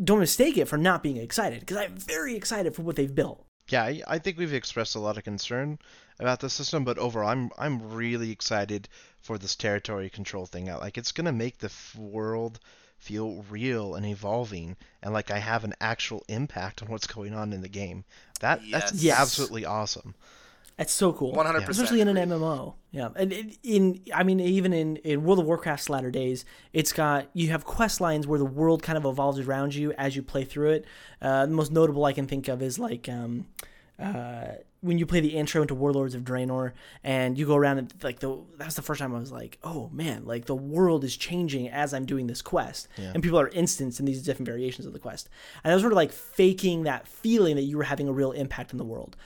Don't 0.02 0.18
mistake 0.20 0.56
it 0.56 0.66
for 0.66 0.76
not 0.76 1.02
being 1.02 1.16
excited 1.18 1.60
because 1.60 1.76
I'm 1.76 1.96
very 1.96 2.34
excited 2.34 2.74
for 2.74 2.82
what 2.82 2.96
they've 2.96 3.14
built. 3.14 3.44
yeah. 3.68 3.84
I, 3.84 4.02
I 4.08 4.18
think 4.18 4.38
we've 4.38 4.52
expressed 4.52 4.96
a 4.96 5.00
lot 5.00 5.16
of 5.18 5.24
concern 5.24 5.78
about 6.18 6.40
the 6.40 6.50
system, 6.50 6.84
but 6.84 6.98
overall, 6.98 7.28
I'm 7.28 7.50
I'm 7.58 7.92
really 7.94 8.30
excited 8.30 8.88
for 9.20 9.38
this 9.38 9.54
territory 9.56 10.10
control 10.10 10.46
thing. 10.46 10.68
I- 10.68 10.76
Like 10.76 10.98
it's 10.98 11.12
gonna 11.12 11.32
make 11.32 11.58
the 11.58 11.66
f- 11.66 11.94
world 11.96 12.58
feel 12.98 13.44
real 13.50 13.94
and 13.96 14.06
evolving, 14.06 14.76
and 15.02 15.12
like 15.12 15.30
I 15.30 15.38
have 15.38 15.62
an 15.64 15.74
actual 15.80 16.24
impact 16.28 16.82
on 16.82 16.88
what's 16.88 17.06
going 17.06 17.34
on 17.34 17.52
in 17.52 17.60
the 17.60 17.68
game. 17.68 18.04
That 18.40 18.60
that's 18.70 18.92
Yes. 19.02 19.20
absolutely 19.20 19.64
awesome. 19.64 20.14
That's 20.76 20.92
so 20.92 21.12
cool. 21.12 21.32
100% 21.34 21.68
Especially 21.68 22.00
in 22.00 22.08
an. 22.08 22.16
MMO. 22.16 22.74
Yeah. 22.90 23.10
And 23.14 23.32
in, 23.32 23.52
in 23.62 24.00
I 24.12 24.24
mean 24.24 24.40
even 24.40 24.72
in, 24.72 24.96
in 24.96 25.22
World 25.22 25.38
of 25.38 25.46
Warcraft's 25.46 25.88
latter 25.88 26.10
days, 26.10 26.44
it's 26.72 26.92
got 26.92 27.28
you 27.32 27.50
have 27.50 27.64
quest 27.64 28.00
lines 28.00 28.26
where 28.26 28.38
the 28.38 28.44
world 28.44 28.82
kind 28.82 28.98
of 28.98 29.04
evolves 29.04 29.38
around 29.38 29.74
you 29.74 29.92
as 29.92 30.16
you 30.16 30.22
play 30.22 30.44
through 30.44 30.70
it. 30.70 30.84
Uh, 31.22 31.46
the 31.46 31.52
most 31.52 31.70
notable 31.70 32.04
I 32.04 32.12
can 32.12 32.26
think 32.26 32.48
of 32.48 32.60
is 32.62 32.78
like 32.78 33.08
um, 33.08 33.46
uh, 33.98 34.54
when 34.80 34.98
you 34.98 35.06
play 35.06 35.20
the 35.20 35.36
intro 35.36 35.62
into 35.62 35.74
Warlords 35.74 36.14
of 36.14 36.22
Draenor 36.22 36.72
and 37.02 37.38
you 37.38 37.46
go 37.46 37.56
around 37.56 37.78
and 37.78 37.94
like 38.02 38.18
the 38.18 38.36
that 38.58 38.66
was 38.66 38.74
the 38.74 38.82
first 38.82 39.00
time 39.00 39.14
I 39.14 39.18
was 39.18 39.32
like, 39.32 39.58
oh 39.62 39.88
man, 39.92 40.24
like 40.24 40.46
the 40.46 40.54
world 40.54 41.04
is 41.04 41.16
changing 41.16 41.68
as 41.68 41.94
I'm 41.94 42.04
doing 42.04 42.26
this 42.26 42.42
quest, 42.42 42.88
and 43.14 43.22
people 43.22 43.38
are 43.38 43.48
instanced 43.48 44.00
in 44.00 44.06
these 44.06 44.22
different 44.22 44.46
variations 44.46 44.86
of 44.86 44.92
the 44.92 44.98
quest, 44.98 45.28
and 45.62 45.70
I 45.70 45.74
was 45.74 45.82
sort 45.82 45.92
of 45.92 45.96
like 45.96 46.12
faking 46.12 46.82
that 46.82 47.06
feeling 47.06 47.56
that 47.56 47.62
you 47.62 47.76
were 47.76 47.84
having 47.84 48.08
a 48.08 48.12
real 48.12 48.32
impact 48.32 48.72
in 48.72 48.78
the 48.78 48.84
world. 48.84 49.16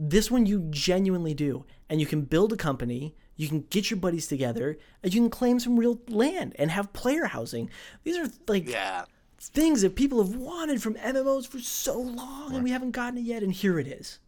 This 0.00 0.30
one 0.30 0.46
you 0.46 0.68
genuinely 0.70 1.34
do, 1.34 1.64
and 1.90 2.00
you 2.00 2.06
can 2.06 2.22
build 2.22 2.52
a 2.52 2.56
company. 2.56 3.16
You 3.34 3.48
can 3.48 3.62
get 3.62 3.90
your 3.90 3.98
buddies 3.98 4.28
together, 4.28 4.78
and 5.02 5.12
you 5.12 5.20
can 5.20 5.28
claim 5.30 5.58
some 5.58 5.76
real 5.76 6.00
land 6.08 6.54
and 6.56 6.70
have 6.70 6.92
player 6.92 7.24
housing. 7.24 7.68
These 8.04 8.16
are 8.16 8.30
like 8.46 8.68
Yeah. 8.68 9.06
things 9.40 9.82
that 9.82 9.96
people 9.96 10.22
have 10.24 10.36
wanted 10.36 10.80
from 10.82 10.94
MMOs 10.96 11.46
for 11.48 11.58
so 11.58 11.98
long, 12.00 12.54
and 12.54 12.62
we 12.62 12.70
haven't 12.70 12.92
gotten 12.92 13.18
it 13.18 13.22
yet, 13.22 13.42
and 13.42 13.52
here 13.52 13.78
it 13.80 13.88
is. 13.88 14.20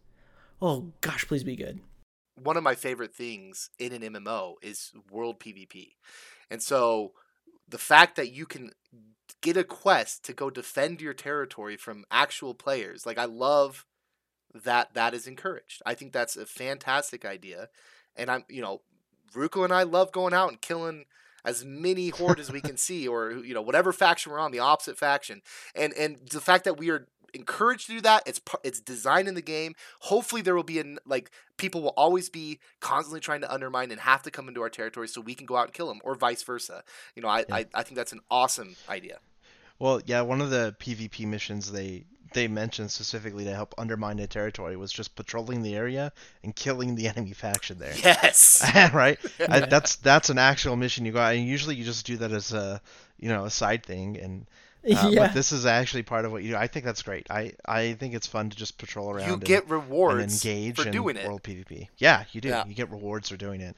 Oh 0.61 0.91
gosh, 0.99 1.25
please 1.25 1.43
be 1.45 1.55
good. 1.55 1.79
one 2.35 2.57
of 2.57 2.63
my 2.63 2.73
favorite 2.75 3.13
things 3.13 3.69
in 3.77 3.93
an 3.93 4.01
MMO 4.01 4.55
is 4.63 4.91
world 5.11 5.39
PvP. 5.39 5.95
And 6.49 6.61
so 6.63 7.13
the 7.67 7.77
fact 7.77 8.15
that 8.15 8.31
you 8.31 8.45
can 8.47 8.71
get 9.41 9.57
a 9.57 9.63
quest 9.63 10.25
to 10.25 10.33
go 10.33 10.49
defend 10.49 11.01
your 11.01 11.13
territory 11.13 11.77
from 11.77 12.03
actual 12.09 12.55
players, 12.55 13.05
like 13.05 13.17
I 13.19 13.25
love 13.25 13.85
that 14.53 14.93
that 14.93 15.13
is 15.13 15.27
encouraged. 15.27 15.81
I 15.85 15.93
think 15.93 16.11
that's 16.11 16.35
a 16.35 16.45
fantastic 16.45 17.25
idea, 17.25 17.69
and 18.15 18.29
I'm 18.29 18.45
you 18.49 18.61
know, 18.61 18.81
Ruko 19.33 19.63
and 19.63 19.73
I 19.73 19.83
love 19.83 20.11
going 20.11 20.33
out 20.33 20.49
and 20.49 20.61
killing 20.61 21.05
as 21.43 21.65
many 21.65 22.09
horde 22.09 22.39
as 22.39 22.51
we 22.51 22.61
can 22.61 22.77
see, 22.77 23.07
or 23.07 23.31
you 23.31 23.53
know 23.53 23.61
whatever 23.61 23.91
faction 23.91 24.31
we're 24.31 24.39
on, 24.39 24.51
the 24.51 24.59
opposite 24.59 24.97
faction, 24.97 25.41
and 25.75 25.93
and 25.93 26.17
the 26.31 26.41
fact 26.41 26.65
that 26.65 26.77
we 26.77 26.89
are 26.89 27.07
encouraged 27.33 27.87
to 27.87 27.93
do 27.93 28.01
that. 28.01 28.23
It's 28.25 28.41
it's 28.63 28.79
designed 28.79 29.27
in 29.27 29.35
the 29.35 29.41
game. 29.41 29.75
Hopefully, 30.01 30.41
there 30.41 30.55
will 30.55 30.63
be 30.63 30.79
an 30.79 30.99
like 31.05 31.31
people 31.57 31.81
will 31.81 31.89
always 31.89 32.29
be 32.29 32.59
constantly 32.79 33.19
trying 33.19 33.41
to 33.41 33.51
undermine 33.53 33.91
and 33.91 34.01
have 34.01 34.23
to 34.23 34.31
come 34.31 34.47
into 34.47 34.61
our 34.61 34.69
territory 34.69 35.07
so 35.07 35.21
we 35.21 35.35
can 35.35 35.45
go 35.45 35.55
out 35.55 35.65
and 35.65 35.73
kill 35.73 35.87
them, 35.87 36.01
or 36.03 36.15
vice 36.15 36.43
versa. 36.43 36.83
You 37.15 37.21
know, 37.21 37.29
I 37.29 37.39
Yeah. 37.39 37.55
I, 37.55 37.65
I 37.73 37.83
think 37.83 37.95
that's 37.95 38.13
an 38.13 38.21
awesome 38.29 38.75
idea. 38.89 39.19
Well, 39.79 40.01
yeah, 40.05 40.21
one 40.21 40.41
of 40.41 40.51
the 40.51 40.75
PvP 40.79 41.25
missions 41.25 41.71
they 41.71 42.05
they 42.33 42.47
mentioned 42.47 42.91
specifically 42.91 43.43
to 43.45 43.53
help 43.53 43.73
undermine 43.77 44.19
a 44.19 44.27
territory 44.27 44.75
was 44.75 44.91
just 44.91 45.15
patrolling 45.15 45.61
the 45.61 45.75
area 45.75 46.11
and 46.43 46.55
killing 46.55 46.95
the 46.95 47.07
enemy 47.09 47.33
faction 47.33 47.77
there. 47.79 47.93
Yes. 47.95 48.63
right? 48.93 49.19
I, 49.47 49.61
that's 49.61 49.97
that's 49.97 50.29
an 50.29 50.37
actual 50.37 50.75
mission 50.75 51.05
you 51.05 51.11
go 51.11 51.19
out, 51.19 51.35
and 51.35 51.45
usually 51.45 51.75
you 51.75 51.83
just 51.83 52.05
do 52.05 52.17
that 52.17 52.31
as 52.31 52.53
a 52.53 52.81
you 53.19 53.29
know 53.29 53.45
a 53.45 53.49
side 53.49 53.85
thing, 53.85 54.17
and 54.17 54.45
uh, 54.83 55.09
yeah. 55.09 55.27
but 55.27 55.33
this 55.33 55.51
is 55.51 55.65
actually 55.65 56.03
part 56.03 56.25
of 56.25 56.31
what 56.31 56.43
you 56.43 56.51
do. 56.51 56.55
I 56.57 56.67
think 56.67 56.85
that's 56.85 57.03
great. 57.03 57.27
I 57.29 57.53
I 57.65 57.93
think 57.93 58.13
it's 58.13 58.27
fun 58.27 58.49
to 58.49 58.57
just 58.57 58.77
patrol 58.77 59.11
around. 59.11 59.27
you 59.27 59.33
and, 59.33 59.43
get 59.43 59.63
and 59.63 59.71
rewards 59.71 60.43
engage 60.45 60.77
for 60.77 60.87
in 60.87 60.91
doing 60.91 61.17
it. 61.17 61.27
world 61.27 61.43
PvP. 61.43 61.87
Yeah, 61.97 62.23
you 62.31 62.41
do. 62.41 62.49
Yeah. 62.49 62.65
You 62.65 62.73
get 62.73 62.89
rewards 62.89 63.29
for 63.29 63.37
doing 63.37 63.61
it. 63.61 63.75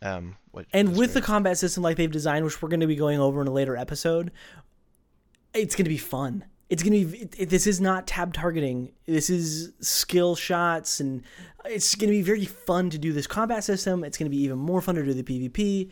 Um, 0.00 0.36
what, 0.50 0.66
And 0.72 0.90
is 0.90 0.98
with 0.98 1.14
the 1.14 1.20
combat 1.20 1.58
system 1.58 1.82
like 1.82 1.96
they've 1.96 2.10
designed, 2.10 2.44
which 2.44 2.60
we're 2.60 2.68
going 2.68 2.80
to 2.80 2.88
be 2.88 2.96
going 2.96 3.20
over 3.20 3.40
in 3.40 3.46
a 3.46 3.52
later 3.52 3.76
episode, 3.76 4.32
it's 5.54 5.76
going 5.76 5.84
to 5.84 5.90
be 5.90 5.98
fun. 5.98 6.44
It's 6.72 6.82
going 6.82 6.98
to 6.98 7.06
be. 7.06 7.18
It, 7.24 7.34
it- 7.38 7.50
this 7.50 7.66
is 7.66 7.80
not 7.82 8.06
tab 8.06 8.32
targeting. 8.32 8.92
This 9.06 9.28
is 9.28 9.72
skill 9.80 10.34
shots, 10.34 11.00
and 11.00 11.22
it's 11.66 11.94
going 11.94 12.08
to 12.08 12.16
be 12.16 12.22
very 12.22 12.46
fun 12.46 12.88
to 12.90 12.98
do 12.98 13.12
this 13.12 13.26
combat 13.26 13.62
system. 13.62 14.04
It's 14.04 14.16
going 14.16 14.24
to 14.30 14.34
be 14.34 14.42
even 14.42 14.58
more 14.58 14.80
fun 14.80 14.94
to 14.94 15.02
do 15.04 15.12
the 15.12 15.22
PvP. 15.22 15.90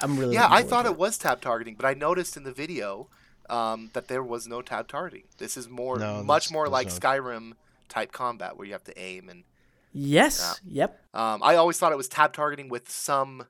I'm 0.00 0.18
really. 0.18 0.34
Yeah, 0.36 0.46
I 0.50 0.62
thought 0.62 0.86
it 0.86 0.96
was 0.96 1.18
tab 1.18 1.42
targeting, 1.42 1.74
but 1.74 1.84
I 1.84 1.92
noticed 1.92 2.34
in 2.38 2.44
the 2.44 2.52
video 2.52 3.08
um, 3.50 3.90
that 3.92 4.08
there 4.08 4.22
was 4.22 4.48
no 4.48 4.62
tab 4.62 4.88
targeting. 4.88 5.24
This 5.36 5.58
is 5.58 5.68
more, 5.68 5.98
No, 5.98 6.22
much 6.22 6.50
more 6.50 6.66
like 6.66 6.86
no- 6.86 6.94
Skyrim 6.94 7.52
type 7.90 8.10
combat 8.10 8.56
where 8.56 8.66
you 8.66 8.72
have 8.72 8.84
to 8.84 8.98
aim 8.98 9.28
and. 9.28 9.44
Yes. 9.92 10.60
Yep. 10.66 10.98
Um, 11.12 11.42
I 11.42 11.56
always 11.56 11.76
thought 11.78 11.92
it 11.92 11.98
was 11.98 12.08
tab 12.08 12.32
targeting 12.32 12.68
with 12.70 12.88
some, 12.88 13.44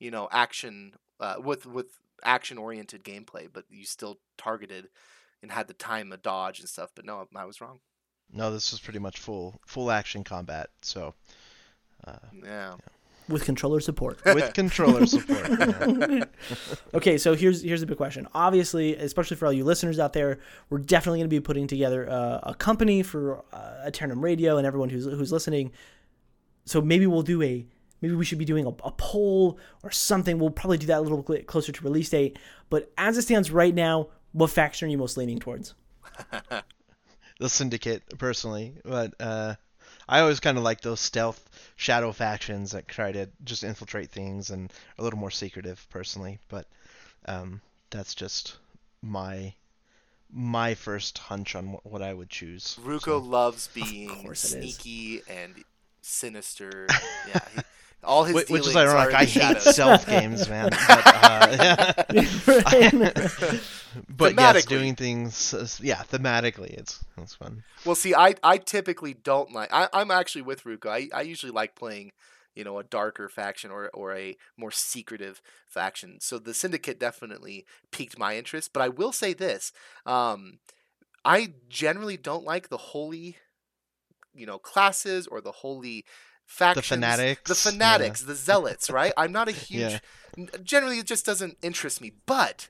you 0.00 0.10
know, 0.10 0.26
action 0.32 0.94
uh, 1.20 1.36
with 1.38 1.64
with 1.64 1.98
action 2.24 2.58
oriented 2.58 3.04
gameplay, 3.04 3.46
but 3.52 3.66
you 3.70 3.84
still 3.84 4.18
targeted 4.36 4.88
and 5.42 5.50
had 5.52 5.68
the 5.68 5.74
time 5.74 6.10
to 6.10 6.16
dodge 6.16 6.60
and 6.60 6.68
stuff. 6.68 6.90
But 6.94 7.04
no, 7.04 7.26
I 7.34 7.44
was 7.44 7.60
wrong. 7.60 7.80
no, 8.32 8.50
this 8.52 8.72
was 8.72 8.80
pretty 8.80 8.98
much 8.98 9.18
full 9.18 9.60
full 9.66 9.90
action 9.90 10.24
combat. 10.24 10.70
So 10.82 11.14
uh, 12.06 12.16
Yeah. 12.44 12.76
With 13.28 13.44
controller 13.44 13.80
support. 13.80 14.20
with 14.24 14.54
controller 14.54 15.04
support. 15.04 15.48
yeah. 15.50 16.24
Okay, 16.94 17.18
so 17.18 17.34
here's 17.34 17.60
here's 17.62 17.82
a 17.82 17.86
big 17.86 17.96
question. 17.96 18.28
Obviously, 18.34 18.94
especially 18.96 19.36
for 19.36 19.46
all 19.46 19.52
you 19.52 19.64
listeners 19.64 19.98
out 19.98 20.12
there, 20.12 20.38
we're 20.70 20.78
definitely 20.78 21.18
going 21.18 21.28
to 21.30 21.34
be 21.36 21.40
putting 21.40 21.66
together 21.66 22.08
uh, 22.08 22.38
a 22.44 22.54
company 22.54 23.02
for 23.02 23.42
uh, 23.52 23.82
Aeternum 23.84 24.22
Radio 24.22 24.58
and 24.58 24.66
everyone 24.66 24.90
who's 24.90 25.06
who's 25.06 25.32
listening. 25.32 25.72
So 26.66 26.80
maybe 26.80 27.06
we'll 27.08 27.22
do 27.22 27.42
a 27.42 27.66
maybe 28.00 28.14
we 28.14 28.24
should 28.24 28.38
be 28.38 28.44
doing 28.44 28.64
a, 28.64 28.70
a 28.84 28.92
poll 28.92 29.58
or 29.82 29.90
something. 29.90 30.38
We'll 30.38 30.50
probably 30.50 30.78
do 30.78 30.86
that 30.86 30.98
a 30.98 31.00
little 31.00 31.22
bit 31.22 31.46
closer 31.48 31.72
to 31.72 31.82
release 31.84 32.10
date. 32.10 32.38
But 32.70 32.92
as 32.96 33.18
it 33.18 33.22
stands 33.22 33.50
right 33.50 33.74
now, 33.74 34.08
what 34.36 34.50
faction 34.50 34.86
are 34.86 34.90
you 34.90 34.98
most 34.98 35.16
leaning 35.16 35.38
towards? 35.38 35.74
the 37.40 37.48
Syndicate 37.48 38.02
personally, 38.18 38.74
but 38.84 39.14
uh, 39.18 39.54
I 40.06 40.20
always 40.20 40.40
kind 40.40 40.58
of 40.58 40.64
like 40.64 40.82
those 40.82 41.00
stealth 41.00 41.42
shadow 41.76 42.12
factions 42.12 42.72
that 42.72 42.86
try 42.86 43.12
to 43.12 43.30
just 43.44 43.64
infiltrate 43.64 44.10
things 44.10 44.50
and 44.50 44.70
are 44.70 44.74
a 44.98 45.02
little 45.02 45.18
more 45.18 45.30
secretive 45.30 45.86
personally. 45.88 46.38
But 46.48 46.66
um, 47.24 47.62
that's 47.90 48.14
just 48.14 48.56
my 49.00 49.54
my 50.30 50.74
first 50.74 51.16
hunch 51.16 51.54
on 51.54 51.72
what, 51.72 51.86
what 51.86 52.02
I 52.02 52.12
would 52.12 52.28
choose. 52.28 52.78
Ruko 52.84 53.04
So- 53.04 53.18
loves 53.18 53.68
being 53.68 54.22
course 54.22 54.52
it 54.52 54.58
is. 54.64 54.74
sneaky 54.76 55.22
and 55.30 55.54
sinister. 56.02 56.86
yeah. 57.28 57.38
He, 57.54 57.60
all 58.04 58.24
his 58.24 58.34
Whi- 58.34 58.52
which 58.52 58.66
is 58.66 58.76
ironic. 58.76 59.14
I 59.14 59.24
hate 59.24 59.60
stealth 59.60 60.06
games, 60.06 60.48
man. 60.48 60.70
But, 60.70 61.06
uh, 61.06 62.04
but 64.08 64.34
yes, 64.38 64.64
doing 64.66 64.94
things, 64.94 65.54
uh, 65.54 65.66
yeah, 65.80 66.02
thematically, 66.02 66.70
it's 66.70 67.04
it's 67.18 67.34
fun. 67.34 67.62
Well, 67.84 67.94
see, 67.94 68.14
I, 68.14 68.34
I 68.42 68.58
typically 68.58 69.14
don't 69.14 69.52
like. 69.52 69.72
I, 69.72 69.88
I'm 69.92 70.10
actually 70.10 70.42
with 70.42 70.64
Ruko. 70.64 70.88
I, 70.88 71.08
I 71.14 71.22
usually 71.22 71.52
like 71.52 71.74
playing, 71.74 72.12
you 72.54 72.64
know, 72.64 72.78
a 72.78 72.84
darker 72.84 73.28
faction 73.28 73.70
or 73.70 73.90
or 73.92 74.14
a 74.14 74.36
more 74.56 74.70
secretive 74.70 75.40
faction. 75.68 76.18
So 76.20 76.38
the 76.38 76.54
Syndicate 76.54 77.00
definitely 77.00 77.66
piqued 77.90 78.18
my 78.18 78.36
interest. 78.36 78.72
But 78.72 78.82
I 78.82 78.88
will 78.88 79.12
say 79.12 79.32
this: 79.32 79.72
um, 80.04 80.58
I 81.24 81.54
generally 81.68 82.16
don't 82.16 82.44
like 82.44 82.68
the 82.68 82.76
holy, 82.76 83.36
you 84.34 84.46
know, 84.46 84.58
classes 84.58 85.26
or 85.26 85.40
the 85.40 85.52
holy 85.52 86.04
factions. 86.46 86.86
fanatics, 86.86 87.62
the 87.62 87.68
yeah. 87.68 87.72
fanatics, 87.72 88.22
the 88.22 88.34
zealots. 88.34 88.90
Right? 88.90 89.12
I'm 89.16 89.32
not 89.32 89.48
a 89.48 89.52
huge. 89.68 90.00
Yeah. 90.36 90.46
Generally, 90.62 90.98
it 90.98 91.06
just 91.06 91.26
doesn't 91.26 91.58
interest 91.62 92.00
me. 92.00 92.12
But 92.26 92.68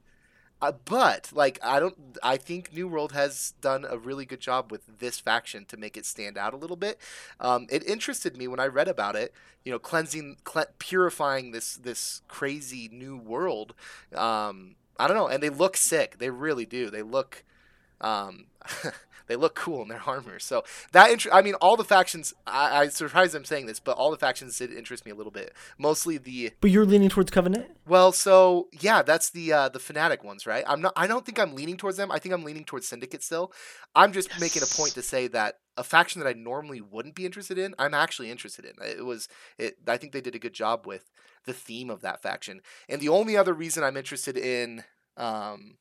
uh, 0.62 0.72
but 0.84 1.30
like 1.34 1.58
I 1.62 1.78
don't 1.78 2.16
I 2.22 2.36
think 2.36 2.72
New 2.72 2.88
World 2.88 3.12
has 3.12 3.52
done 3.60 3.84
a 3.88 3.98
really 3.98 4.24
good 4.24 4.40
job 4.40 4.72
with 4.72 4.98
this 4.98 5.20
faction 5.20 5.66
to 5.66 5.76
make 5.76 5.96
it 5.96 6.06
stand 6.06 6.38
out 6.38 6.54
a 6.54 6.56
little 6.56 6.76
bit. 6.76 6.98
Um, 7.40 7.66
it 7.70 7.86
interested 7.86 8.36
me 8.36 8.48
when 8.48 8.60
I 8.60 8.66
read 8.66 8.88
about 8.88 9.16
it. 9.16 9.34
You 9.64 9.72
know, 9.72 9.78
cleansing, 9.78 10.38
cle- 10.44 10.72
purifying 10.78 11.50
this 11.50 11.76
this 11.76 12.22
crazy 12.28 12.88
new 12.90 13.16
world. 13.16 13.74
Um, 14.14 14.76
I 14.98 15.06
don't 15.06 15.16
know, 15.16 15.28
and 15.28 15.42
they 15.42 15.50
look 15.50 15.76
sick. 15.76 16.18
They 16.18 16.30
really 16.30 16.64
do. 16.64 16.88
They 16.90 17.02
look. 17.02 17.44
Um, 18.00 18.46
they 19.26 19.36
look 19.36 19.54
cool 19.54 19.82
in 19.82 19.88
their 19.88 20.02
armor. 20.06 20.38
So 20.38 20.64
that 20.92 21.10
inter- 21.10 21.30
I 21.32 21.42
mean, 21.42 21.54
all 21.54 21.76
the 21.76 21.84
factions. 21.84 22.34
I, 22.46 22.82
I 22.82 22.88
surprised 22.88 23.34
I'm 23.34 23.44
saying 23.44 23.66
this, 23.66 23.80
but 23.80 23.96
all 23.96 24.10
the 24.10 24.16
factions 24.16 24.56
did 24.58 24.72
interest 24.72 25.04
me 25.04 25.12
a 25.12 25.14
little 25.14 25.32
bit. 25.32 25.52
Mostly 25.78 26.18
the 26.18 26.52
but 26.60 26.70
you're 26.70 26.86
leaning 26.86 27.08
towards 27.08 27.30
Covenant. 27.30 27.66
well, 27.86 28.12
so 28.12 28.68
yeah, 28.80 29.02
that's 29.02 29.30
the 29.30 29.52
uh, 29.52 29.68
the 29.68 29.78
fanatic 29.78 30.24
ones, 30.24 30.46
right? 30.46 30.64
I'm 30.66 30.80
not. 30.80 30.92
I 30.96 31.06
don't 31.06 31.24
think 31.24 31.38
I'm 31.38 31.54
leaning 31.54 31.76
towards 31.76 31.96
them. 31.96 32.10
I 32.10 32.18
think 32.18 32.34
I'm 32.34 32.44
leaning 32.44 32.64
towards 32.64 32.88
Syndicate 32.88 33.22
still. 33.22 33.52
I'm 33.94 34.12
just 34.12 34.40
making 34.40 34.62
a 34.62 34.66
point 34.66 34.92
to 34.94 35.02
say 35.02 35.28
that 35.28 35.56
a 35.76 35.84
faction 35.84 36.22
that 36.22 36.28
I 36.28 36.32
normally 36.32 36.80
wouldn't 36.80 37.14
be 37.14 37.26
interested 37.26 37.58
in, 37.58 37.74
I'm 37.78 37.94
actually 37.94 38.30
interested 38.30 38.64
in. 38.64 38.72
It 38.82 39.04
was. 39.04 39.28
It. 39.58 39.76
I 39.86 39.96
think 39.96 40.12
they 40.12 40.20
did 40.20 40.34
a 40.34 40.40
good 40.40 40.54
job 40.54 40.86
with 40.86 41.10
the 41.44 41.52
theme 41.52 41.90
of 41.90 42.00
that 42.02 42.22
faction. 42.22 42.60
And 42.88 43.00
the 43.00 43.08
only 43.08 43.36
other 43.36 43.54
reason 43.54 43.84
I'm 43.84 43.96
interested 43.96 44.36
in, 44.36 44.82
um, 45.16 45.76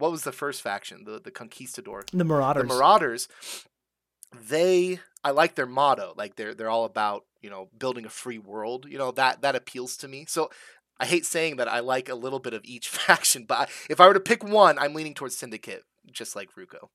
what 0.00 0.10
was 0.10 0.22
the 0.22 0.32
first 0.32 0.62
faction? 0.62 1.04
The 1.04 1.20
the 1.20 1.30
Conquistador 1.30 2.04
The 2.12 2.24
Marauders. 2.24 2.62
the 2.62 2.74
Marauders, 2.74 3.28
they 4.48 5.00
I 5.22 5.30
like 5.30 5.54
their 5.54 5.66
motto. 5.66 6.14
Like 6.16 6.36
they're 6.36 6.54
they're 6.54 6.70
all 6.70 6.84
about 6.84 7.24
you 7.40 7.50
know 7.50 7.68
building 7.78 8.04
a 8.04 8.10
free 8.10 8.38
world. 8.38 8.86
You 8.88 8.98
know 8.98 9.12
that 9.12 9.42
that 9.42 9.56
appeals 9.56 9.96
to 9.98 10.08
me. 10.08 10.24
So 10.28 10.50
I 10.98 11.06
hate 11.06 11.24
saying 11.26 11.56
that 11.56 11.68
I 11.68 11.80
like 11.80 12.08
a 12.08 12.14
little 12.14 12.38
bit 12.38 12.54
of 12.54 12.62
each 12.64 12.88
faction, 12.98 13.44
but 13.44 13.58
I, 13.58 13.66
if 13.88 14.00
I 14.00 14.06
were 14.06 14.14
to 14.14 14.20
pick 14.20 14.44
one, 14.44 14.78
I'm 14.78 14.94
leaning 14.94 15.14
towards 15.14 15.36
Syndicate, 15.36 15.84
just 16.10 16.36
like 16.36 16.50
Ruko. 16.58 16.88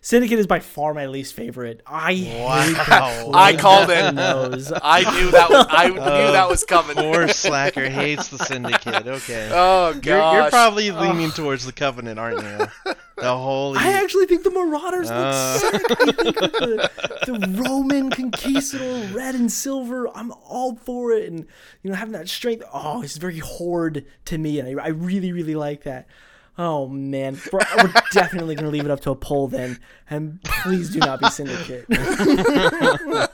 Syndicate 0.00 0.38
is 0.38 0.46
by 0.46 0.60
far 0.60 0.94
my 0.94 1.06
least 1.06 1.34
favorite. 1.34 1.82
I 1.86 2.14
hate 2.14 2.44
Wow. 2.88 3.30
I 3.34 3.56
called 3.56 3.90
it. 3.90 4.14
nose. 4.14 4.72
I 4.82 5.00
knew 5.20 5.30
that 5.32 5.50
was 5.50 5.66
I 5.68 5.88
knew 5.88 5.98
Oh, 6.00 6.32
that 6.32 6.48
was 6.48 6.64
coming. 6.64 6.96
Poor 6.96 7.28
Slacker 7.28 7.88
hates 7.88 8.28
the 8.28 8.38
Syndicate. 8.38 9.06
Okay. 9.06 9.50
Oh 9.52 9.92
gosh. 9.94 10.04
You're, 10.06 10.32
you're 10.42 10.50
probably 10.50 10.90
leaning 10.92 11.30
towards 11.32 11.66
the 11.66 11.72
Covenant, 11.72 12.18
aren't 12.18 12.42
you? 12.42 12.94
The 13.16 13.36
holy. 13.36 13.78
I 13.80 13.92
actually 13.94 14.26
think 14.26 14.44
the 14.44 14.50
Marauders 14.50 15.08
look 15.08 15.18
Uh. 15.18 15.58
sick. 15.58 15.82
I 15.90 16.12
think 16.12 16.36
the, 16.36 16.90
the 17.26 17.62
Roman 17.62 18.10
conquistador, 18.10 19.08
red 19.12 19.34
and 19.34 19.50
silver. 19.50 20.08
I'm 20.16 20.30
all 20.48 20.76
for 20.76 21.10
it, 21.10 21.28
and 21.28 21.40
you 21.82 21.90
know 21.90 21.96
having 21.96 22.12
that 22.12 22.28
strength. 22.28 22.62
Oh, 22.72 23.02
it's 23.02 23.16
very 23.16 23.38
horde 23.40 24.06
to 24.26 24.38
me, 24.38 24.60
and 24.60 24.80
I, 24.80 24.84
I 24.84 24.88
really, 24.90 25.32
really 25.32 25.56
like 25.56 25.82
that. 25.82 26.06
Oh 26.60 26.88
man, 26.88 27.38
we're, 27.52 27.60
we're 27.76 27.92
definitely 28.12 28.56
gonna 28.56 28.70
leave 28.70 28.84
it 28.84 28.90
up 28.90 28.98
to 29.02 29.10
a 29.12 29.14
poll 29.14 29.46
then, 29.46 29.78
and 30.10 30.42
please 30.42 30.90
do 30.90 30.98
not 30.98 31.20
be 31.20 31.30
Syndicate. 31.30 31.86
They're 31.88 33.28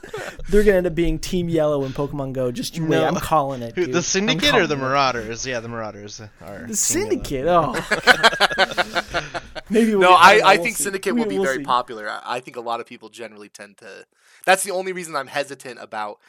gonna 0.63 0.77
end 0.77 0.85
up 0.87 0.93
being 0.95 1.17
Team 1.17 1.49
Yellow 1.49 1.83
in 1.85 1.91
Pokemon 1.91 2.33
Go. 2.33 2.51
Just 2.51 2.77
you 2.77 2.83
wait, 2.83 2.99
No. 2.99 3.07
I'm 3.07 3.15
calling 3.15 3.63
it. 3.63 3.73
Dude. 3.75 3.93
the 3.93 4.03
Syndicate 4.03 4.53
or 4.53 4.67
the 4.67 4.75
calling 4.75 4.79
it. 4.79 4.83
Marauders? 4.89 5.47
Yeah, 5.47 5.59
the 5.59 5.69
Marauders 5.69 6.21
are. 6.41 6.65
The 6.67 6.75
Syndicate. 6.75 7.45
Oh, 7.47 7.73
maybe 9.69 9.91
we'll 9.95 10.01
No, 10.01 10.09
get- 10.11 10.19
I, 10.21 10.37
know, 10.37 10.45
I 10.45 10.55
we'll 10.55 10.63
think 10.63 10.77
see. 10.77 10.83
Syndicate 10.83 11.13
We- 11.15 11.21
will 11.21 11.29
be 11.29 11.35
we'll 11.35 11.45
very 11.45 11.57
see. 11.57 11.63
popular. 11.63 12.09
I, 12.09 12.21
I 12.23 12.39
think 12.39 12.57
a 12.57 12.61
lot 12.61 12.79
of 12.79 12.85
people 12.85 13.09
generally 13.09 13.49
tend 13.49 13.77
to. 13.77 14.05
That's 14.45 14.63
the 14.63 14.71
only 14.71 14.93
reason 14.93 15.15
I'm 15.15 15.27
hesitant 15.27 15.79
about. 15.81 16.19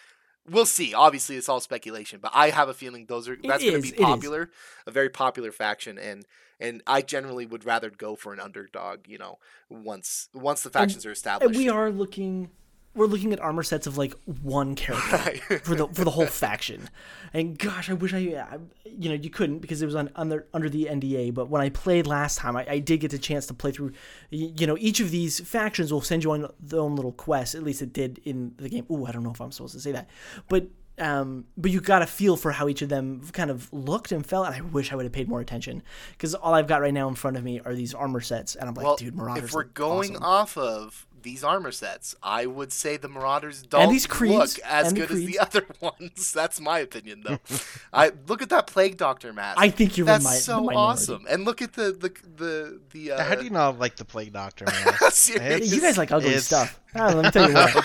We'll 0.48 0.64
see. 0.64 0.94
Obviously, 0.94 1.36
it's 1.36 1.48
all 1.48 1.60
speculation, 1.60 2.20
but 2.22 2.30
I 2.34 2.50
have 2.50 2.68
a 2.68 2.74
feeling 2.74 3.06
those 3.06 3.28
are 3.28 3.36
that's 3.36 3.62
going 3.62 3.74
to 3.76 3.82
be 3.82 3.88
it 3.88 3.94
is. 3.98 4.00
popular, 4.00 4.50
a 4.86 4.90
very 4.90 5.10
popular 5.10 5.52
faction, 5.52 5.98
and 5.98 6.24
and 6.60 6.82
I 6.86 7.02
generally 7.02 7.46
would 7.46 7.64
rather 7.64 7.90
go 7.90 8.16
for 8.16 8.32
an 8.32 8.40
underdog. 8.40 9.06
You 9.08 9.18
know, 9.18 9.38
once 9.68 10.28
once 10.34 10.62
the 10.62 10.70
factions 10.70 11.04
are 11.06 11.12
established. 11.12 11.48
And 11.48 11.56
we 11.56 11.68
are 11.68 11.90
looking 11.90 12.50
we're 12.94 13.04
looking 13.04 13.34
at 13.34 13.40
armor 13.40 13.62
sets 13.62 13.86
of 13.86 13.98
like 13.98 14.14
one 14.42 14.74
character 14.84 15.16
Right. 15.16 15.62
for 15.62 15.74
the 15.74 15.86
for 15.88 16.02
the 16.04 16.10
whole 16.12 16.26
faction. 16.44 16.88
And 17.34 17.58
gosh, 17.58 17.90
I 17.90 17.92
wish 17.92 18.14
I, 18.14 18.18
I 18.18 18.58
you 18.86 19.10
know 19.10 19.14
you 19.14 19.28
couldn't 19.28 19.58
because 19.58 19.82
it 19.82 19.86
was 19.86 19.94
on 19.94 20.10
under 20.16 20.46
under 20.54 20.70
the 20.70 20.86
NDA. 20.90 21.34
But 21.34 21.50
when 21.50 21.60
I 21.60 21.68
played 21.68 22.06
last 22.06 22.38
time, 22.38 22.56
I, 22.56 22.66
I 22.66 22.78
did 22.78 23.00
get 23.00 23.10
the 23.10 23.18
chance 23.18 23.46
to 23.48 23.54
play 23.54 23.70
through. 23.72 23.92
You 24.30 24.66
know, 24.66 24.76
each 24.78 25.00
of 25.00 25.10
these 25.10 25.40
factions 25.40 25.92
will 25.92 26.00
send 26.00 26.24
you 26.24 26.32
on 26.32 26.48
their 26.58 26.80
own 26.80 26.96
little 26.96 27.12
quest. 27.12 27.54
At 27.54 27.62
least 27.62 27.82
it 27.82 27.92
did 27.92 28.18
in 28.24 28.54
the 28.56 28.70
game. 28.70 28.86
Ooh, 28.90 29.04
I 29.04 29.12
don't 29.12 29.22
know 29.24 29.32
if 29.32 29.40
I'm 29.42 29.52
supposed 29.52 29.74
to 29.74 29.80
say 29.80 29.92
that, 29.92 30.08
but. 30.48 30.68
Um, 30.98 31.44
but 31.56 31.70
you 31.70 31.80
got 31.80 32.02
a 32.02 32.06
feel 32.06 32.36
for 32.36 32.52
how 32.52 32.68
each 32.68 32.80
of 32.80 32.88
them 32.88 33.20
kind 33.32 33.50
of 33.50 33.70
looked 33.72 34.12
and 34.12 34.24
felt, 34.24 34.46
and 34.46 34.54
I 34.54 34.60
wish 34.62 34.92
I 34.92 34.96
would 34.96 35.04
have 35.04 35.12
paid 35.12 35.28
more 35.28 35.40
attention 35.40 35.82
because 36.12 36.34
all 36.34 36.54
I've 36.54 36.66
got 36.66 36.80
right 36.80 36.94
now 36.94 37.08
in 37.08 37.14
front 37.14 37.36
of 37.36 37.44
me 37.44 37.60
are 37.60 37.74
these 37.74 37.92
armor 37.92 38.20
sets, 38.20 38.54
and 38.54 38.68
I'm 38.68 38.74
like, 38.74 38.84
well, 38.84 38.96
dude, 38.96 39.14
Marauders. 39.14 39.44
if 39.44 39.52
we're 39.52 39.64
going 39.64 40.16
awesome. 40.16 40.24
off 40.24 40.56
of 40.56 41.06
these 41.26 41.44
armor 41.44 41.72
sets, 41.72 42.14
I 42.22 42.46
would 42.46 42.72
say 42.72 42.96
the 42.96 43.08
Marauders 43.08 43.62
don't 43.62 43.90
these 43.90 44.06
creeds, 44.06 44.56
look 44.56 44.64
as 44.66 44.86
and 44.88 44.96
the 44.96 45.00
good 45.06 45.10
as 45.10 45.24
the 45.26 45.38
other 45.38 45.66
ones. 45.80 46.32
That's 46.32 46.60
my 46.60 46.78
opinion, 46.78 47.22
though. 47.26 47.38
I 47.92 48.12
look 48.28 48.40
at 48.42 48.48
that 48.50 48.66
Plague 48.68 48.96
Doctor 48.96 49.32
mask. 49.32 49.58
I 49.60 49.68
think 49.70 49.96
you're 49.98 50.04
in 50.04 50.12
That's 50.12 50.24
my- 50.24 50.34
so 50.36 50.56
minority. 50.60 50.76
awesome. 50.78 51.26
And 51.28 51.44
look 51.44 51.60
at 51.60 51.72
the 51.74 51.92
the 51.92 52.12
the 52.36 52.80
the. 52.92 53.12
Uh, 53.12 53.22
How 53.24 53.34
do 53.34 53.44
you 53.44 53.50
not 53.50 53.78
like 53.78 53.96
the 53.96 54.04
Plague 54.04 54.32
Doctor, 54.32 54.64
man? 55.00 55.10
serious- 55.10 55.74
you 55.74 55.80
guys 55.80 55.98
like 55.98 56.12
ugly 56.12 56.28
It's- 56.28 56.44
stuff. 56.46 56.80
Ah, 56.94 57.08
let 57.12 57.24
me 57.26 57.30
tell 57.30 57.48
you 57.48 57.54
what. 57.54 57.76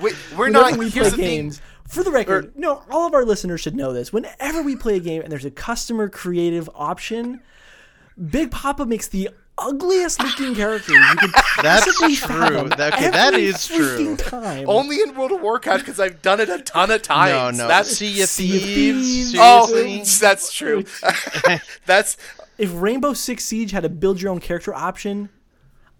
We, 0.00 0.12
we're 0.36 0.46
Whenever 0.46 0.70
not. 0.70 0.78
we 0.78 0.88
here's 0.88 1.08
play 1.08 1.10
the 1.10 1.16
thing. 1.16 1.42
games. 1.44 1.60
For 1.88 2.02
the 2.04 2.10
record, 2.10 2.52
no, 2.56 2.82
all 2.90 3.06
of 3.06 3.14
our 3.14 3.24
listeners 3.24 3.60
should 3.62 3.74
know 3.74 3.92
this. 3.92 4.12
Whenever 4.12 4.62
we 4.62 4.76
play 4.76 4.96
a 4.96 5.00
game 5.00 5.22
and 5.22 5.32
there's 5.32 5.44
a 5.44 5.50
customer 5.50 6.08
creative 6.08 6.68
option, 6.74 7.40
Big 8.30 8.50
Papa 8.50 8.84
makes 8.86 9.08
the 9.08 9.30
ugliest 9.58 10.22
looking 10.22 10.54
character 10.54 10.92
you 10.92 11.16
could 11.18 11.30
That's 11.62 11.84
possibly 11.86 12.16
true. 12.16 12.26
fathom 12.28 12.68
That- 12.70 12.94
okay, 12.94 13.10
that 13.10 13.34
every 13.34 13.46
is 13.46 13.66
true. 13.66 14.16
Time. 14.16 14.68
Only 14.68 15.00
in 15.00 15.14
World 15.14 15.32
of 15.32 15.40
Warcraft 15.40 15.80
because 15.84 16.00
I've 16.00 16.22
done 16.22 16.40
it 16.40 16.48
a 16.48 16.58
ton 16.62 16.90
of 16.90 17.02
times. 17.02 17.58
no. 17.58 17.64
no. 17.64 17.68
That's 17.68 17.90
Sea 17.96 18.22
of 18.22 18.30
Thieves. 18.30 19.32
Thieves. 19.32 19.34
oh, 19.38 20.02
that's 20.20 20.52
true. 20.52 20.84
that's 21.86 22.16
if 22.58 22.70
Rainbow 22.74 23.12
Six 23.14 23.44
Siege 23.44 23.70
had 23.70 23.84
a 23.84 23.88
build 23.88 24.20
your 24.20 24.32
own 24.32 24.40
character 24.40 24.74
option, 24.74 25.28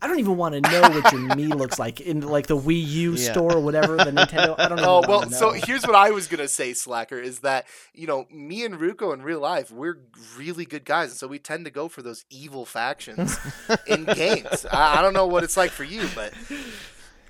I 0.01 0.07
don't 0.07 0.21
even 0.21 0.37
want 0.37 0.55
to 0.55 0.61
know 0.61 0.81
what 0.83 1.13
your 1.13 1.23
Mii 1.31 1.53
looks 1.59 1.79
like 1.79 2.01
in 2.01 2.21
like 2.21 2.47
the 2.47 2.57
Wii 2.57 2.87
U 2.87 3.13
Yeah. 3.15 3.33
store 3.33 3.55
or 3.55 3.61
whatever 3.61 3.97
the 3.97 4.05
Nintendo. 4.13 4.55
I 4.59 4.69
don't 4.69 4.77
know. 4.81 5.03
Oh 5.05 5.09
well, 5.09 5.29
so 5.31 5.51
here's 5.51 5.85
what 5.85 5.97
I 5.97 6.11
was 6.11 6.29
gonna 6.29 6.47
say, 6.49 6.73
Slacker, 6.73 7.19
is 7.19 7.41
that 7.41 7.67
you 7.95 8.07
know 8.07 8.27
me 8.31 8.65
and 8.65 8.77
Ruko 8.79 9.13
in 9.13 9.23
real 9.23 9.41
life, 9.41 9.71
we're 9.73 9.99
really 10.37 10.65
good 10.65 10.85
guys, 10.85 11.11
and 11.11 11.19
so 11.19 11.27
we 11.27 11.39
tend 11.41 11.65
to 11.65 11.71
go 11.73 11.89
for 11.89 12.03
those 12.03 12.25
evil 12.31 12.65
factions 12.65 13.37
in 13.87 14.05
games. 14.05 14.65
I, 14.71 14.99
I 14.99 15.03
don't 15.03 15.15
know 15.15 15.27
what 15.27 15.43
it's 15.43 15.57
like 15.57 15.71
for 15.73 15.85
you, 15.85 16.09
but 16.15 16.33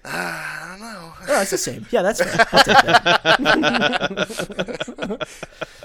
uh, 0.04 0.08
I 0.08 0.66
don't 0.70 0.80
know. 0.80 1.12
Oh, 1.28 1.40
it's 1.42 1.50
the 1.50 1.58
same. 1.58 1.86
Yeah, 1.90 2.02
that's 2.02 2.22
fair. 2.22 2.46
I'll 2.52 2.64
take 2.64 2.82
that. 2.82 4.08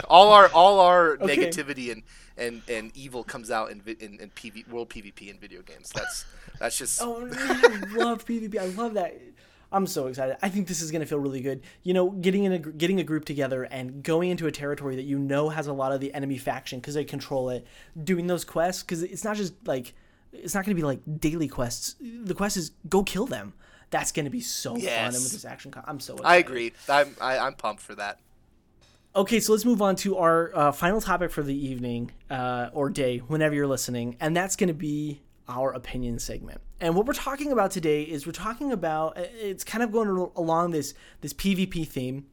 All 0.10 0.32
our 0.32 0.48
all 0.50 0.80
our 0.80 1.14
Okay. 1.22 1.38
negativity 1.38 1.92
and, 1.92 2.04
and, 2.38 2.62
and 2.70 2.92
evil 2.96 3.24
comes 3.24 3.50
out 3.50 3.72
in, 3.72 3.82
in 4.00 4.20
in 4.20 4.30
PV, 4.32 4.68
world 4.70 4.90
PvP 4.90 5.30
in 5.30 5.38
video 5.40 5.62
games. 5.62 5.90
That's 5.94 6.26
that's 6.60 6.78
just 6.78 7.02
Oh 7.02 7.22
man, 7.26 7.34
I 7.38 7.84
love 7.96 8.26
PvP. 8.26 8.58
I 8.60 8.66
love 8.68 8.94
that. 8.96 9.18
I'm 9.72 9.88
so 9.88 10.06
excited. 10.08 10.38
I 10.44 10.50
think 10.50 10.68
this 10.68 10.82
is 10.82 10.92
gonna 10.92 11.06
feel 11.08 11.18
really 11.20 11.42
good. 11.42 11.62
You 11.82 11.94
know, 11.96 12.12
getting 12.12 12.44
in 12.44 12.52
a 12.54 12.60
getting 12.60 13.00
a 13.00 13.04
group 13.04 13.26
together 13.26 13.64
and 13.64 14.04
going 14.04 14.30
into 14.30 14.46
a 14.46 14.52
territory 14.52 14.96
that 14.98 15.04
you 15.04 15.18
know 15.18 15.50
has 15.50 15.66
a 15.68 15.74
lot 15.74 15.92
of 15.92 16.00
the 16.00 16.14
enemy 16.14 16.38
faction 16.38 16.80
because 16.80 16.94
they 16.94 17.06
control 17.06 17.50
it. 17.50 17.66
Doing 18.04 18.28
those 18.28 18.46
quests 18.46 18.84
because 18.84 19.02
it's 19.02 19.24
not 19.24 19.36
just 19.36 19.54
like 19.66 19.94
it's 20.32 20.54
not 20.54 20.64
gonna 20.66 20.76
be 20.76 20.84
like 20.84 21.00
daily 21.20 21.48
quests. 21.48 21.96
The 22.00 22.36
quest 22.36 22.56
is 22.58 22.72
go 22.88 23.02
kill 23.04 23.26
them. 23.26 23.54
That's 23.94 24.12
gonna 24.12 24.32
be 24.32 24.42
so 24.42 24.74
fun. 24.74 24.88
And 24.88 25.14
with 25.14 25.32
this 25.32 25.46
action, 25.46 25.70
con- 25.70 25.84
I'm 25.86 26.00
so. 26.00 26.14
Excited. 26.14 26.28
I 26.28 26.38
agree. 26.38 26.74
I'm 26.90 27.16
I, 27.22 27.38
I'm 27.38 27.54
pumped 27.54 27.84
for 27.84 27.94
that. 27.94 28.20
Okay, 29.16 29.40
so 29.40 29.52
let's 29.52 29.66
move 29.66 29.84
on 29.84 29.96
to 29.98 30.18
our 30.18 30.52
uh, 30.56 30.72
final 30.72 31.00
topic 31.00 31.30
for 31.30 31.44
the 31.44 31.54
evening 31.54 32.10
uh, 32.32 32.72
or 32.74 32.90
day, 32.90 33.20
whenever 33.20 33.54
you're 33.54 33.68
listening, 33.68 34.18
and 34.20 34.36
that's 34.36 34.56
going 34.56 34.70
to 34.70 34.74
be 34.74 35.22
our 35.48 35.72
opinion 35.72 36.18
segment. 36.18 36.60
And 36.82 36.96
what 36.96 37.06
we're 37.06 37.14
talking 37.14 37.52
about 37.52 37.70
today 37.70 38.02
is 38.02 38.26
we're 38.26 38.32
talking 38.32 38.72
about 38.72 39.16
it's 39.16 39.64
kind 39.64 39.84
of 39.84 39.92
going 39.92 40.10
along 40.36 40.72
this 40.72 40.96
this 41.22 41.32
PvP 41.32 41.88
theme 41.88 42.26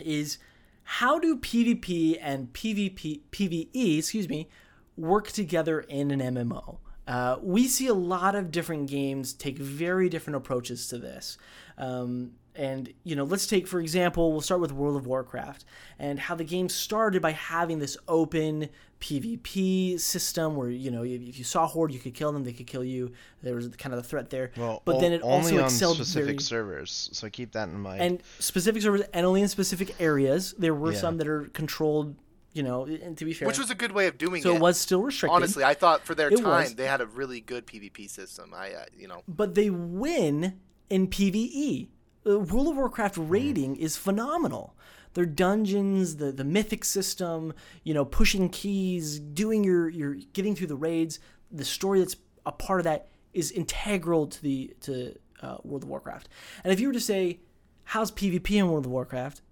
is 0.00 0.38
how 0.82 1.20
do 1.20 1.38
PvP 1.38 2.18
and 2.20 2.52
PvP 2.52 3.20
PvE, 3.30 3.98
excuse 3.98 4.28
me, 4.28 4.48
work 4.96 5.30
together 5.30 5.78
in 5.78 6.10
an 6.10 6.34
MMO? 6.34 6.78
Uh, 7.06 7.36
we 7.42 7.66
see 7.66 7.86
a 7.88 7.94
lot 7.94 8.34
of 8.34 8.50
different 8.50 8.88
games 8.88 9.32
take 9.32 9.58
very 9.58 10.08
different 10.08 10.36
approaches 10.36 10.86
to 10.88 10.98
this. 10.98 11.36
Um, 11.78 12.32
and, 12.54 12.92
you 13.02 13.16
know, 13.16 13.24
let's 13.24 13.46
take, 13.46 13.66
for 13.66 13.80
example, 13.80 14.30
we'll 14.30 14.42
start 14.42 14.60
with 14.60 14.72
World 14.72 14.96
of 14.96 15.06
Warcraft 15.06 15.64
and 15.98 16.18
how 16.18 16.34
the 16.34 16.44
game 16.44 16.68
started 16.68 17.22
by 17.22 17.32
having 17.32 17.78
this 17.78 17.96
open 18.08 18.68
PvP 19.00 19.98
system 19.98 20.54
where, 20.54 20.68
you 20.70 20.90
know, 20.90 21.02
if 21.02 21.20
if 21.22 21.38
you 21.38 21.44
saw 21.44 21.66
Horde, 21.66 21.92
you 21.92 21.98
could 21.98 22.14
kill 22.14 22.30
them, 22.30 22.44
they 22.44 22.52
could 22.52 22.66
kill 22.66 22.84
you. 22.84 23.10
There 23.42 23.54
was 23.54 23.68
kind 23.68 23.94
of 23.94 24.02
the 24.02 24.08
threat 24.08 24.30
there. 24.30 24.52
Well, 24.56 24.82
but 24.84 25.00
then 25.00 25.12
it 25.12 25.22
only 25.24 25.52
also 25.52 25.58
on 25.58 25.64
excelled 25.64 25.96
specific 25.96 26.26
very, 26.26 26.38
servers, 26.42 27.08
so 27.12 27.28
keep 27.30 27.52
that 27.52 27.68
in 27.68 27.80
mind. 27.80 28.00
and 28.02 28.22
specific 28.38 28.82
servers 28.82 29.02
and 29.12 29.26
only 29.26 29.42
in 29.42 29.48
specific 29.48 30.00
areas. 30.00 30.54
There 30.58 30.74
were 30.74 30.92
Yeah. 30.92 30.98
some 30.98 31.16
that 31.16 31.26
are 31.26 31.44
controlled, 31.54 32.14
you 32.52 32.62
know, 32.62 32.84
and 32.84 33.16
to 33.18 33.24
be 33.24 33.32
fair. 33.32 33.48
Which 33.48 33.58
was 33.58 33.70
a 33.70 33.74
good 33.74 33.92
way 33.92 34.06
of 34.06 34.18
doing 34.18 34.42
so 34.42 34.50
it. 34.50 34.52
So 34.52 34.56
it 34.56 34.60
was 34.60 34.78
still 34.78 35.02
restricted. 35.02 35.34
Honestly, 35.34 35.64
I 35.64 35.74
thought 35.74 36.04
for 36.04 36.14
their 36.14 36.28
It 36.28 36.36
time 36.36 36.64
was. 36.64 36.74
they 36.74 36.86
had 36.86 37.00
a 37.00 37.06
really 37.06 37.40
good 37.40 37.66
PvP 37.66 38.10
system. 38.10 38.52
I, 38.54 38.72
uh, 38.72 38.84
you 38.96 39.08
know, 39.08 39.22
but 39.26 39.54
they 39.54 39.70
win 39.70 40.60
in 40.90 41.08
PvE. 41.08 41.88
The 42.24 42.38
World 42.38 42.68
of 42.68 42.76
Warcraft 42.76 43.16
rating 43.18 43.76
is 43.76 43.96
phenomenal. 43.96 44.76
Their 45.14 45.26
dungeons, 45.26 46.16
the 46.16 46.32
the 46.32 46.44
mythic 46.44 46.84
system, 46.84 47.52
you 47.84 47.94
know, 47.94 48.04
pushing 48.04 48.48
keys, 48.48 49.18
doing 49.18 49.64
your 49.64 49.88
your 49.88 50.14
getting 50.32 50.54
through 50.54 50.68
the 50.68 50.76
raids, 50.76 51.18
the 51.50 51.64
story 51.64 51.98
that's 51.98 52.16
a 52.46 52.52
part 52.52 52.80
of 52.80 52.84
that 52.84 53.08
is 53.32 53.50
integral 53.50 54.26
to 54.26 54.42
the 54.42 54.74
to 54.82 55.14
uh, 55.42 55.56
World 55.64 55.82
of 55.82 55.88
Warcraft. 55.88 56.28
And 56.64 56.72
if 56.72 56.80
you 56.80 56.86
were 56.86 56.92
to 56.92 57.00
say, 57.00 57.40
how's 57.84 58.10
PvP 58.12 58.56
in 58.56 58.68
World 58.68 58.86
of 58.86 58.92
Warcraft? 58.92 59.42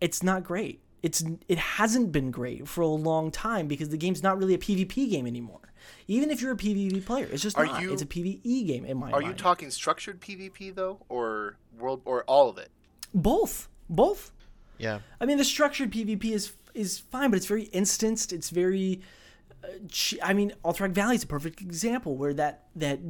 It's 0.00 0.22
not 0.22 0.44
great. 0.44 0.82
It's 1.06 1.22
it 1.46 1.58
hasn't 1.58 2.10
been 2.10 2.32
great 2.32 2.66
for 2.66 2.80
a 2.80 2.88
long 2.88 3.30
time 3.30 3.68
because 3.68 3.90
the 3.90 3.96
game's 3.96 4.24
not 4.24 4.36
really 4.38 4.54
a 4.54 4.58
PvP 4.58 5.08
game 5.08 5.24
anymore. 5.24 5.60
Even 6.08 6.32
if 6.32 6.42
you're 6.42 6.50
a 6.50 6.56
PvP 6.56 7.06
player, 7.06 7.28
it's 7.30 7.44
just 7.44 7.56
Are 7.56 7.64
not. 7.64 7.80
you- 7.80 7.92
it's 7.92 8.02
a 8.02 8.06
PvE 8.06 8.66
game 8.66 8.84
in 8.84 8.96
my 8.96 9.08
are 9.12 9.20
mind. 9.20 9.26
you 9.28 9.32
talking 9.34 9.70
structured 9.70 10.20
PvP 10.20 10.74
though, 10.74 10.98
or 11.08 11.58
world, 11.78 12.02
or 12.04 12.24
all 12.24 12.48
of 12.48 12.58
it? 12.58 12.70
Both, 13.14 13.68
both. 13.88 14.32
yeah, 14.78 14.98
I 15.20 15.26
mean, 15.26 15.38
the 15.38 15.44
structured 15.44 15.92
PvP 15.92 16.24
is 16.32 16.52
is 16.74 16.98
fine, 16.98 17.30
but 17.30 17.36
it's 17.36 17.46
very 17.46 17.64
instanced. 17.72 18.32
It's 18.32 18.50
very. 18.50 19.00
I 20.22 20.32
mean, 20.32 20.52
Alterac 20.64 20.92
Valley 20.92 21.16
is 21.16 21.24
a 21.24 21.26
perfect 21.26 21.60
example 21.60 22.16
where 22.16 22.34
that 22.34 22.64
that 22.76 23.00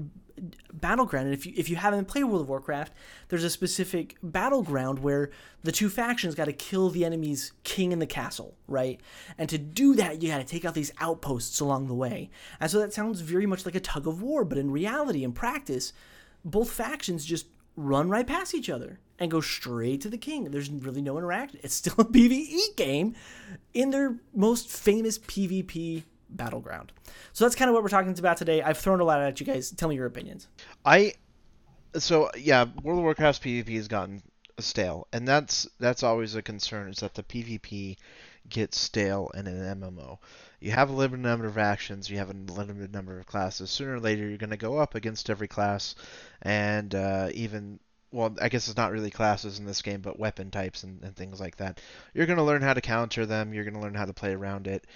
battleground. 0.72 1.26
And 1.26 1.34
if 1.34 1.46
you 1.46 1.52
if 1.56 1.68
you 1.68 1.76
haven't 1.76 2.06
played 2.06 2.24
World 2.24 2.42
of 2.42 2.48
Warcraft, 2.48 2.92
there's 3.28 3.44
a 3.44 3.50
specific 3.50 4.16
battleground 4.22 4.98
where 4.98 5.30
the 5.62 5.72
two 5.72 5.88
factions 5.88 6.34
got 6.34 6.46
to 6.46 6.52
kill 6.52 6.90
the 6.90 7.04
enemy's 7.04 7.52
king 7.64 7.92
in 7.92 7.98
the 7.98 8.06
castle, 8.06 8.56
right? 8.66 9.00
And 9.38 9.48
to 9.48 9.58
do 9.58 9.94
that, 9.94 10.22
you 10.22 10.28
got 10.28 10.38
to 10.38 10.44
take 10.44 10.64
out 10.64 10.74
these 10.74 10.92
outposts 11.00 11.60
along 11.60 11.86
the 11.86 11.94
way. 11.94 12.30
And 12.60 12.70
so 12.70 12.78
that 12.80 12.92
sounds 12.92 13.20
very 13.20 13.46
much 13.46 13.64
like 13.64 13.74
a 13.74 13.80
tug 13.80 14.06
of 14.06 14.22
war, 14.22 14.44
but 14.44 14.58
in 14.58 14.70
reality, 14.70 15.24
in 15.24 15.32
practice, 15.32 15.92
both 16.44 16.70
factions 16.70 17.24
just 17.24 17.46
run 17.76 18.08
right 18.08 18.26
past 18.26 18.54
each 18.54 18.70
other 18.70 19.00
and 19.18 19.30
go 19.30 19.40
straight 19.40 20.00
to 20.02 20.08
the 20.08 20.18
king. 20.18 20.50
There's 20.50 20.70
really 20.70 21.02
no 21.02 21.18
interaction. 21.18 21.60
It's 21.62 21.74
still 21.74 21.94
a 21.98 22.04
PvE 22.04 22.76
game 22.76 23.14
in 23.74 23.90
their 23.90 24.16
most 24.34 24.70
famous 24.70 25.18
PvP 25.18 26.04
battleground. 26.28 26.92
So 27.32 27.44
that's 27.44 27.54
kind 27.54 27.68
of 27.68 27.74
what 27.74 27.82
we're 27.82 27.88
talking 27.88 28.16
about 28.18 28.36
today. 28.36 28.62
I've 28.62 28.78
thrown 28.78 29.00
a 29.00 29.04
lot 29.04 29.20
at 29.20 29.40
you 29.40 29.46
guys. 29.46 29.70
Tell 29.70 29.88
me 29.88 29.96
your 29.96 30.06
opinions. 30.06 30.48
I 30.84 31.14
so 31.98 32.30
yeah, 32.36 32.66
World 32.82 32.98
of 32.98 33.04
Warcraft's 33.04 33.44
PvP 33.44 33.76
has 33.76 33.88
gotten 33.88 34.22
stale, 34.58 35.06
and 35.12 35.26
that's 35.26 35.68
that's 35.78 36.02
always 36.02 36.34
a 36.34 36.42
concern 36.42 36.90
is 36.90 36.98
that 36.98 37.14
the 37.14 37.22
PvP 37.22 37.96
gets 38.48 38.78
stale 38.78 39.30
in 39.34 39.46
an 39.46 39.80
MMO. 39.80 40.18
You 40.60 40.70
have 40.70 40.90
a 40.90 40.94
limited 40.94 41.22
number 41.22 41.46
of 41.46 41.58
actions, 41.58 42.08
you 42.08 42.18
have 42.18 42.30
a 42.30 42.52
limited 42.52 42.92
number 42.92 43.18
of 43.18 43.26
classes. 43.26 43.70
Sooner 43.70 43.96
or 43.96 44.00
later, 44.00 44.26
you're 44.26 44.38
going 44.38 44.50
to 44.50 44.56
go 44.56 44.78
up 44.78 44.94
against 44.94 45.30
every 45.30 45.48
class, 45.48 45.94
and 46.42 46.94
uh, 46.94 47.28
even 47.34 47.78
well, 48.12 48.34
I 48.40 48.48
guess 48.48 48.68
it's 48.68 48.76
not 48.76 48.92
really 48.92 49.10
classes 49.10 49.58
in 49.58 49.66
this 49.66 49.82
game, 49.82 50.00
but 50.00 50.18
weapon 50.18 50.50
types 50.50 50.84
and, 50.84 51.02
and 51.02 51.14
things 51.14 51.40
like 51.40 51.56
that. 51.56 51.80
You're 52.14 52.26
going 52.26 52.38
to 52.38 52.44
learn 52.44 52.62
how 52.62 52.72
to 52.72 52.80
counter 52.80 53.26
them. 53.26 53.52
You're 53.52 53.64
going 53.64 53.74
to 53.74 53.80
learn 53.80 53.94
how 53.94 54.06
to 54.06 54.12
play 54.12 54.32
around 54.32 54.66
it. 54.68 54.86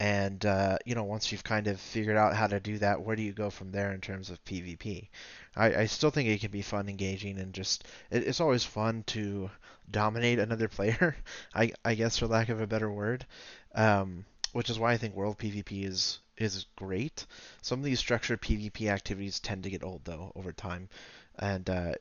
And 0.00 0.44
uh, 0.46 0.78
you 0.84 0.94
know, 0.94 1.04
once 1.04 1.32
you've 1.32 1.44
kind 1.44 1.66
of 1.66 1.80
figured 1.80 2.16
out 2.16 2.36
how 2.36 2.46
to 2.46 2.60
do 2.60 2.78
that, 2.78 3.02
where 3.02 3.16
do 3.16 3.22
you 3.22 3.32
go 3.32 3.50
from 3.50 3.72
there 3.72 3.92
in 3.92 4.00
terms 4.00 4.30
of 4.30 4.44
PvP? 4.44 5.08
I, 5.56 5.74
I 5.74 5.86
still 5.86 6.10
think 6.10 6.28
it 6.28 6.40
can 6.40 6.52
be 6.52 6.62
fun, 6.62 6.88
engaging, 6.88 7.38
and 7.38 7.52
just 7.52 7.84
it, 8.10 8.26
it's 8.26 8.40
always 8.40 8.64
fun 8.64 9.02
to 9.08 9.50
dominate 9.90 10.38
another 10.38 10.68
player. 10.68 11.16
I 11.54 11.72
I 11.84 11.94
guess 11.94 12.18
for 12.18 12.28
lack 12.28 12.48
of 12.48 12.60
a 12.60 12.66
better 12.66 12.90
word. 12.90 13.26
Um, 13.74 14.24
which 14.52 14.70
is 14.70 14.78
why 14.78 14.92
I 14.92 14.96
think 14.96 15.14
World 15.14 15.38
PvP 15.38 15.84
is 15.84 16.20
is 16.36 16.66
great. 16.76 17.26
Some 17.62 17.80
of 17.80 17.84
these 17.84 17.98
structured 17.98 18.40
PvP 18.40 18.88
activities 18.88 19.40
tend 19.40 19.64
to 19.64 19.70
get 19.70 19.82
old 19.82 20.04
though 20.04 20.32
over 20.36 20.52
time, 20.52 20.88
and 21.38 21.68
uh, 21.68 21.92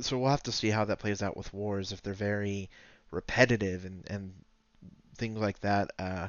so 0.00 0.18
we'll 0.18 0.30
have 0.30 0.42
to 0.44 0.52
see 0.52 0.70
how 0.70 0.84
that 0.86 0.98
plays 0.98 1.22
out 1.22 1.36
with 1.36 1.52
wars 1.52 1.92
if 1.92 2.02
they're 2.02 2.14
very 2.14 2.70
repetitive 3.10 3.84
and 3.84 4.04
and 4.08 4.32
things 5.16 5.38
like 5.38 5.60
that, 5.60 5.90
uh, 5.98 6.28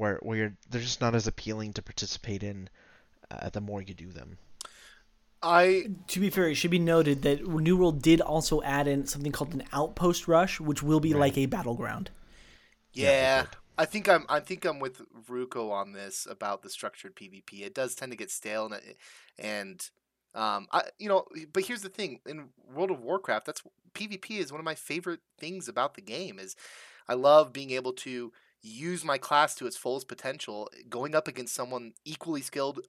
where 0.00 0.18
where 0.22 0.38
you're, 0.38 0.56
they're 0.70 0.80
just 0.80 1.00
not 1.02 1.14
as 1.14 1.26
appealing 1.26 1.74
to 1.74 1.82
participate 1.82 2.42
in 2.42 2.68
uh, 3.30 3.50
the 3.50 3.60
more 3.60 3.82
you 3.82 3.94
do 3.94 4.10
them. 4.10 4.38
I 5.42 5.86
To 6.08 6.20
be 6.20 6.30
fair, 6.30 6.48
it 6.48 6.54
should 6.54 6.70
be 6.70 6.78
noted 6.78 7.22
that 7.22 7.46
New 7.46 7.76
World 7.76 8.02
did 8.02 8.20
also 8.20 8.62
add 8.62 8.88
in 8.88 9.06
something 9.06 9.32
called 9.32 9.54
an 9.54 9.64
outpost 9.72 10.26
rush, 10.28 10.60
which 10.60 10.82
will 10.82 11.00
be 11.00 11.14
like 11.14 11.36
a 11.38 11.46
battleground. 11.46 12.10
Yeah, 12.92 13.10
yeah. 13.10 13.46
I 13.78 13.86
think 13.86 14.08
I'm 14.08 14.26
I 14.28 14.40
think 14.40 14.64
I'm 14.64 14.78
with 14.78 15.02
Ruko 15.28 15.70
on 15.70 15.92
this 15.92 16.26
about 16.28 16.62
the 16.62 16.70
structured 16.70 17.16
PvP. 17.16 17.62
It 17.62 17.74
does 17.74 17.94
tend 17.94 18.12
to 18.12 18.18
get 18.18 18.30
stale 18.30 18.66
and 18.66 18.80
and 19.38 19.90
um 20.34 20.68
I 20.72 20.82
you 20.98 21.08
know 21.08 21.24
but 21.52 21.64
here's 21.64 21.82
the 21.82 21.88
thing 21.88 22.20
in 22.26 22.50
World 22.74 22.90
of 22.90 23.00
Warcraft 23.00 23.46
that's 23.46 23.62
PvP 23.94 24.38
is 24.38 24.52
one 24.52 24.60
of 24.60 24.64
my 24.64 24.74
favorite 24.74 25.20
things 25.38 25.68
about 25.68 25.94
the 25.94 26.02
game 26.02 26.38
is 26.38 26.56
I 27.08 27.14
love 27.14 27.52
being 27.52 27.70
able 27.70 27.92
to 27.94 28.32
use 28.62 29.04
my 29.04 29.18
class 29.18 29.54
to 29.56 29.66
its 29.66 29.76
fullest 29.76 30.08
potential 30.08 30.68
going 30.88 31.14
up 31.14 31.28
against 31.28 31.54
someone 31.54 31.92
equally 32.04 32.42
skilled 32.42 32.80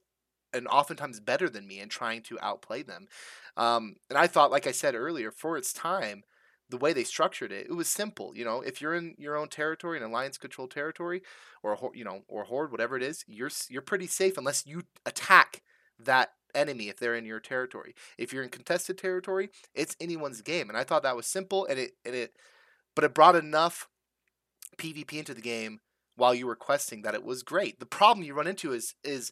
and 0.53 0.67
oftentimes 0.67 1.19
better 1.19 1.49
than 1.49 1.67
me 1.67 1.79
and 1.79 1.89
trying 1.89 2.21
to 2.23 2.37
outplay 2.41 2.83
them. 2.83 3.07
Um, 3.55 3.95
and 4.09 4.17
I 4.17 4.27
thought, 4.27 4.51
like 4.51 4.67
I 4.67 4.71
said 4.71 4.95
earlier, 4.95 5.31
for 5.31 5.57
its 5.57 5.71
time, 5.73 6.23
the 6.69 6.77
way 6.77 6.93
they 6.93 7.03
structured 7.03 7.51
it, 7.51 7.67
it 7.69 7.73
was 7.73 7.87
simple. 7.87 8.35
You 8.35 8.45
know, 8.45 8.61
if 8.61 8.81
you're 8.81 8.95
in 8.95 9.15
your 9.17 9.35
own 9.37 9.49
territory, 9.49 9.97
an 9.97 10.03
alliance 10.03 10.37
controlled 10.37 10.71
territory, 10.71 11.21
or 11.63 11.77
you 11.93 12.03
know, 12.05 12.21
or 12.27 12.45
horde, 12.45 12.71
whatever 12.71 12.95
it 12.95 13.03
is, 13.03 13.23
you're 13.27 13.49
you're 13.69 13.81
pretty 13.81 14.07
safe 14.07 14.37
unless 14.37 14.65
you 14.65 14.83
attack 15.05 15.61
that 15.99 16.29
enemy 16.55 16.89
if 16.89 16.97
they're 16.97 17.15
in 17.15 17.25
your 17.25 17.39
territory. 17.39 17.93
If 18.17 18.31
you're 18.33 18.43
in 18.43 18.49
contested 18.49 18.97
territory, 18.97 19.49
it's 19.75 19.95
anyone's 19.99 20.41
game. 20.41 20.69
And 20.69 20.77
I 20.77 20.83
thought 20.83 21.03
that 21.03 21.15
was 21.15 21.27
simple, 21.27 21.65
and 21.65 21.77
it 21.77 21.91
and 22.05 22.15
it, 22.15 22.33
but 22.95 23.03
it 23.03 23.13
brought 23.13 23.35
enough 23.35 23.89
PvP 24.77 25.13
into 25.13 25.33
the 25.33 25.41
game 25.41 25.79
while 26.15 26.33
you 26.35 26.45
were 26.47 26.55
questing 26.55 27.01
that 27.01 27.13
it 27.15 27.23
was 27.23 27.43
great. 27.43 27.79
The 27.79 27.85
problem 27.85 28.25
you 28.25 28.33
run 28.33 28.47
into 28.47 28.73
is 28.73 28.95
is 29.03 29.31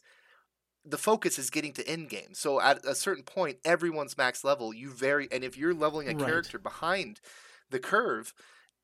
the 0.84 0.98
focus 0.98 1.38
is 1.38 1.50
getting 1.50 1.72
to 1.74 1.86
end 1.86 2.08
game. 2.08 2.32
So 2.32 2.60
at 2.60 2.84
a 2.86 2.94
certain 2.94 3.22
point, 3.24 3.58
everyone's 3.64 4.16
max 4.16 4.42
level. 4.44 4.72
You 4.72 4.90
vary, 4.90 5.28
and 5.30 5.44
if 5.44 5.56
you're 5.56 5.74
leveling 5.74 6.08
a 6.08 6.14
Right. 6.14 6.26
character 6.26 6.58
behind 6.58 7.20
the 7.68 7.78
curve, 7.78 8.32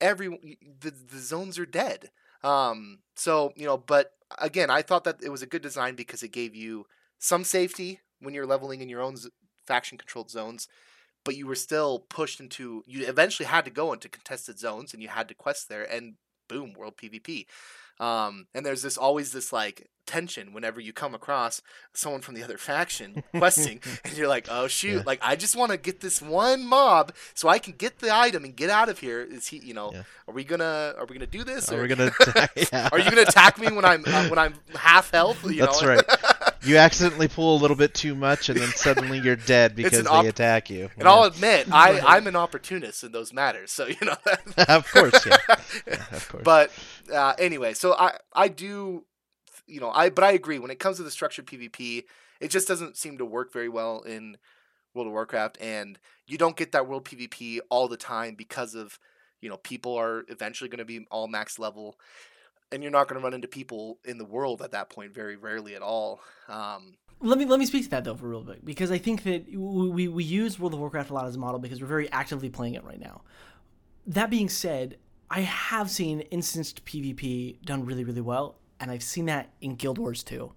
every 0.01 0.59
the 0.81 0.91
the 0.91 1.19
zones 1.19 1.59
are 1.59 1.67
dead. 1.67 2.11
Um, 2.45 2.99
so 3.15 3.53
you 3.57 3.65
know, 3.67 3.79
but 3.79 4.13
again, 4.39 4.71
I 4.71 4.83
thought 4.83 5.05
that 5.05 5.23
it 5.23 5.31
was 5.31 5.43
a 5.43 5.47
good 5.47 5.63
design 5.63 5.95
because 5.95 6.23
it 6.23 6.29
gave 6.33 6.55
you 6.55 6.87
some 7.19 7.45
safety 7.45 8.01
when 8.21 8.35
you're 8.35 8.47
leveling 8.47 8.83
in 8.83 8.89
your 8.91 9.01
own 9.01 9.17
z- 9.17 9.31
faction 9.67 9.97
controlled 9.97 10.31
zones. 10.31 10.69
But 11.25 11.35
you 11.37 11.47
were 11.47 11.55
still 11.57 12.01
pushed 12.01 12.39
into. 12.41 12.85
You 12.87 13.07
eventually 13.09 13.47
had 13.47 13.65
to 13.65 13.71
go 13.71 13.93
into 13.93 14.09
contested 14.09 14.59
zones, 14.59 14.93
and 14.93 15.03
you 15.03 15.09
had 15.09 15.29
to 15.29 15.35
quest 15.35 15.69
there. 15.69 15.83
And 15.91 16.17
boom, 16.49 16.73
world 16.75 16.97
PvP. 16.97 17.47
Um, 17.99 18.47
and 18.55 18.65
there's 18.67 18.83
this 18.83 18.99
always 18.99 19.33
this 19.33 19.53
like 19.55 19.89
tension 20.07 20.53
whenever 20.53 20.79
you 20.81 20.93
come 20.93 21.15
across 21.15 21.63
someone 21.95 22.21
from 22.21 22.35
the 22.35 22.43
other 22.43 22.59
faction 22.59 23.25
questing, 23.39 23.81
and 24.05 24.17
you're 24.19 24.29
like, 24.29 24.49
oh 24.51 24.67
shoot, 24.69 24.97
Yeah. 24.99 25.03
like 25.07 25.19
I 25.23 25.35
just 25.35 25.57
want 25.57 25.73
to 25.73 25.79
get 25.79 26.01
this 26.01 26.21
one 26.21 26.67
mob 26.67 27.15
so 27.35 27.49
I 27.49 27.59
can 27.59 27.73
get 27.73 27.99
the 28.01 28.15
item 28.15 28.45
and 28.45 28.55
get 28.55 28.69
out 28.69 28.91
of 28.91 28.99
here. 28.99 29.23
Is 29.23 29.47
he, 29.49 29.59
you 29.59 29.73
know, 29.73 29.93
Yeah. 29.95 30.03
are 30.29 30.35
we 30.35 30.45
gonna 30.45 30.95
are 30.99 31.07
we 31.07 31.15
gonna 31.15 31.27
do 31.27 31.43
this? 31.43 31.73
Are 31.73 31.79
or- 31.79 31.83
we 31.83 31.89
gonna? 31.89 32.13
yeah. 32.71 32.91
are 32.93 32.99
you 32.99 33.09
gonna 33.11 33.23
attack 33.23 33.59
me 33.59 33.69
when 33.73 33.87
I'm 33.87 34.05
uh, 34.07 34.29
when 34.29 34.39
I'm 34.39 34.55
half 34.75 35.11
health? 35.11 35.43
You 35.51 35.63
That's 35.63 35.81
know? 35.81 35.89
right. 35.89 36.05
You 36.67 36.79
accidentally 36.79 37.29
pull 37.29 37.57
a 37.57 37.61
little 37.61 37.77
bit 37.77 37.95
too 37.95 38.15
much, 38.15 38.49
and 38.49 38.59
then 38.59 38.69
suddenly 38.71 39.19
you're 39.19 39.37
dead 39.37 39.77
because 39.77 40.01
an 40.01 40.05
they 40.05 40.11
op- 40.11 40.27
attack 40.27 40.69
you. 40.69 40.91
And 40.99 41.07
I'll 41.07 41.25
admit, 41.25 41.69
I 41.71 42.01
I'm 42.07 42.27
an 42.27 42.37
opportunist 42.37 43.05
in 43.05 43.13
those 43.13 43.33
matters. 43.33 43.71
So 43.71 43.87
you 43.87 43.97
know. 44.03 44.17
of 44.69 44.91
course, 44.91 45.25
yeah. 45.25 45.37
Yeah, 45.87 45.95
of 46.13 46.29
course. 46.29 46.43
but 46.45 46.71
uh, 47.13 47.35
anyway, 47.39 47.75
so 47.75 47.95
I 47.95 48.19
I 48.33 48.49
do, 48.49 49.05
you 49.67 49.81
know, 49.81 49.91
I 49.91 50.11
but 50.11 50.25
I 50.25 50.33
agree 50.33 50.59
when 50.59 50.71
it 50.71 50.79
comes 50.79 50.97
to 50.97 51.03
the 51.03 51.11
structured 51.11 51.47
PvP, 51.47 52.05
it 52.41 52.51
just 52.51 52.67
doesn't 52.67 52.97
seem 52.97 53.19
to 53.19 53.25
work 53.25 53.53
very 53.53 53.69
well 53.69 54.01
in 54.01 54.37
World 54.93 55.07
of 55.07 55.13
Warcraft, 55.13 55.59
and 55.61 55.99
you 56.27 56.37
don't 56.37 56.57
get 56.57 56.73
that 56.73 56.89
world 56.89 57.05
PvP 57.05 57.61
all 57.71 57.87
the 57.87 57.97
time 57.97 58.35
because 58.35 58.75
of 58.75 58.99
you 59.41 59.49
know 59.49 59.59
people 59.59 59.95
are 59.95 60.25
eventually 60.29 60.69
going 60.69 60.79
to 60.79 60.85
be 60.85 61.07
all 61.11 61.29
max 61.29 61.59
level, 61.59 61.97
and 62.73 62.83
you're 62.83 62.93
not 62.93 63.09
going 63.09 63.21
to 63.21 63.25
run 63.25 63.35
into 63.35 63.49
people 63.49 63.99
in 64.05 64.19
the 64.19 64.25
world 64.25 64.63
at 64.63 64.73
that 64.73 64.91
point 64.91 65.15
very 65.15 65.37
rarely 65.37 65.75
at 65.75 65.83
all. 65.83 66.21
Um, 66.49 66.97
Let 67.21 67.39
me 67.39 67.45
let 67.45 67.59
me 67.59 67.67
speak 67.67 67.85
to 67.85 67.91
that 67.91 68.05
though 68.05 68.15
for 68.15 68.29
real 68.29 68.45
quick 68.45 68.65
because 68.65 68.91
I 68.91 68.99
think 68.99 69.23
that 69.23 69.47
we, 69.49 70.09
we 70.09 70.25
use 70.25 70.59
World 70.59 70.75
of 70.75 70.81
Warcraft 70.81 71.11
a 71.11 71.15
lot 71.15 71.27
as 71.27 71.37
a 71.37 71.39
model 71.39 71.59
because 71.59 71.81
we're 71.81 71.87
very 71.87 72.11
actively 72.13 72.51
playing 72.51 72.75
it 72.75 72.85
right 72.85 73.01
now. 73.01 73.23
That 74.07 74.31
being 74.31 74.49
said, 74.49 74.99
I 75.31 75.41
have 75.41 75.91
seen 75.91 76.21
instanced 76.31 76.85
PvP 76.85 77.63
done 77.63 77.85
really 77.85 78.05
really 78.05 78.21
well, 78.21 78.57
and 78.81 78.91
I've 78.91 79.03
seen 79.03 79.27
that 79.27 79.51
in 79.61 79.77
Guild 79.77 79.99
Wars 79.99 80.23
2. 80.23 80.53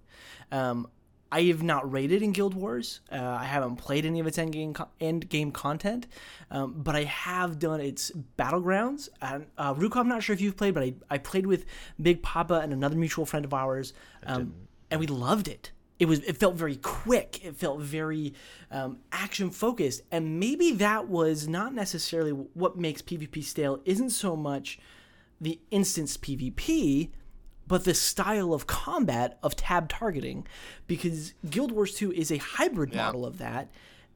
Um, 0.52 0.88
I 1.32 1.42
have 1.42 1.62
not 1.62 1.90
rated 1.90 2.22
in 2.22 2.32
Guild 2.32 2.54
Wars. 2.54 3.00
Uh, 3.10 3.16
I 3.18 3.44
haven't 3.44 3.76
played 3.76 4.04
any 4.04 4.18
of 4.20 4.26
its 4.26 4.36
end 4.36 4.52
game 4.52 4.74
co- 4.74 4.88
end 5.00 5.28
game 5.28 5.52
content, 5.52 6.06
um, 6.50 6.74
but 6.76 6.96
I 6.96 7.04
have 7.04 7.58
done 7.58 7.80
its 7.80 8.10
battlegrounds. 8.36 9.08
And 9.22 9.46
uh, 9.56 9.74
Ruko, 9.74 9.96
I'm 9.96 10.08
not 10.08 10.22
sure 10.22 10.34
if 10.34 10.40
you've 10.40 10.56
played, 10.56 10.74
but 10.74 10.82
I, 10.82 10.94
I 11.08 11.18
played 11.18 11.46
with 11.46 11.66
Big 12.00 12.22
Papa 12.22 12.54
and 12.54 12.72
another 12.72 12.96
mutual 12.96 13.26
friend 13.26 13.44
of 13.44 13.54
ours, 13.54 13.92
um, 14.26 14.54
and 14.90 14.98
we 14.98 15.06
loved 15.06 15.46
it. 15.46 15.70
It 16.00 16.08
was 16.08 16.20
it 16.20 16.38
felt 16.38 16.56
very 16.56 16.76
quick. 16.76 17.44
It 17.44 17.56
felt 17.56 17.80
very 17.80 18.34
um, 18.70 18.98
action 19.12 19.50
focused, 19.50 20.02
and 20.10 20.40
maybe 20.40 20.72
that 20.72 21.08
was 21.08 21.46
not 21.46 21.74
necessarily 21.74 22.32
what 22.32 22.76
makes 22.76 23.02
PvP 23.02 23.44
stale. 23.44 23.80
Isn't 23.84 24.10
so 24.10 24.34
much 24.34 24.78
the 25.40 25.60
instance 25.70 26.16
PvP, 26.16 27.10
but 27.70 27.84
the 27.84 27.94
style 27.94 28.52
of 28.52 28.66
combat 28.66 29.38
of 29.44 29.54
tab 29.54 29.88
targeting, 29.88 30.44
because 30.88 31.34
Guild 31.48 31.70
Wars 31.70 31.94
2 31.94 32.12
is 32.12 32.32
a 32.32 32.38
hybrid 32.38 32.92
model 32.96 33.24
of 33.24 33.38
that, 33.38 33.70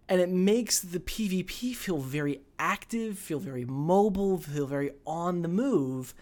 and 0.09 0.21
it 0.21 0.29
makes 0.29 0.81
the 0.81 0.99
PvP 0.99 1.77
feel 1.77 1.99
very 1.99 2.41
active, 2.59 3.17
feel 3.17 3.39
very 3.39 3.65
mobile, 3.65 4.39
feel 4.39 4.67
very 4.67 4.91
on 5.07 5.43
the 5.43 5.49
move, 5.49 6.15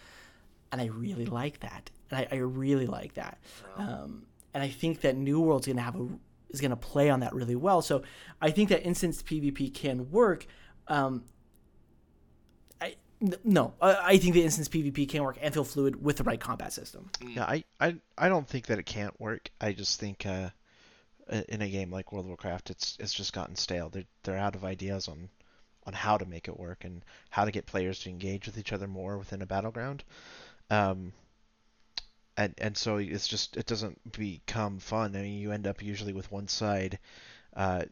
and 0.71 0.79
I 0.79 0.85
really 0.85 1.25
like 1.25 1.61
that. 1.61 1.89
And 2.11 2.19
I, 2.19 2.35
I 2.35 2.39
really 2.39 2.85
like 2.85 3.15
that. 3.15 3.39
Um, 3.77 4.27
and 4.53 4.61
I 4.61 4.69
think 4.69 5.01
that 5.01 5.17
New 5.17 5.41
World's 5.41 5.65
gonna 5.65 5.81
have 5.81 5.95
a 5.95 6.07
is 6.51 6.61
gonna 6.61 6.75
play 6.75 7.09
on 7.09 7.21
that 7.21 7.33
really 7.33 7.55
well. 7.55 7.81
So 7.81 8.03
I 8.39 8.51
think 8.51 8.69
that 8.69 8.85
instance 8.85 9.23
PvP 9.23 9.73
can 9.73 10.11
work. 10.11 10.45
Um, 10.87 11.23
no, 13.43 13.73
I, 13.81 13.97
I 14.03 14.17
think 14.17 14.33
the 14.33 14.43
instance 14.43 14.67
PvP 14.67 15.07
can 15.07 15.23
work 15.23 15.37
and 15.41 15.53
feel 15.53 15.63
fluid 15.63 16.03
with 16.03 16.17
the 16.17 16.23
right 16.23 16.39
combat 16.39 16.73
system. 16.73 17.09
Yeah, 17.21 17.43
I, 17.43 17.63
I, 17.79 17.95
I 18.17 18.29
don't 18.29 18.47
think 18.47 18.67
that 18.67 18.79
it 18.79 18.85
can't 18.85 19.19
work. 19.19 19.49
I 19.61 19.73
just 19.73 19.99
think 19.99 20.25
uh, 20.25 20.49
in 21.47 21.61
a 21.61 21.69
game 21.69 21.91
like 21.91 22.11
World 22.11 22.25
of 22.25 22.29
Warcraft, 22.29 22.69
it's 22.69 22.97
it's 22.99 23.13
just 23.13 23.33
gotten 23.33 23.55
stale. 23.55 23.89
They're 23.89 24.05
they're 24.23 24.37
out 24.37 24.55
of 24.55 24.65
ideas 24.65 25.07
on 25.07 25.29
on 25.85 25.93
how 25.93 26.17
to 26.17 26.25
make 26.25 26.47
it 26.47 26.59
work 26.59 26.83
and 26.85 27.03
how 27.29 27.45
to 27.45 27.51
get 27.51 27.65
players 27.65 27.99
to 27.99 28.09
engage 28.09 28.45
with 28.45 28.57
each 28.57 28.73
other 28.73 28.87
more 28.87 29.17
within 29.17 29.41
a 29.41 29.45
battleground. 29.45 30.03
Um, 30.69 31.13
and 32.37 32.53
and 32.57 32.77
so 32.77 32.97
it's 32.97 33.27
just 33.27 33.57
it 33.57 33.65
doesn't 33.65 34.11
become 34.11 34.79
fun. 34.79 35.15
I 35.15 35.21
mean, 35.21 35.39
you 35.39 35.51
end 35.51 35.67
up 35.67 35.81
usually 35.81 36.13
with 36.13 36.31
one 36.31 36.47
side. 36.47 36.99
Uh, 37.55 37.83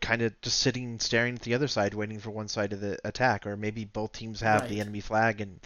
kind 0.00 0.22
of 0.22 0.40
just 0.40 0.58
sitting 0.58 0.98
staring 0.98 1.34
at 1.34 1.42
the 1.42 1.54
other 1.54 1.68
side, 1.68 1.94
waiting 1.94 2.18
for 2.18 2.30
one 2.30 2.48
side 2.48 2.72
of 2.72 2.80
the 2.80 2.98
attack, 3.04 3.46
or 3.46 3.56
maybe 3.56 3.84
both 3.84 4.12
teams 4.12 4.40
have 4.40 4.68
the 4.68 4.80
enemy 4.80 5.00
flag, 5.00 5.40
and 5.40 5.60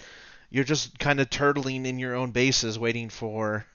you're 0.51 0.65
just 0.65 0.99
kind 0.99 1.21
of 1.21 1.31
turtling 1.31 1.87
in 1.87 1.99
your 1.99 2.15
own 2.15 2.31
bases, 2.31 2.79
waiting 2.79 3.09
for 3.09 3.67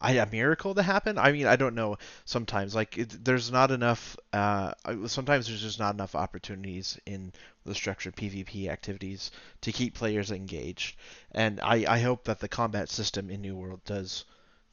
I, 0.00 0.12
a 0.12 0.26
miracle 0.26 0.74
to 0.74 0.82
happen. 0.82 1.18
I 1.18 1.32
mean, 1.32 1.46
I 1.46 1.56
don't 1.56 1.74
know. 1.74 1.96
Sometimes, 2.24 2.74
like, 2.74 2.98
it, 2.98 3.24
there's 3.24 3.50
not 3.50 3.70
enough. 3.70 4.16
Uh, 4.32 4.72
sometimes 5.06 5.46
there's 5.46 5.62
just 5.62 5.78
not 5.78 5.94
enough 5.94 6.14
opportunities 6.14 6.98
in 7.06 7.32
the 7.64 7.74
structured 7.74 8.14
PvP 8.14 8.68
activities 8.68 9.30
to 9.62 9.72
keep 9.72 9.94
players 9.94 10.30
engaged. 10.30 10.96
And 11.32 11.60
I, 11.60 11.86
I 11.88 11.98
hope 12.00 12.24
that 12.24 12.40
the 12.40 12.48
combat 12.48 12.90
system 12.90 13.30
in 13.30 13.40
New 13.40 13.56
World 13.56 13.80
does 13.84 14.24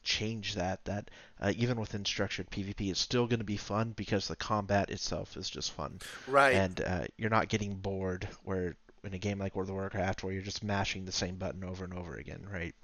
change 0.04 0.54
that. 0.54 0.84
That 0.84 1.10
uh, 1.40 1.52
even 1.56 1.78
within 1.78 2.04
structured 2.04 2.50
PvP, 2.50 2.90
it's 2.90 3.00
still 3.00 3.26
going 3.26 3.40
to 3.40 3.44
be 3.44 3.56
fun 3.56 3.92
because 3.96 4.28
the 4.28 4.36
combat 4.36 4.90
itself 4.90 5.36
is 5.36 5.50
just 5.50 5.72
fun 5.72 5.98
right. 6.26 6.54
and 6.54 6.80
uh, 6.80 7.04
you're 7.16 7.30
not 7.30 7.48
getting 7.48 7.74
bored 7.74 8.28
where 8.44 8.76
in 9.04 9.14
a 9.14 9.18
game 9.18 9.38
like 9.38 9.54
World 9.54 9.68
of 9.68 9.74
Warcraft 9.74 10.24
where 10.24 10.32
you're 10.32 10.42
just 10.42 10.64
mashing 10.64 11.04
the 11.04 11.12
same 11.12 11.36
button 11.36 11.62
over 11.62 11.84
and 11.84 11.94
over 11.94 12.14
again, 12.14 12.46
right? 12.50 12.74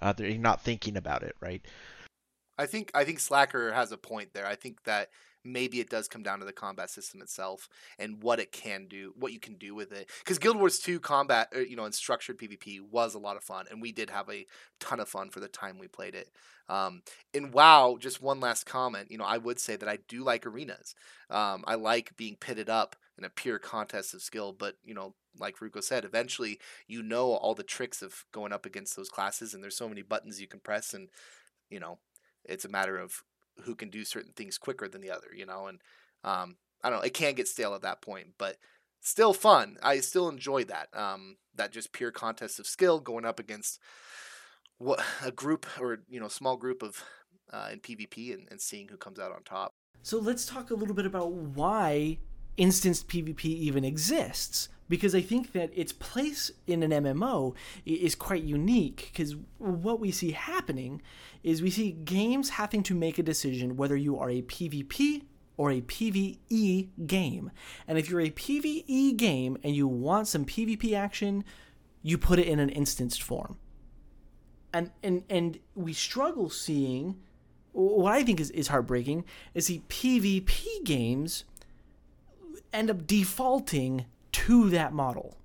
Uh, 0.00 0.14
you're 0.18 0.38
not 0.38 0.62
thinking 0.62 0.96
about 0.96 1.22
it, 1.22 1.36
right? 1.40 1.64
I 2.58 2.66
think 2.66 2.90
I 2.94 3.04
think 3.04 3.20
Slacker 3.20 3.72
has 3.72 3.92
a 3.92 3.98
point 3.98 4.32
there. 4.32 4.46
I 4.46 4.54
think 4.54 4.82
that 4.84 5.10
maybe 5.46 5.80
it 5.80 5.90
does 5.90 6.08
come 6.08 6.22
down 6.22 6.40
to 6.40 6.44
the 6.44 6.52
combat 6.52 6.90
system 6.90 7.22
itself 7.22 7.68
and 7.98 8.22
what 8.22 8.40
it 8.40 8.52
can 8.52 8.86
do, 8.86 9.12
what 9.16 9.32
you 9.32 9.40
can 9.40 9.54
do 9.54 9.74
with 9.74 9.92
it. 9.92 10.10
Because 10.20 10.38
Guild 10.38 10.58
Wars 10.58 10.78
2 10.78 11.00
combat, 11.00 11.48
er, 11.54 11.62
you 11.62 11.76
know, 11.76 11.84
and 11.84 11.94
structured 11.94 12.38
PvP 12.38 12.80
was 12.80 13.14
a 13.14 13.18
lot 13.18 13.36
of 13.36 13.42
fun, 13.44 13.66
and 13.70 13.80
we 13.80 13.92
did 13.92 14.10
have 14.10 14.28
a 14.28 14.46
ton 14.80 15.00
of 15.00 15.08
fun 15.08 15.30
for 15.30 15.40
the 15.40 15.48
time 15.48 15.78
we 15.78 15.88
played 15.88 16.14
it. 16.14 16.30
Um, 16.68 17.02
in 17.32 17.52
WoW, 17.52 17.96
just 17.98 18.20
one 18.20 18.40
last 18.40 18.66
comment, 18.66 19.10
you 19.10 19.18
know, 19.18 19.24
I 19.24 19.38
would 19.38 19.60
say 19.60 19.76
that 19.76 19.88
I 19.88 19.98
do 20.08 20.24
like 20.24 20.46
arenas. 20.46 20.94
Um, 21.30 21.64
I 21.66 21.76
like 21.76 22.16
being 22.16 22.36
pitted 22.36 22.68
up 22.68 22.96
in 23.18 23.24
a 23.24 23.30
pure 23.30 23.58
contest 23.58 24.14
of 24.14 24.22
skill, 24.22 24.52
but 24.52 24.76
you 24.84 24.94
know, 24.94 25.14
like 25.38 25.58
Ruko 25.58 25.82
said, 25.82 26.04
eventually 26.04 26.58
you 26.86 27.02
know 27.02 27.32
all 27.32 27.54
the 27.54 27.62
tricks 27.62 28.02
of 28.02 28.24
going 28.32 28.52
up 28.52 28.66
against 28.66 28.96
those 28.96 29.08
classes, 29.08 29.54
and 29.54 29.62
there's 29.62 29.76
so 29.76 29.88
many 29.88 30.02
buttons 30.02 30.40
you 30.40 30.48
can 30.48 30.60
press, 30.60 30.92
and 30.92 31.08
you 31.70 31.80
know, 31.80 31.98
it's 32.44 32.64
a 32.64 32.70
matter 32.70 32.98
of 32.98 33.22
who 33.64 33.74
can 33.74 33.90
do 33.90 34.04
certain 34.04 34.32
things 34.32 34.58
quicker 34.58 34.88
than 34.88 35.00
the 35.00 35.10
other, 35.10 35.28
you 35.34 35.46
know, 35.46 35.66
and 35.66 35.80
um, 36.24 36.56
I 36.82 36.90
don't 36.90 37.00
know, 37.00 37.04
it 37.04 37.14
can 37.14 37.34
get 37.34 37.48
stale 37.48 37.74
at 37.74 37.82
that 37.82 38.02
point, 38.02 38.34
but 38.38 38.56
still 39.00 39.32
fun. 39.32 39.76
I 39.82 40.00
still 40.00 40.28
enjoy 40.28 40.64
that. 40.64 40.88
Um, 40.92 41.36
that 41.54 41.72
just 41.72 41.92
pure 41.92 42.10
contest 42.10 42.58
of 42.58 42.66
skill 42.66 43.00
going 43.00 43.24
up 43.24 43.40
against 43.40 43.80
what 44.78 45.02
a 45.24 45.30
group 45.30 45.66
or 45.80 46.00
you 46.08 46.20
know 46.20 46.28
small 46.28 46.56
group 46.56 46.82
of 46.82 47.02
uh, 47.52 47.68
in 47.72 47.80
PvP 47.80 48.34
and, 48.34 48.46
and 48.50 48.60
seeing 48.60 48.88
who 48.88 48.96
comes 48.96 49.18
out 49.18 49.32
on 49.32 49.42
top. 49.42 49.72
So 50.02 50.18
let's 50.18 50.46
talk 50.46 50.70
a 50.70 50.74
little 50.74 50.94
bit 50.94 51.06
about 51.06 51.32
why 51.32 52.18
instanced 52.56 53.08
PvP 53.08 53.44
even 53.44 53.84
exists 53.84 54.68
because 54.88 55.14
I 55.14 55.20
think 55.20 55.52
that 55.52 55.70
its 55.74 55.92
place 55.92 56.50
in 56.66 56.82
an 56.82 56.90
MMO 56.90 57.54
is 57.84 58.14
quite 58.14 58.44
unique 58.44 59.10
because 59.12 59.34
what 59.58 60.00
we 60.00 60.10
see 60.10 60.30
happening 60.30 61.02
is 61.42 61.62
we 61.62 61.70
see 61.70 61.92
games 61.92 62.50
having 62.50 62.82
to 62.84 62.94
make 62.94 63.18
a 63.18 63.22
decision 63.22 63.76
whether 63.76 63.96
you 63.96 64.18
are 64.18 64.30
a 64.30 64.42
PvP 64.42 65.22
or 65.56 65.70
a 65.70 65.80
PvE 65.80 66.88
game. 67.06 67.50
And 67.88 67.98
if 67.98 68.10
you're 68.10 68.20
a 68.20 68.30
PvE 68.30 69.16
game 69.16 69.56
and 69.62 69.74
you 69.74 69.88
want 69.88 70.28
some 70.28 70.44
PvP 70.44 70.96
action, 70.96 71.44
you 72.02 72.18
put 72.18 72.38
it 72.38 72.46
in 72.46 72.60
an 72.60 72.68
instanced 72.68 73.22
form. 73.22 73.58
And 74.72 74.90
and 75.02 75.24
and 75.30 75.58
we 75.74 75.92
struggle 75.94 76.50
seeing 76.50 77.16
what 77.72 78.12
I 78.12 78.22
think 78.22 78.40
is, 78.40 78.50
is 78.50 78.68
heartbreaking 78.68 79.24
is 79.54 79.66
the 79.66 79.80
PvP 79.88 80.84
games 80.84 81.44
end 82.72 82.90
up 82.90 83.06
defaulting 83.06 84.06
to 84.32 84.70
that 84.70 84.92
model. 84.92 85.36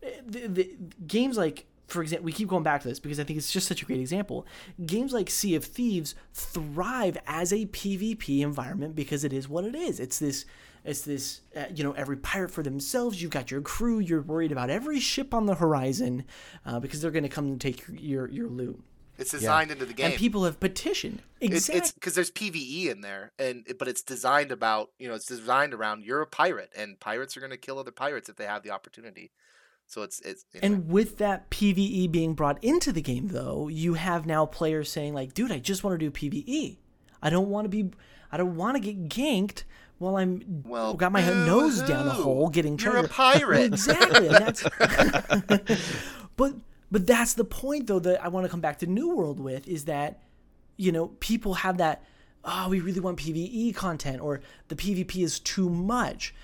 The, 0.00 0.46
the, 0.46 0.76
games 1.06 1.36
like, 1.36 1.66
for 1.88 2.02
example, 2.02 2.24
we 2.24 2.32
keep 2.32 2.48
going 2.48 2.62
back 2.62 2.82
to 2.82 2.88
this 2.88 3.00
because 3.00 3.18
I 3.18 3.24
think 3.24 3.38
it's 3.38 3.52
just 3.52 3.66
such 3.66 3.82
a 3.82 3.84
great 3.84 4.00
example. 4.00 4.46
Games 4.84 5.12
like 5.12 5.28
Sea 5.28 5.54
of 5.54 5.64
Thieves 5.64 6.14
thrive 6.32 7.18
as 7.26 7.52
a 7.52 7.66
PvP 7.66 8.40
environment 8.40 8.94
because 8.94 9.24
it 9.24 9.32
is 9.32 9.48
what 9.48 9.64
it 9.64 9.74
is. 9.74 10.00
It's 10.00 10.18
this, 10.18 10.44
it's 10.84 11.02
this, 11.02 11.40
uh, 11.56 11.64
you 11.74 11.82
know, 11.84 11.92
every 11.92 12.16
pirate 12.16 12.50
for 12.50 12.62
themselves. 12.62 13.20
You've 13.20 13.30
got 13.30 13.50
your 13.50 13.60
crew. 13.60 13.98
You're 13.98 14.22
worried 14.22 14.52
about 14.52 14.70
every 14.70 15.00
ship 15.00 15.34
on 15.34 15.46
the 15.46 15.56
horizon 15.56 16.24
uh, 16.64 16.80
because 16.80 17.02
they're 17.02 17.10
going 17.10 17.24
to 17.24 17.28
come 17.28 17.46
and 17.46 17.60
take 17.60 17.84
your 17.88 18.28
your 18.28 18.48
loot. 18.48 18.82
It's 19.18 19.32
designed 19.32 19.68
yeah. 19.68 19.74
into 19.74 19.84
the 19.84 19.92
game, 19.92 20.06
and 20.06 20.14
people 20.14 20.44
have 20.44 20.60
petitioned. 20.60 21.22
Exactly, 21.40 21.78
it's 21.80 21.92
because 21.92 22.14
there's 22.14 22.30
PVE 22.30 22.86
in 22.86 23.00
there, 23.00 23.32
and 23.38 23.66
but 23.78 23.88
it's 23.88 24.02
designed 24.02 24.52
about 24.52 24.90
you 24.98 25.08
know 25.08 25.14
it's 25.14 25.26
designed 25.26 25.74
around 25.74 26.04
you're 26.04 26.22
a 26.22 26.26
pirate, 26.26 26.70
and 26.76 27.00
pirates 27.00 27.36
are 27.36 27.40
going 27.40 27.50
to 27.50 27.56
kill 27.56 27.78
other 27.80 27.90
pirates 27.90 28.28
if 28.28 28.36
they 28.36 28.44
have 28.44 28.62
the 28.62 28.70
opportunity. 28.70 29.32
So 29.86 30.02
it's 30.02 30.20
it's 30.20 30.44
anyway. 30.54 30.66
and 30.66 30.88
with 30.88 31.18
that 31.18 31.50
PVE 31.50 32.12
being 32.12 32.34
brought 32.34 32.62
into 32.62 32.92
the 32.92 33.02
game, 33.02 33.28
though, 33.28 33.68
you 33.68 33.94
have 33.94 34.24
now 34.24 34.46
players 34.46 34.90
saying 34.90 35.14
like, 35.14 35.34
"Dude, 35.34 35.50
I 35.50 35.58
just 35.58 35.82
want 35.82 35.98
to 35.98 36.10
do 36.10 36.10
PVE. 36.10 36.76
I 37.20 37.30
don't 37.30 37.48
want 37.48 37.64
to 37.64 37.68
be, 37.70 37.90
I 38.30 38.36
don't 38.36 38.56
want 38.56 38.76
to 38.76 38.80
get 38.80 39.08
ganked." 39.08 39.64
While 39.98 40.16
I'm 40.16 40.62
well, 40.64 40.94
got 40.94 41.10
my 41.10 41.22
nose 41.28 41.82
down 41.82 42.06
a 42.06 42.10
hole 42.10 42.50
getting 42.50 42.78
You're 42.78 42.98
a 42.98 43.08
pirate. 43.08 43.64
exactly. 43.64 44.28
that's 44.28 44.62
but 46.36 46.54
but 46.90 47.06
that's 47.06 47.34
the 47.34 47.44
point, 47.44 47.86
though, 47.86 47.98
that 47.98 48.22
I 48.22 48.28
want 48.28 48.44
to 48.44 48.50
come 48.50 48.60
back 48.60 48.78
to 48.78 48.86
New 48.86 49.14
World 49.14 49.40
with 49.40 49.68
is 49.68 49.84
that, 49.84 50.22
you 50.76 50.92
know, 50.92 51.08
people 51.20 51.54
have 51.54 51.78
that, 51.78 52.04
oh, 52.44 52.68
we 52.68 52.80
really 52.80 53.00
want 53.00 53.18
PvE 53.18 53.74
content 53.74 54.22
or 54.22 54.40
the 54.68 54.76
PvP 54.76 55.22
is 55.22 55.38
too 55.38 55.68
much. 55.68 56.34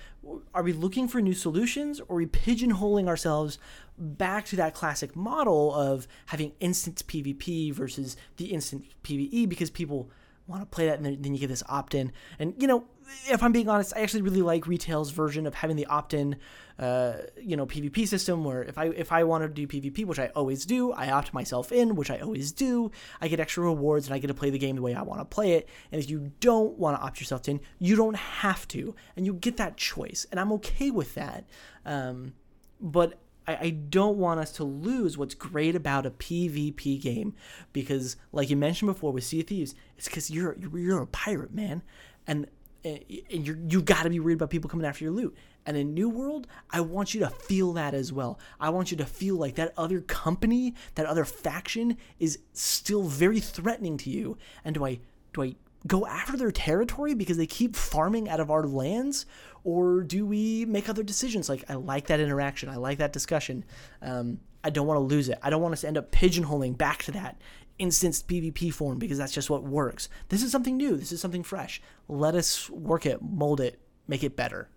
Are 0.53 0.63
we 0.63 0.73
looking 0.73 1.07
for 1.07 1.21
new 1.21 1.33
solutions 1.33 1.99
or 1.99 2.15
are 2.15 2.17
we 2.17 2.25
pigeonholing 2.25 3.07
ourselves 3.07 3.59
back 3.97 4.45
to 4.47 4.55
that 4.57 4.73
classic 4.73 5.15
model 5.15 5.73
of 5.73 6.07
having 6.27 6.53
instant 6.59 7.05
PvP 7.07 7.71
versus 7.71 8.17
the 8.37 8.45
instant 8.45 8.85
PvE 9.03 9.47
because 9.47 9.69
people 9.69 10.09
want 10.47 10.61
to 10.61 10.65
play 10.65 10.85
that 10.87 10.99
and 10.99 11.23
then 11.23 11.33
you 11.33 11.39
get 11.39 11.47
this 11.47 11.63
opt 11.67 11.95
in? 11.95 12.11
And, 12.39 12.53
you 12.57 12.67
know, 12.67 12.85
if 13.29 13.43
I'm 13.43 13.51
being 13.51 13.69
honest, 13.69 13.93
I 13.95 14.01
actually 14.01 14.23
really 14.23 14.41
like 14.41 14.67
retail's 14.67 15.11
version 15.11 15.45
of 15.45 15.53
having 15.53 15.75
the 15.75 15.85
opt-in, 15.85 16.37
uh, 16.79 17.13
you 17.41 17.55
know, 17.55 17.65
PvP 17.65 18.07
system. 18.07 18.43
Where 18.43 18.63
if 18.63 18.77
I 18.77 18.87
if 18.87 19.11
I 19.11 19.23
want 19.23 19.43
to 19.43 19.49
do 19.49 19.67
PvP, 19.67 20.05
which 20.05 20.19
I 20.19 20.27
always 20.35 20.65
do, 20.65 20.91
I 20.91 21.11
opt 21.11 21.33
myself 21.33 21.71
in, 21.71 21.95
which 21.95 22.09
I 22.09 22.19
always 22.19 22.51
do. 22.51 22.91
I 23.21 23.27
get 23.27 23.39
extra 23.39 23.63
rewards 23.63 24.07
and 24.07 24.15
I 24.15 24.19
get 24.19 24.27
to 24.27 24.33
play 24.33 24.49
the 24.49 24.57
game 24.57 24.75
the 24.75 24.81
way 24.81 24.93
I 24.93 25.01
want 25.01 25.21
to 25.21 25.25
play 25.25 25.53
it. 25.53 25.69
And 25.91 26.01
if 26.01 26.09
you 26.09 26.31
don't 26.39 26.77
want 26.77 26.97
to 26.97 27.03
opt 27.03 27.19
yourself 27.19 27.47
in, 27.47 27.59
you 27.79 27.95
don't 27.95 28.15
have 28.15 28.67
to, 28.69 28.95
and 29.15 29.25
you 29.25 29.33
get 29.33 29.57
that 29.57 29.77
choice, 29.77 30.25
and 30.31 30.39
I'm 30.39 30.51
okay 30.53 30.91
with 30.91 31.13
that. 31.15 31.45
Um, 31.85 32.33
but 32.81 33.19
I, 33.47 33.55
I 33.55 33.69
don't 33.69 34.17
want 34.17 34.39
us 34.39 34.51
to 34.53 34.63
lose 34.63 35.17
what's 35.17 35.35
great 35.35 35.75
about 35.75 36.05
a 36.05 36.11
PvP 36.11 37.01
game 37.01 37.33
because, 37.73 38.15
like 38.31 38.49
you 38.49 38.55
mentioned 38.55 38.91
before 38.91 39.11
with 39.11 39.23
Sea 39.23 39.41
of 39.41 39.47
Thieves, 39.47 39.75
it's 39.97 40.07
because 40.07 40.29
you're, 40.29 40.57
you're 40.73 41.01
a 41.01 41.07
pirate, 41.07 41.53
man, 41.53 41.83
and 42.27 42.47
eh, 42.83 42.99
and 43.31 43.45
you're 43.45 43.57
you 43.67 43.81
got 43.81 44.03
to 44.03 44.09
be 44.09 44.19
worried 44.19 44.35
about 44.35 44.49
people 44.49 44.69
coming 44.69 44.85
after 44.85 45.03
your 45.03 45.13
loot. 45.13 45.35
And 45.65 45.75
in 45.75 45.95
New 45.95 46.09
World, 46.09 46.45
I 46.69 46.81
want 46.81 47.15
you 47.15 47.21
to 47.21 47.29
feel 47.29 47.73
that 47.73 47.95
as 47.95 48.13
well. 48.13 48.39
I 48.59 48.69
want 48.69 48.91
you 48.91 48.97
to 48.97 49.05
feel 49.05 49.35
like 49.35 49.55
that 49.55 49.73
other 49.77 49.99
company, 50.01 50.75
that 50.93 51.07
other 51.07 51.25
faction 51.25 51.97
is 52.19 52.39
still 52.53 53.03
very 53.03 53.39
threatening 53.39 53.97
to 53.97 54.11
you. 54.11 54.37
And 54.63 54.75
do 54.75 54.85
I 54.85 54.99
do 55.33 55.43
I 55.43 55.55
go 55.87 56.05
after 56.05 56.37
their 56.37 56.51
territory 56.51 57.13
because 57.13 57.37
they 57.37 57.47
keep 57.47 57.75
farming 57.75 58.29
out 58.29 58.39
of 58.39 58.49
our 58.49 58.63
lands, 58.63 59.25
or 59.63 60.01
do 60.01 60.25
we 60.25 60.65
make 60.65 60.89
other 60.89 61.03
decisions? 61.03 61.49
Like 61.49 61.63
I 61.69 61.75
like 61.75 62.07
that 62.07 62.19
interaction. 62.19 62.69
I 62.69 62.77
like 62.77 62.97
that 62.99 63.13
discussion. 63.13 63.65
Um, 64.01 64.39
I 64.63 64.69
don't 64.69 64.87
want 64.87 64.97
to 64.97 65.03
lose 65.03 65.29
it. 65.29 65.37
I 65.43 65.49
don't 65.49 65.61
want 65.61 65.73
us 65.73 65.81
to 65.81 65.87
end 65.87 65.97
up 65.97 66.11
pigeonholing 66.11 66.77
back 66.77 67.03
to 67.03 67.11
that 67.11 67.39
instanced 67.77 68.27
PvP 68.27 68.73
form 68.73 68.97
because 68.97 69.17
that's 69.17 69.33
just 69.33 69.49
what 69.49 69.63
works. 69.63 70.09
This 70.29 70.41
is 70.41 70.51
something 70.51 70.77
new. 70.77 70.95
This 70.97 71.11
is 71.11 71.21
something 71.21 71.43
fresh. 71.43 71.81
Let 72.07 72.35
us 72.35 72.69
work 72.69 73.05
it, 73.05 73.21
mold 73.21 73.59
it, 73.59 73.79
make 74.07 74.23
it 74.23 74.35
better. 74.35 74.69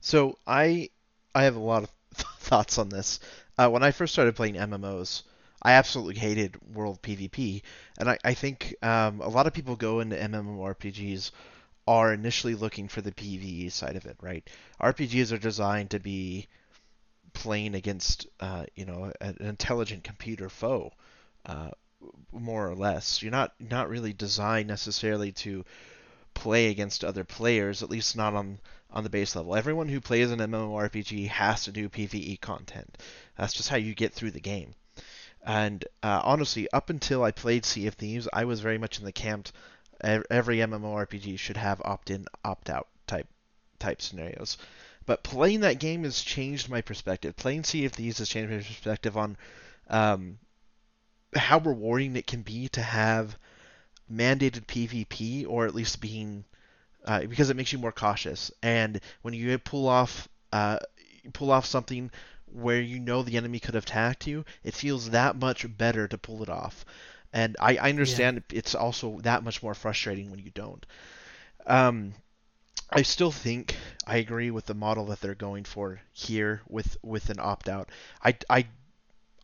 So 0.00 0.38
I 0.46 0.90
I 1.34 1.44
have 1.44 1.56
a 1.56 1.60
lot 1.60 1.84
of 1.84 1.90
thoughts 2.14 2.78
on 2.78 2.88
this. 2.88 3.20
Uh, 3.58 3.68
when 3.68 3.82
I 3.82 3.90
first 3.90 4.12
started 4.12 4.36
playing 4.36 4.54
MMOs, 4.54 5.22
I 5.62 5.72
absolutely 5.72 6.16
hated 6.16 6.56
World 6.74 7.02
PvP, 7.02 7.62
and 7.98 8.10
I, 8.10 8.18
I 8.24 8.34
think 8.34 8.74
um, 8.82 9.20
a 9.20 9.28
lot 9.28 9.46
of 9.46 9.52
people 9.52 9.76
go 9.76 10.00
into 10.00 10.16
MMORPGs 10.16 11.30
are 11.86 12.12
initially 12.12 12.54
looking 12.54 12.88
for 12.88 13.00
the 13.00 13.12
PvE 13.12 13.72
side 13.72 13.96
of 13.96 14.06
it, 14.06 14.16
right? 14.20 14.48
RPGs 14.80 15.32
are 15.32 15.38
designed 15.38 15.90
to 15.90 15.98
be 15.98 16.46
playing 17.32 17.74
against, 17.74 18.26
uh, 18.40 18.64
you 18.74 18.84
know, 18.84 19.12
an 19.20 19.36
intelligent 19.40 20.04
computer 20.04 20.48
foe 20.48 20.92
uh, 21.46 21.70
more 22.32 22.68
or 22.68 22.74
less. 22.74 23.22
You're 23.22 23.30
not 23.30 23.54
not 23.60 23.88
really 23.88 24.12
designed 24.12 24.68
necessarily 24.68 25.32
to 25.32 25.64
play 26.34 26.68
against 26.68 27.04
other 27.04 27.24
players, 27.24 27.82
at 27.82 27.90
least 27.90 28.16
not 28.16 28.34
on 28.34 28.58
on 28.90 29.04
the 29.04 29.10
base 29.10 29.36
level. 29.36 29.54
Everyone 29.54 29.88
who 29.88 30.00
plays 30.00 30.30
an 30.30 30.38
MMORPG 30.38 31.28
has 31.28 31.64
to 31.64 31.72
do 31.72 31.88
PvE 31.88 32.40
content. 32.40 32.98
That's 33.36 33.52
just 33.52 33.68
how 33.68 33.76
you 33.76 33.94
get 33.94 34.14
through 34.14 34.32
the 34.32 34.40
game. 34.40 34.74
And 35.44 35.84
uh, 36.02 36.20
honestly, 36.24 36.70
up 36.72 36.90
until 36.90 37.22
I 37.22 37.30
played 37.30 37.64
Sea 37.64 37.86
of 37.86 37.94
Thieves, 37.94 38.28
I 38.32 38.44
was 38.44 38.60
very 38.60 38.78
much 38.78 38.98
in 38.98 39.04
the 39.04 39.12
camp 39.12 39.48
every 40.02 40.58
MMORPG 40.58 41.38
should 41.38 41.56
have 41.56 41.82
opt-in, 41.84 42.26
opt-out 42.44 42.88
type 43.06 43.28
type 43.78 44.00
scenarios. 44.00 44.56
But 45.06 45.22
playing 45.22 45.60
that 45.60 45.78
game 45.80 46.04
has 46.04 46.20
changed 46.20 46.68
my 46.68 46.82
perspective. 46.82 47.36
Playing 47.36 47.64
Sea 47.64 47.86
of 47.86 47.92
Thieves 47.92 48.18
has 48.18 48.28
changed 48.28 48.50
my 48.50 48.58
perspective 48.58 49.16
on 49.16 49.36
um, 49.88 50.38
how 51.34 51.58
rewarding 51.58 52.16
it 52.16 52.26
can 52.26 52.42
be 52.42 52.68
to 52.68 52.82
have 52.82 53.36
mandated 54.12 54.66
PvP 54.66 55.46
or 55.48 55.66
at 55.66 55.74
least 55.74 56.00
being 56.00 56.44
uh, 57.04 57.20
because 57.24 57.50
it 57.50 57.56
makes 57.56 57.72
you 57.72 57.78
more 57.78 57.92
cautious. 57.92 58.50
And 58.62 59.00
when 59.22 59.34
you 59.34 59.58
pull 59.58 59.88
off 59.88 60.28
uh, 60.52 60.78
pull 61.32 61.50
off 61.50 61.66
something 61.66 62.10
where 62.52 62.80
you 62.80 62.98
know 62.98 63.22
the 63.22 63.36
enemy 63.36 63.60
could 63.60 63.74
have 63.74 63.84
attacked 63.84 64.26
you, 64.26 64.44
it 64.62 64.74
feels 64.74 65.10
that 65.10 65.36
much 65.36 65.66
better 65.76 66.08
to 66.08 66.18
pull 66.18 66.42
it 66.42 66.48
off. 66.48 66.84
And 67.32 67.56
I, 67.60 67.76
I 67.76 67.90
understand 67.90 68.42
yeah. 68.50 68.58
it's 68.58 68.74
also 68.74 69.20
that 69.20 69.44
much 69.44 69.62
more 69.62 69.74
frustrating 69.74 70.30
when 70.30 70.40
you 70.40 70.50
don't. 70.50 70.84
Um, 71.66 72.14
I 72.90 73.02
still 73.02 73.30
think 73.30 73.76
I 74.06 74.16
agree 74.16 74.50
with 74.50 74.66
the 74.66 74.74
model 74.74 75.06
that 75.06 75.20
they're 75.20 75.34
going 75.34 75.64
for 75.64 76.00
here 76.12 76.62
with 76.68 76.96
with 77.02 77.30
an 77.30 77.38
opt 77.38 77.68
out. 77.68 77.88
I, 78.24 78.36
I 78.48 78.66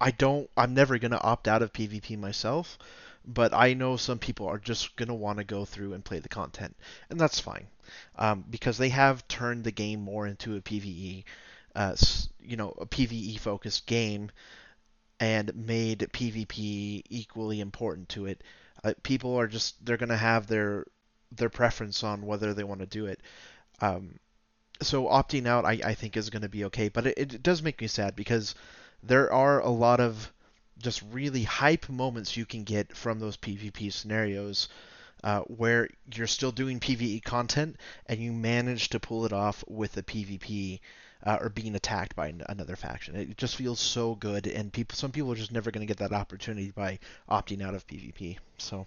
I 0.00 0.10
don't 0.10 0.50
I'm 0.56 0.74
never 0.74 0.98
going 0.98 1.12
to 1.12 1.22
opt 1.22 1.46
out 1.46 1.62
of 1.62 1.72
PvP 1.72 2.18
myself, 2.18 2.76
but 3.24 3.54
I 3.54 3.74
know 3.74 3.96
some 3.96 4.18
people 4.18 4.48
are 4.48 4.58
just 4.58 4.96
going 4.96 5.08
to 5.08 5.14
want 5.14 5.38
to 5.38 5.44
go 5.44 5.64
through 5.64 5.92
and 5.92 6.04
play 6.04 6.18
the 6.18 6.28
content, 6.28 6.76
and 7.08 7.20
that's 7.20 7.38
fine 7.38 7.68
um, 8.16 8.44
because 8.50 8.78
they 8.78 8.88
have 8.88 9.26
turned 9.28 9.64
the 9.64 9.70
game 9.70 10.00
more 10.00 10.26
into 10.26 10.56
a 10.56 10.60
PVE, 10.60 11.24
uh, 11.76 11.94
you 12.40 12.56
know, 12.56 12.70
a 12.78 12.86
PVE 12.86 13.38
focused 13.38 13.86
game, 13.86 14.30
and 15.20 15.54
made 15.54 16.00
PvP 16.12 17.02
equally 17.08 17.60
important 17.60 18.08
to 18.10 18.26
it. 18.26 18.42
Uh, 18.82 18.94
people 19.02 19.38
are 19.38 19.46
just 19.46 19.84
they're 19.84 19.96
going 19.96 20.08
to 20.08 20.16
have 20.16 20.46
their 20.46 20.86
their 21.32 21.50
preference 21.50 22.02
on 22.02 22.26
whether 22.26 22.54
they 22.54 22.64
want 22.64 22.80
to 22.80 22.86
do 22.86 23.06
it. 23.06 23.20
Um, 23.80 24.18
so 24.82 25.04
opting 25.04 25.46
out, 25.46 25.64
I, 25.64 25.80
I 25.84 25.94
think, 25.94 26.16
is 26.16 26.30
going 26.30 26.42
to 26.42 26.48
be 26.48 26.64
okay. 26.66 26.88
But 26.88 27.06
it, 27.06 27.18
it 27.18 27.42
does 27.42 27.62
make 27.62 27.80
me 27.80 27.86
sad 27.86 28.16
because 28.16 28.54
there 29.02 29.32
are 29.32 29.60
a 29.60 29.70
lot 29.70 30.00
of 30.00 30.32
just 30.78 31.02
really 31.10 31.42
hype 31.42 31.88
moments 31.88 32.36
you 32.36 32.46
can 32.46 32.64
get 32.64 32.96
from 32.96 33.18
those 33.18 33.36
PvP 33.36 33.92
scenarios 33.92 34.68
uh, 35.24 35.40
where 35.40 35.88
you're 36.14 36.26
still 36.26 36.52
doing 36.52 36.80
PvE 36.80 37.22
content 37.22 37.76
and 38.06 38.20
you 38.20 38.32
manage 38.32 38.90
to 38.90 39.00
pull 39.00 39.24
it 39.24 39.32
off 39.32 39.64
with 39.66 39.96
a 39.96 40.02
PvP 40.02 40.80
uh, 41.26 41.38
or 41.40 41.48
being 41.48 41.74
attacked 41.74 42.14
by 42.14 42.32
another 42.48 42.76
faction. 42.76 43.16
It 43.16 43.36
just 43.36 43.56
feels 43.56 43.80
so 43.80 44.14
good, 44.14 44.46
and 44.46 44.72
people, 44.72 44.96
some 44.96 45.10
people 45.10 45.32
are 45.32 45.36
just 45.36 45.52
never 45.52 45.70
going 45.70 45.86
to 45.86 45.92
get 45.92 45.98
that 45.98 46.12
opportunity 46.12 46.70
by 46.70 47.00
opting 47.28 47.62
out 47.62 47.74
of 47.74 47.86
PvP. 47.86 48.38
So 48.58 48.86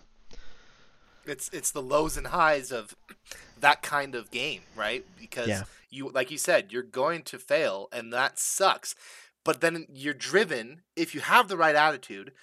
it's 1.26 1.50
it's 1.50 1.72
the 1.72 1.82
lows 1.82 2.18
and 2.18 2.28
highs 2.28 2.72
of 2.72 2.96
that 3.60 3.82
kind 3.82 4.16
of 4.16 4.32
game, 4.32 4.62
right? 4.76 5.06
Because 5.20 5.50
yeah. 5.50 5.64
you 5.90 6.10
like 6.10 6.32
you 6.32 6.38
said, 6.38 6.72
you're 6.72 6.82
going 6.82 7.24
to 7.24 7.38
fail 7.38 7.90
and 7.92 8.12
that 8.14 8.40
sucks. 8.40 8.96
But 9.44 9.62
then 9.62 9.86
you're 9.92 10.14
driven, 10.14 10.82
if 10.96 11.16
you 11.16 11.22
have 11.22 11.48
the 11.48 11.58
right 11.58 11.76
attitude, 11.76 12.34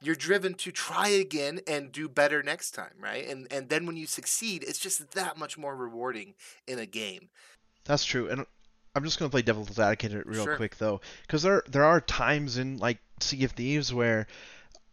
you're 0.00 0.14
driven 0.14 0.54
to 0.54 0.72
try 0.72 1.08
again 1.08 1.60
and 1.66 1.92
do 1.92 2.08
better 2.08 2.42
next 2.42 2.72
time, 2.72 2.94
right? 3.00 3.26
And 3.26 3.46
and 3.50 3.70
then 3.70 3.86
when 3.86 3.96
you 3.96 4.06
succeed, 4.06 4.64
it's 4.66 4.78
just 4.78 5.12
that 5.12 5.38
much 5.38 5.56
more 5.56 5.74
rewarding 5.74 6.34
in 6.66 6.78
a 6.78 6.86
game. 6.86 7.30
That's 7.84 8.04
true. 8.04 8.28
And 8.28 8.46
I'm 8.96 9.04
just 9.04 9.18
going 9.18 9.28
to 9.28 9.32
play 9.32 9.42
devil's 9.42 9.78
advocate 9.78 10.26
real 10.26 10.44
sure. 10.44 10.56
quick 10.56 10.78
though, 10.78 11.02
because 11.22 11.42
there 11.42 11.62
there 11.68 11.84
are 11.84 12.00
times 12.00 12.56
in 12.56 12.78
like 12.78 12.98
Sea 13.20 13.44
of 13.44 13.52
Thieves 13.52 13.92
where 13.92 14.26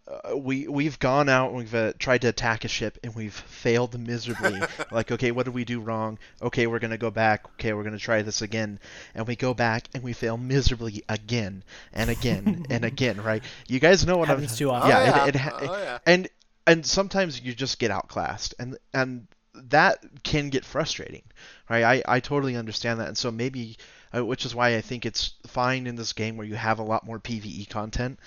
uh, 0.06 0.38
we 0.38 0.68
we've 0.68 1.00
gone 1.00 1.30
out 1.30 1.52
and 1.52 1.58
we've 1.58 1.74
uh, 1.74 1.94
tried 1.98 2.22
to 2.22 2.28
attack 2.28 2.66
a 2.66 2.68
ship 2.68 2.98
and 3.02 3.16
we've 3.16 3.34
failed 3.34 3.98
miserably. 3.98 4.60
like, 4.92 5.14
okay, 5.14 5.32
what 5.32 5.46
did 5.46 5.54
we 5.54 5.64
do 5.64 5.80
wrong? 5.80 6.20
Okay, 6.42 6.68
we're 6.68 6.80
gonna 6.80 6.98
go 6.98 7.12
back. 7.12 7.46
Okay, 7.54 7.72
we're 7.72 7.84
gonna 7.84 7.98
try 7.98 8.22
this 8.24 8.42
again, 8.42 8.78
and 9.16 9.26
we 9.26 9.38
go 9.38 9.54
back 9.54 9.88
and 9.94 10.04
we 10.04 10.12
fail 10.12 10.36
miserably 10.36 11.06
again 11.08 11.64
and 11.94 12.10
again 12.10 12.66
and 12.70 12.84
again. 12.94 13.22
Right? 13.22 13.42
You 13.70 13.80
guys 13.80 14.06
know 14.06 14.18
what 14.18 14.28
Happens 14.28 14.52
I'm. 14.52 14.58
Too 14.58 14.72
often. 14.72 14.90
Yeah, 14.90 15.00
oh, 15.00 15.06
yeah. 15.06 15.28
It, 15.28 15.36
it, 15.36 15.70
oh, 15.70 15.78
yeah. 15.78 16.00
and 16.06 16.28
and 16.68 16.86
sometimes 16.86 17.40
you 17.40 17.54
just 17.54 17.80
get 17.80 17.90
outclassed, 17.90 18.54
and 18.60 18.78
and 18.94 19.28
that 19.54 20.04
can 20.24 20.50
get 20.50 20.66
frustrating, 20.66 21.24
right? 21.70 21.84
I 21.84 22.04
I 22.08 22.20
totally 22.20 22.56
understand 22.56 23.00
that, 23.00 23.08
and 23.08 23.18
so 23.18 23.32
maybe, 23.32 23.78
uh, 24.16 24.26
which 24.26 24.46
is 24.46 24.56
why 24.56 24.76
I 24.76 24.82
think 24.82 25.06
it's 25.06 25.34
fine 25.48 25.88
in 25.88 25.96
this 25.96 26.14
game 26.14 26.38
where 26.38 26.48
you 26.48 26.56
have 26.56 26.80
a 26.80 26.84
lot 26.84 27.06
more 27.06 27.20
PVE 27.20 27.70
content. 27.70 28.20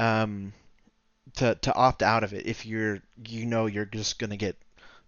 Um, 0.00 0.52
to 1.36 1.54
to 1.56 1.74
opt 1.74 2.02
out 2.02 2.24
of 2.24 2.32
it 2.32 2.46
if 2.46 2.66
you're 2.66 3.00
you 3.26 3.46
know 3.46 3.66
you're 3.66 3.84
just 3.84 4.18
gonna 4.18 4.36
get 4.36 4.56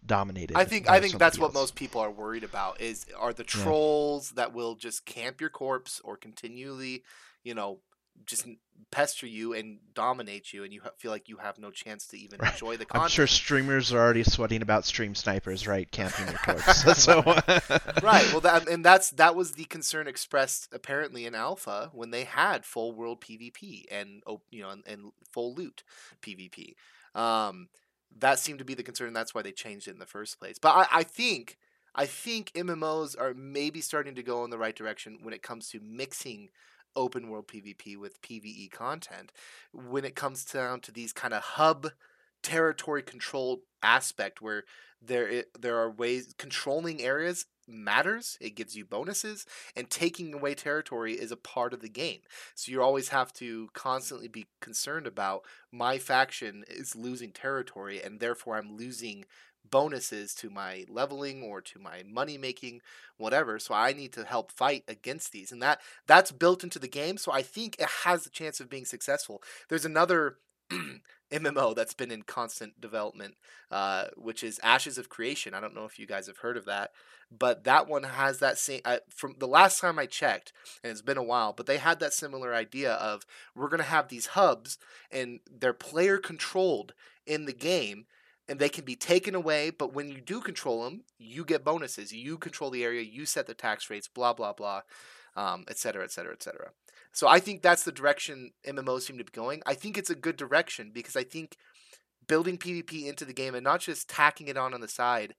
dominated. 0.06 0.56
I 0.56 0.64
think 0.64 0.88
I 0.88 1.00
think 1.00 1.18
that's 1.18 1.36
else. 1.36 1.42
what 1.42 1.54
most 1.54 1.74
people 1.74 2.00
are 2.00 2.10
worried 2.10 2.44
about 2.44 2.80
is 2.80 3.06
are 3.18 3.32
the 3.32 3.44
trolls 3.44 4.32
yeah. 4.32 4.42
that 4.44 4.54
will 4.54 4.74
just 4.74 5.04
camp 5.04 5.40
your 5.40 5.50
corpse 5.50 6.00
or 6.04 6.16
continually, 6.16 7.02
you 7.42 7.54
know, 7.54 7.78
just 8.26 8.46
pester 8.90 9.26
you 9.26 9.52
and 9.52 9.78
dominate 9.94 10.52
you, 10.52 10.64
and 10.64 10.72
you 10.72 10.80
feel 10.98 11.10
like 11.10 11.28
you 11.28 11.36
have 11.38 11.58
no 11.58 11.70
chance 11.70 12.06
to 12.08 12.18
even 12.18 12.38
right. 12.40 12.52
enjoy 12.52 12.76
the 12.76 12.84
content. 12.84 13.04
I'm 13.04 13.10
sure 13.10 13.26
streamers 13.26 13.92
are 13.92 13.98
already 13.98 14.22
sweating 14.22 14.62
about 14.62 14.84
stream 14.84 15.14
snipers, 15.14 15.66
right? 15.66 15.90
Camping 15.90 16.28
your 16.28 16.38
corpse. 16.44 17.02
so 17.02 17.22
right. 18.02 18.26
Well, 18.32 18.40
that 18.40 18.68
and 18.70 18.84
that's 18.84 19.10
that 19.10 19.34
was 19.34 19.52
the 19.52 19.64
concern 19.64 20.06
expressed 20.06 20.68
apparently 20.72 21.26
in 21.26 21.34
alpha 21.34 21.90
when 21.92 22.10
they 22.10 22.24
had 22.24 22.64
full 22.64 22.92
world 22.92 23.20
PvP 23.20 23.84
and 23.90 24.22
you 24.50 24.62
know 24.62 24.70
and, 24.70 24.84
and 24.86 25.12
full 25.32 25.54
loot 25.54 25.82
PvP. 26.22 26.74
Um, 27.14 27.68
that 28.18 28.38
seemed 28.38 28.60
to 28.60 28.64
be 28.64 28.74
the 28.74 28.82
concern. 28.82 29.08
And 29.08 29.16
that's 29.16 29.34
why 29.34 29.42
they 29.42 29.52
changed 29.52 29.88
it 29.88 29.92
in 29.92 29.98
the 29.98 30.06
first 30.06 30.38
place. 30.38 30.58
But 30.58 30.70
I, 30.70 31.00
I 31.00 31.02
think. 31.02 31.58
I 31.96 32.06
think 32.06 32.50
MMOs 32.56 33.14
are 33.16 33.34
maybe 33.34 33.80
starting 33.80 34.16
to 34.16 34.22
go 34.24 34.42
in 34.42 34.50
the 34.50 34.58
right 34.58 34.74
direction 34.74 35.20
when 35.22 35.32
it 35.32 35.44
comes 35.44 35.68
to 35.68 35.78
mixing 35.80 36.48
open 36.96 37.28
world 37.28 37.48
PvP 37.48 37.96
with 37.96 38.22
PvE 38.22 38.70
content. 38.70 39.32
When 39.72 40.04
it 40.04 40.14
comes 40.14 40.44
down 40.44 40.80
to 40.80 40.92
these 40.92 41.12
kind 41.12 41.34
of 41.34 41.42
hub 41.42 41.90
territory 42.42 43.02
control 43.02 43.62
aspect 43.82 44.42
where 44.42 44.64
there 45.00 45.44
there 45.58 45.78
are 45.78 45.90
ways 45.90 46.34
controlling 46.38 47.00
areas 47.02 47.46
matters 47.66 48.36
it 48.40 48.54
gives 48.54 48.76
you 48.76 48.84
bonuses 48.84 49.46
and 49.74 49.88
taking 49.88 50.34
away 50.34 50.54
territory 50.54 51.14
is 51.14 51.32
a 51.32 51.36
part 51.36 51.72
of 51.72 51.80
the 51.80 51.88
game 51.88 52.20
so 52.54 52.70
you 52.70 52.82
always 52.82 53.08
have 53.08 53.32
to 53.32 53.68
constantly 53.72 54.28
be 54.28 54.46
concerned 54.60 55.06
about 55.06 55.42
my 55.72 55.96
faction 55.96 56.64
is 56.68 56.94
losing 56.94 57.30
territory 57.30 58.02
and 58.02 58.20
therefore 58.20 58.56
i'm 58.56 58.76
losing 58.76 59.24
bonuses 59.70 60.34
to 60.34 60.50
my 60.50 60.84
leveling 60.88 61.42
or 61.42 61.60
to 61.60 61.78
my 61.78 62.02
money 62.06 62.36
making 62.36 62.80
whatever 63.16 63.58
so 63.58 63.74
i 63.74 63.92
need 63.92 64.12
to 64.12 64.24
help 64.24 64.52
fight 64.52 64.84
against 64.88 65.32
these 65.32 65.50
and 65.50 65.62
that 65.62 65.80
that's 66.06 66.32
built 66.32 66.62
into 66.62 66.78
the 66.78 66.88
game 66.88 67.16
so 67.16 67.32
i 67.32 67.42
think 67.42 67.76
it 67.78 67.88
has 68.04 68.26
a 68.26 68.30
chance 68.30 68.60
of 68.60 68.68
being 68.68 68.84
successful 68.84 69.42
there's 69.68 69.84
another 69.84 70.36
MMO 71.32 71.74
that's 71.74 71.94
been 71.94 72.10
in 72.10 72.22
constant 72.22 72.80
development, 72.80 73.34
uh, 73.70 74.06
which 74.16 74.42
is 74.42 74.60
Ashes 74.62 74.98
of 74.98 75.08
Creation. 75.08 75.54
I 75.54 75.60
don't 75.60 75.74
know 75.74 75.84
if 75.84 75.98
you 75.98 76.06
guys 76.06 76.26
have 76.26 76.38
heard 76.38 76.56
of 76.56 76.64
that, 76.66 76.92
but 77.36 77.64
that 77.64 77.88
one 77.88 78.04
has 78.04 78.38
that 78.38 78.58
same. 78.58 78.80
Uh, 78.84 78.98
from 79.08 79.34
the 79.38 79.48
last 79.48 79.80
time 79.80 79.98
I 79.98 80.06
checked, 80.06 80.52
and 80.82 80.90
it's 80.90 81.02
been 81.02 81.18
a 81.18 81.22
while, 81.22 81.52
but 81.52 81.66
they 81.66 81.78
had 81.78 82.00
that 82.00 82.12
similar 82.12 82.54
idea 82.54 82.92
of 82.92 83.26
we're 83.54 83.68
gonna 83.68 83.82
have 83.82 84.08
these 84.08 84.28
hubs, 84.28 84.78
and 85.10 85.40
they're 85.50 85.72
player 85.72 86.18
controlled 86.18 86.94
in 87.26 87.46
the 87.46 87.52
game, 87.52 88.06
and 88.48 88.58
they 88.58 88.68
can 88.68 88.84
be 88.84 88.96
taken 88.96 89.34
away. 89.34 89.70
But 89.70 89.92
when 89.94 90.08
you 90.08 90.20
do 90.20 90.40
control 90.40 90.84
them, 90.84 91.04
you 91.18 91.44
get 91.44 91.64
bonuses. 91.64 92.12
You 92.12 92.38
control 92.38 92.70
the 92.70 92.84
area, 92.84 93.02
you 93.02 93.26
set 93.26 93.46
the 93.46 93.54
tax 93.54 93.90
rates, 93.90 94.08
blah 94.08 94.32
blah 94.32 94.52
blah, 94.52 94.82
um, 95.36 95.64
et 95.68 95.78
cetera, 95.78 96.04
et 96.04 96.12
cetera, 96.12 96.32
et 96.32 96.42
cetera. 96.42 96.70
So 97.12 97.28
I 97.28 97.38
think 97.38 97.62
that's 97.62 97.84
the 97.84 97.92
direction 97.92 98.52
MMOs 98.66 99.02
seem 99.02 99.18
to 99.18 99.24
be 99.24 99.30
going. 99.32 99.62
I 99.64 99.74
think 99.74 99.96
it's 99.96 100.10
a 100.10 100.16
good 100.16 100.36
direction 100.36 100.90
because 100.92 101.14
I 101.14 101.22
think 101.22 101.56
building 102.26 102.58
PvP 102.58 103.06
into 103.06 103.24
the 103.24 103.32
game 103.32 103.54
and 103.54 103.64
not 103.64 103.80
just 103.80 104.08
tacking 104.08 104.48
it 104.48 104.56
on 104.56 104.74
on 104.74 104.80
the 104.80 104.88
side 104.88 105.34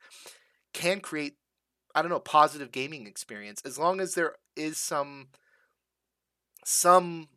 can 0.73 0.99
create 0.99 1.35
I 1.93 2.01
don't 2.01 2.11
know 2.11 2.19
positive 2.19 2.71
gaming 2.71 3.07
experience 3.07 3.61
as 3.65 3.79
long 3.79 3.99
as 3.99 4.13
there 4.13 4.35
is 4.55 4.77
some 4.77 5.29
some 6.63 7.29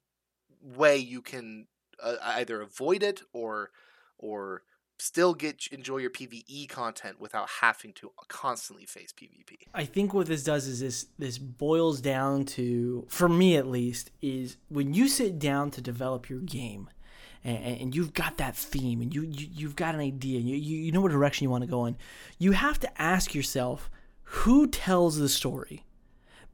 way 0.62 0.97
you 0.97 1.23
can 1.23 1.66
uh, 2.03 2.16
either 2.23 2.61
avoid 2.61 3.03
it 3.03 3.23
or 3.33 3.71
or 4.19 4.62
still 4.99 5.35
get 5.35 5.69
enjoy 5.69 5.99
your 5.99 6.11
PVE 6.11 6.69
content 6.69 7.21
without 7.21 7.49
having 7.61 7.93
to 7.95 8.11
constantly 8.29 8.85
face 8.85 9.13
PvP. 9.13 9.69
I 9.73 9.85
think 9.85 10.13
what 10.13 10.27
this 10.27 10.43
does 10.43 10.67
is 10.67 10.81
this 10.81 11.07
this 11.19 11.39
boils 11.39 12.01
down 12.01 12.45
to 12.47 13.07
for 13.09 13.29
me 13.29 13.57
at 13.57 13.67
least 13.67 14.11
is 14.21 14.57
when 14.69 14.95
you 14.95 15.09
sit 15.09 15.39
down 15.39 15.71
to 15.73 15.81
develop 15.81 16.29
your 16.29 16.41
game 16.41 16.91
and, 17.45 17.81
and 17.81 17.95
you've 17.95 18.13
got 18.13 18.37
that 18.39 18.57
theme 18.57 19.01
and 19.01 19.15
you, 19.15 19.23
you 19.23 19.49
you've 19.53 19.77
got 19.77 19.95
an 19.95 20.01
idea 20.01 20.41
and 20.41 20.49
you, 20.49 20.57
you 20.57 20.93
know 20.93 21.01
what 21.01 21.13
direction 21.13 21.45
you 21.45 21.51
want 21.51 21.63
to 21.63 21.71
go 21.71 21.87
in, 21.87 21.97
you 22.39 22.53
have 22.53 22.81
to 22.81 23.03
ask 23.03 23.35
yourself 23.35 23.91
who 24.23 24.67
tells 24.67 25.19
the 25.19 25.29
story? 25.29 25.87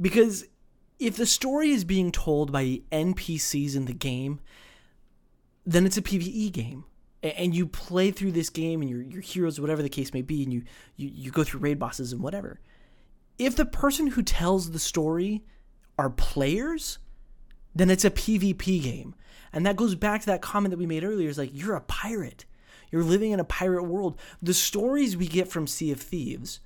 Because 0.00 0.46
if 0.98 1.16
the 1.16 1.26
story 1.26 1.70
is 1.70 1.84
being 1.84 2.12
told 2.12 2.52
by 2.52 2.62
the 2.62 2.82
NPCs 2.92 3.74
in 3.74 3.86
the 3.86 3.94
game, 3.94 4.40
then 5.66 5.86
it's 5.86 5.96
a 5.96 6.02
PvE 6.02 6.52
game 6.52 6.84
and 7.24 7.54
you 7.54 7.66
play 7.66 8.10
through 8.10 8.32
this 8.32 8.50
game 8.50 8.82
and 8.82 8.90
your 8.90 9.02
your 9.02 9.22
heroes, 9.22 9.60
whatever 9.60 9.82
the 9.82 9.88
case 9.88 10.12
may 10.12 10.22
be, 10.22 10.42
and 10.42 10.52
you, 10.52 10.62
you 10.96 11.10
you 11.12 11.30
go 11.30 11.44
through 11.44 11.60
raid 11.60 11.78
bosses 11.78 12.12
and 12.12 12.22
whatever. 12.22 12.60
If 13.38 13.56
the 13.56 13.64
person 13.64 14.08
who 14.08 14.22
tells 14.22 14.70
the 14.70 14.78
story 14.78 15.44
are 15.98 16.10
players, 16.10 16.98
then 17.74 17.90
it's 17.90 18.04
a 18.04 18.10
PvP 18.10 18.82
game. 18.82 19.14
And 19.52 19.64
that 19.66 19.76
goes 19.76 19.94
back 19.94 20.20
to 20.20 20.26
that 20.26 20.42
comment 20.42 20.70
that 20.70 20.78
we 20.78 20.86
made 20.86 21.04
earlier 21.04 21.28
is 21.28 21.38
like 21.38 21.50
you're 21.52 21.76
a 21.76 21.80
pirate. 21.80 22.44
You're 22.90 23.04
living 23.04 23.32
in 23.32 23.40
a 23.40 23.44
pirate 23.44 23.84
world. 23.84 24.18
The 24.42 24.54
stories 24.54 25.16
we 25.16 25.26
get 25.26 25.48
from 25.48 25.66
Sea 25.66 25.90
of 25.90 26.00
Thieves 26.00 26.60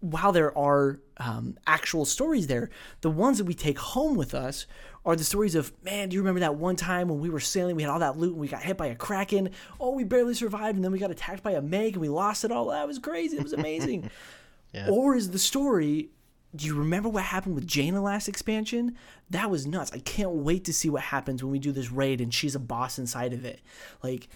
while 0.00 0.32
there 0.32 0.56
are 0.56 1.00
um, 1.18 1.56
actual 1.66 2.04
stories 2.04 2.46
there, 2.46 2.70
the 3.02 3.10
ones 3.10 3.38
that 3.38 3.44
we 3.44 3.54
take 3.54 3.78
home 3.78 4.16
with 4.16 4.34
us 4.34 4.66
are 5.04 5.16
the 5.16 5.24
stories 5.24 5.54
of, 5.54 5.72
man, 5.82 6.08
do 6.08 6.14
you 6.14 6.20
remember 6.20 6.40
that 6.40 6.56
one 6.56 6.76
time 6.76 7.08
when 7.08 7.20
we 7.20 7.30
were 7.30 7.40
sailing, 7.40 7.76
we 7.76 7.82
had 7.82 7.90
all 7.90 7.98
that 7.98 8.18
loot 8.18 8.32
and 8.32 8.40
we 8.40 8.48
got 8.48 8.62
hit 8.62 8.76
by 8.76 8.86
a 8.86 8.94
kraken? 8.94 9.50
Oh, 9.78 9.92
we 9.92 10.04
barely 10.04 10.34
survived, 10.34 10.76
and 10.76 10.84
then 10.84 10.92
we 10.92 10.98
got 10.98 11.10
attacked 11.10 11.42
by 11.42 11.52
a 11.52 11.62
meg 11.62 11.94
and 11.94 12.02
we 12.02 12.08
lost 12.08 12.44
it 12.44 12.52
all. 12.52 12.66
That 12.66 12.86
was 12.86 12.98
crazy. 12.98 13.36
It 13.36 13.42
was 13.42 13.52
amazing. 13.52 14.10
yeah. 14.72 14.88
Or 14.90 15.14
is 15.14 15.30
the 15.30 15.38
story, 15.38 16.10
do 16.54 16.66
you 16.66 16.74
remember 16.74 17.08
what 17.08 17.24
happened 17.24 17.54
with 17.54 17.66
Jaina 17.66 17.96
the 17.96 18.02
last 18.02 18.28
expansion? 18.28 18.96
That 19.30 19.50
was 19.50 19.66
nuts. 19.66 19.92
I 19.92 20.00
can't 20.00 20.32
wait 20.32 20.64
to 20.64 20.72
see 20.72 20.90
what 20.90 21.02
happens 21.02 21.42
when 21.42 21.52
we 21.52 21.58
do 21.58 21.72
this 21.72 21.90
raid 21.90 22.20
and 22.20 22.32
she's 22.32 22.54
a 22.54 22.60
boss 22.60 22.98
inside 22.98 23.32
of 23.32 23.44
it. 23.44 23.60
Like, 24.02 24.28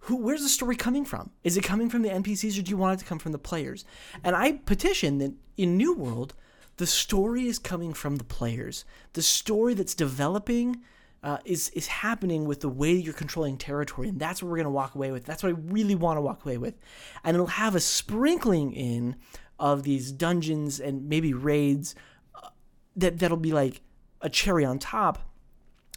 who 0.00 0.16
where's 0.16 0.42
the 0.42 0.48
story 0.48 0.76
coming 0.76 1.04
from? 1.04 1.30
Is 1.44 1.56
it 1.56 1.64
coming 1.64 1.90
from 1.90 2.02
the 2.02 2.08
NPCs 2.08 2.58
or 2.58 2.62
do 2.62 2.70
you 2.70 2.76
want 2.76 2.98
it 2.98 3.02
to 3.04 3.08
come 3.08 3.18
from 3.18 3.32
the 3.32 3.38
players? 3.38 3.84
And 4.24 4.34
I 4.34 4.52
petition 4.52 5.18
that 5.18 5.32
in 5.56 5.76
New 5.76 5.94
World, 5.94 6.34
the 6.78 6.86
story 6.86 7.46
is 7.46 7.58
coming 7.58 7.92
from 7.92 8.16
the 8.16 8.24
players. 8.24 8.84
The 9.12 9.22
story 9.22 9.74
that's 9.74 9.94
developing 9.94 10.82
uh, 11.22 11.36
is 11.44 11.68
is 11.70 11.86
happening 11.86 12.46
with 12.46 12.60
the 12.60 12.68
way 12.68 12.94
that 12.94 13.02
you're 13.02 13.12
controlling 13.12 13.58
territory, 13.58 14.08
and 14.08 14.18
that's 14.18 14.42
what 14.42 14.50
we're 14.50 14.56
gonna 14.56 14.70
walk 14.70 14.94
away 14.94 15.12
with. 15.12 15.26
That's 15.26 15.42
what 15.42 15.50
I 15.50 15.56
really 15.66 15.94
want 15.94 16.16
to 16.16 16.22
walk 16.22 16.44
away 16.46 16.56
with, 16.56 16.78
and 17.22 17.34
it'll 17.34 17.46
have 17.46 17.74
a 17.74 17.80
sprinkling 17.80 18.72
in 18.72 19.16
of 19.58 19.82
these 19.82 20.10
dungeons 20.10 20.80
and 20.80 21.06
maybe 21.10 21.34
raids 21.34 21.94
uh, 22.34 22.48
that 22.96 23.18
that'll 23.18 23.36
be 23.36 23.52
like 23.52 23.82
a 24.22 24.30
cherry 24.30 24.64
on 24.64 24.78
top. 24.78 25.18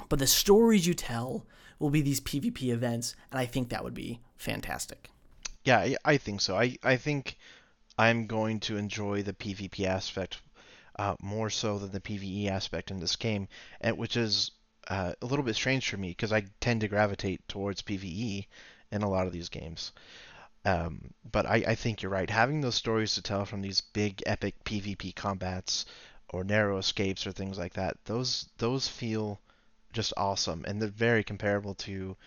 But 0.10 0.20
the 0.20 0.28
stories 0.28 0.86
you 0.86 0.93
tell 0.93 1.45
will 1.84 1.90
be 1.90 2.02
these 2.02 2.22
PvP 2.22 2.70
events, 2.70 3.14
and 3.30 3.38
I 3.38 3.46
think 3.46 3.68
that 3.70 3.84
would 3.84 3.94
be 3.94 4.22
fantastic. 4.38 5.10
Yeah, 5.66 5.96
I- 6.06 6.18
think 6.18 6.40
so. 6.40 6.58
I, 6.58 6.78
I 6.82 6.96
think 6.96 7.38
I'm 7.98 8.26
going 8.26 8.62
to 8.62 8.78
enjoy 8.78 9.22
the 9.22 9.34
PvP 9.34 9.86
aspect 9.86 10.38
uh, 10.98 11.16
more 11.22 11.50
so 11.50 11.78
than 11.78 11.92
the 11.92 12.00
PvE 12.00 12.48
aspect 12.50 12.90
in 12.90 13.02
this 13.02 13.18
game, 13.18 13.50
and 13.82 13.98
which 13.98 14.16
is 14.16 14.52
uh, 14.88 15.12
a 15.22 15.26
little 15.26 15.44
bit 15.44 15.56
strange 15.56 15.90
for 15.90 15.98
me 15.98 16.10
because 16.10 16.32
I 16.32 16.46
tend 16.62 16.82
to 16.82 16.88
gravitate 16.88 17.46
towards 17.50 17.82
PvE 17.82 18.48
in 18.92 19.02
a 19.02 19.10
lot 19.10 19.28
of 19.28 19.34
these 19.34 19.50
games. 19.50 19.92
Um, 20.64 21.14
but 21.30 21.46
I, 21.46 21.56
I 21.68 21.76
think 21.76 22.02
you're 22.02 22.12
right. 22.12 22.30
Having 22.30 22.62
those 22.62 22.76
stories 22.76 23.16
to 23.16 23.22
tell 23.22 23.44
from 23.46 23.62
these 23.62 23.82
big 23.82 24.24
epic 24.26 24.56
PvP 24.64 25.14
combats 25.16 25.86
or 26.30 26.46
narrow 26.46 26.78
escapes 26.78 27.28
or 27.28 27.34
things 27.34 27.58
like 27.58 27.74
that, 27.74 27.98
those 28.06 28.48
those 28.58 28.88
feel 28.88 29.42
just 29.94 30.14
awesome, 30.18 30.66
and 30.68 30.82
they're 30.82 30.89
very 30.89 31.24
comparable 31.24 31.76
to 31.76 32.18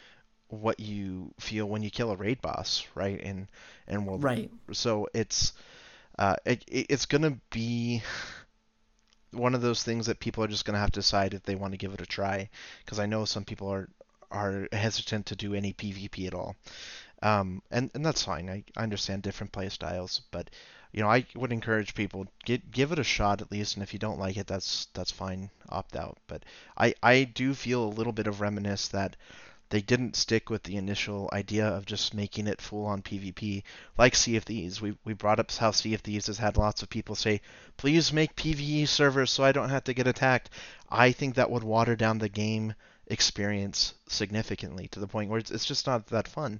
what 0.48 0.80
you 0.80 1.32
feel 1.40 1.66
when 1.66 1.82
you 1.82 1.90
kill 1.90 2.10
a 2.12 2.16
raid 2.16 2.40
boss, 2.42 2.86
right? 2.94 3.20
And 3.22 3.48
in 3.88 4.04
World 4.06 4.24
Right. 4.24 4.50
So 4.72 5.08
it's 5.14 5.52
uh, 6.18 6.36
it, 6.44 6.64
it- 6.68 6.86
it's 6.90 7.06
gonna 7.06 7.38
be 7.50 8.02
one 9.32 9.54
of 9.54 9.62
those 9.62 9.82
things 9.84 10.06
that 10.06 10.20
people 10.20 10.42
are 10.44 10.48
just 10.48 10.64
gonna 10.64 10.78
have 10.78 10.90
to 10.92 11.00
decide 11.00 11.34
if 11.34 11.42
they 11.42 11.54
want 11.54 11.72
to 11.72 11.78
give 11.78 11.92
it 11.92 12.00
a 12.00 12.06
try, 12.06 12.48
because 12.84 12.98
I 12.98 13.06
know 13.06 13.24
some 13.24 13.44
people 13.44 13.68
are 13.72 13.88
are 14.30 14.68
hesitant 14.72 15.26
to 15.26 15.36
do 15.36 15.54
any 15.54 15.72
PvP 15.72 16.26
at 16.26 16.34
all. 16.34 16.56
Um, 17.22 17.62
and, 17.70 17.90
and 17.94 18.04
that's 18.04 18.22
fine. 18.24 18.48
I, 18.50 18.64
I 18.76 18.82
understand 18.82 19.22
different 19.22 19.52
play 19.52 19.68
styles, 19.70 20.22
but 20.30 20.50
you 20.96 21.02
know, 21.02 21.10
I 21.10 21.26
would 21.34 21.52
encourage 21.52 21.94
people 21.94 22.26
get 22.46 22.70
give 22.70 22.90
it 22.90 22.98
a 22.98 23.04
shot 23.04 23.42
at 23.42 23.52
least, 23.52 23.74
and 23.76 23.82
if 23.82 23.92
you 23.92 23.98
don't 23.98 24.18
like 24.18 24.38
it, 24.38 24.46
that's 24.46 24.88
that's 24.94 25.10
fine. 25.10 25.50
Opt 25.68 25.94
out. 25.94 26.16
But 26.26 26.42
I 26.76 26.94
I 27.02 27.24
do 27.24 27.52
feel 27.52 27.84
a 27.84 27.96
little 27.98 28.14
bit 28.14 28.26
of 28.26 28.40
reminisce 28.40 28.88
that 28.88 29.14
they 29.68 29.82
didn't 29.82 30.16
stick 30.16 30.48
with 30.48 30.62
the 30.62 30.76
initial 30.76 31.28
idea 31.34 31.66
of 31.66 31.84
just 31.84 32.14
making 32.14 32.46
it 32.46 32.62
full 32.62 32.86
on 32.86 33.02
PvP 33.02 33.62
like 33.98 34.14
Sea 34.14 34.36
of 34.36 34.44
Thieves. 34.44 34.80
We 34.80 34.96
we 35.04 35.12
brought 35.12 35.38
up 35.38 35.52
how 35.52 35.70
Sea 35.70 35.92
of 35.92 36.00
Thieves 36.00 36.28
has 36.28 36.38
had 36.38 36.56
lots 36.56 36.82
of 36.82 36.88
people 36.88 37.14
say, 37.14 37.42
please 37.76 38.10
make 38.10 38.34
PvE 38.34 38.88
servers 38.88 39.30
so 39.30 39.44
I 39.44 39.52
don't 39.52 39.68
have 39.68 39.84
to 39.84 39.94
get 39.94 40.06
attacked. 40.06 40.48
I 40.88 41.12
think 41.12 41.34
that 41.34 41.50
would 41.50 41.62
water 41.62 41.94
down 41.94 42.20
the 42.20 42.30
game 42.30 42.74
experience 43.06 43.92
significantly 44.08 44.88
to 44.88 45.00
the 45.00 45.06
point 45.06 45.28
where 45.28 45.40
it's, 45.40 45.50
it's 45.50 45.66
just 45.66 45.86
not 45.86 46.06
that 46.06 46.26
fun. 46.26 46.58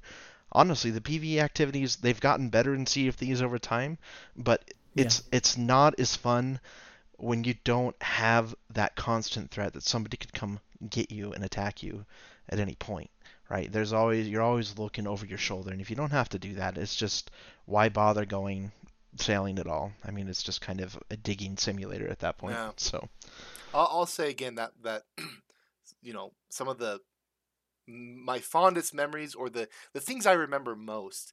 Honestly, 0.57 0.91
the 0.91 1.03
PvE 1.03 1.37
activities 1.37 1.97
they've 1.97 2.19
gotten 2.19 2.49
better 2.49 2.75
in 2.75 2.87
Sea 2.87 3.09
of 3.09 3.15
Thieves 3.15 3.43
over 3.43 3.59
time, 3.59 3.99
but 4.35 4.73
it's 4.95 5.23
it's 5.31 5.59
not 5.59 6.01
as 6.01 6.17
fun 6.17 6.59
when 7.19 7.45
you 7.45 7.55
don't 7.63 8.01
have 8.03 8.55
that 8.71 8.97
constant 8.97 9.51
threat 9.51 9.75
that 9.75 9.83
somebody 9.83 10.17
could 10.17 10.33
come 10.33 10.59
get 10.89 11.13
you 11.13 11.33
and 11.35 11.45
attack 11.45 11.83
you 11.83 12.07
at 12.49 12.59
any 12.59 12.75
point, 12.75 13.11
right? 13.51 13.71
There's 13.71 13.93
always 13.93 14.27
you're 14.27 14.41
always 14.41 14.79
looking 14.79 15.07
over 15.07 15.27
your 15.27 15.37
shoulder, 15.37 15.71
and 15.71 15.81
if 15.83 15.91
you 15.91 15.97
don't 15.97 16.11
have 16.11 16.31
to 16.31 16.39
do 16.39 16.55
that, 16.55 16.79
it's 16.79 16.97
just 16.97 17.31
why 17.67 17.91
bother 17.91 18.25
going 18.25 18.73
sailing 19.21 19.59
at 19.59 19.67
all? 19.67 19.93
I 20.05 20.11
mean, 20.11 20.29
it's 20.29 20.43
just 20.43 20.61
kind 20.61 20.81
of 20.81 20.99
a 21.11 21.17
digging 21.17 21.59
simulator 21.59 22.09
at 22.09 22.21
that 22.21 22.39
point. 22.39 22.55
Yeah. 22.55 22.71
So 22.77 23.09
I'll, 23.75 23.89
I'll 23.93 24.07
say 24.07 24.31
again 24.31 24.55
that 24.57 24.73
that 24.83 25.05
you 26.03 26.13
know 26.13 26.33
some 26.49 26.69
of 26.69 26.79
the 26.79 27.01
my 27.89 28.39
fondest 28.41 28.95
memories 28.95 29.34
or 29.34 29.49
the 29.51 29.68
the 29.93 30.01
things 30.01 30.26
I 30.26 30.32
remember 30.32 30.74
most, 30.76 31.32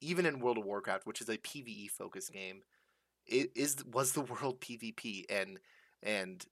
even 0.00 0.26
in 0.26 0.40
World 0.40 0.58
of 0.58 0.64
Warcraft, 0.64 1.06
which 1.06 1.20
is 1.20 1.28
a 1.28 1.38
PVE 1.38 1.88
focused 1.88 2.32
game, 2.32 2.62
it 3.26 3.50
is 3.56 3.84
was 3.86 4.12
the 4.12 4.20
world 4.42 4.60
PvP 4.60 5.24
and 5.30 5.58
and 6.02 6.44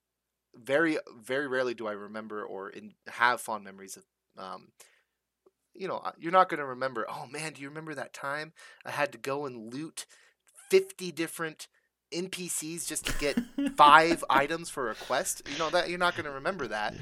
very 0.57 0.99
very 1.23 1.49
rarely 1.49 1.75
do 1.75 1.89
I 1.89 1.93
remember 1.93 2.45
or 2.45 2.71
in, 2.71 2.95
have 3.09 3.41
fond 3.41 3.65
memories 3.65 3.99
of. 3.99 4.05
Um, 4.39 4.69
you 5.75 5.89
know, 5.89 5.97
uh, 5.99 6.13
you're 6.19 6.33
not 6.33 6.49
going 6.49 6.61
to 6.61 6.67
remember. 6.67 7.07
Oh 7.09 7.27
man, 7.31 7.53
do 7.53 7.63
you 7.63 7.69
remember 7.69 7.95
that 7.95 8.13
time 8.13 8.53
I 8.85 8.91
had 8.91 9.13
to 9.13 9.19
go 9.19 9.47
and 9.47 9.73
loot 9.73 10.07
fifty 10.71 11.13
different 11.13 11.69
NPCs 12.13 12.87
just 12.87 13.07
to 13.07 13.19
get 13.19 13.39
five 13.77 14.25
items 14.31 14.71
for 14.71 14.91
a 14.91 14.95
quest? 14.95 15.43
You 15.51 15.59
know 15.59 15.71
that 15.71 15.89
you're 15.89 15.99
not 15.99 16.15
going 16.15 16.27
to 16.27 16.33
remember 16.33 16.69
that. 16.69 16.95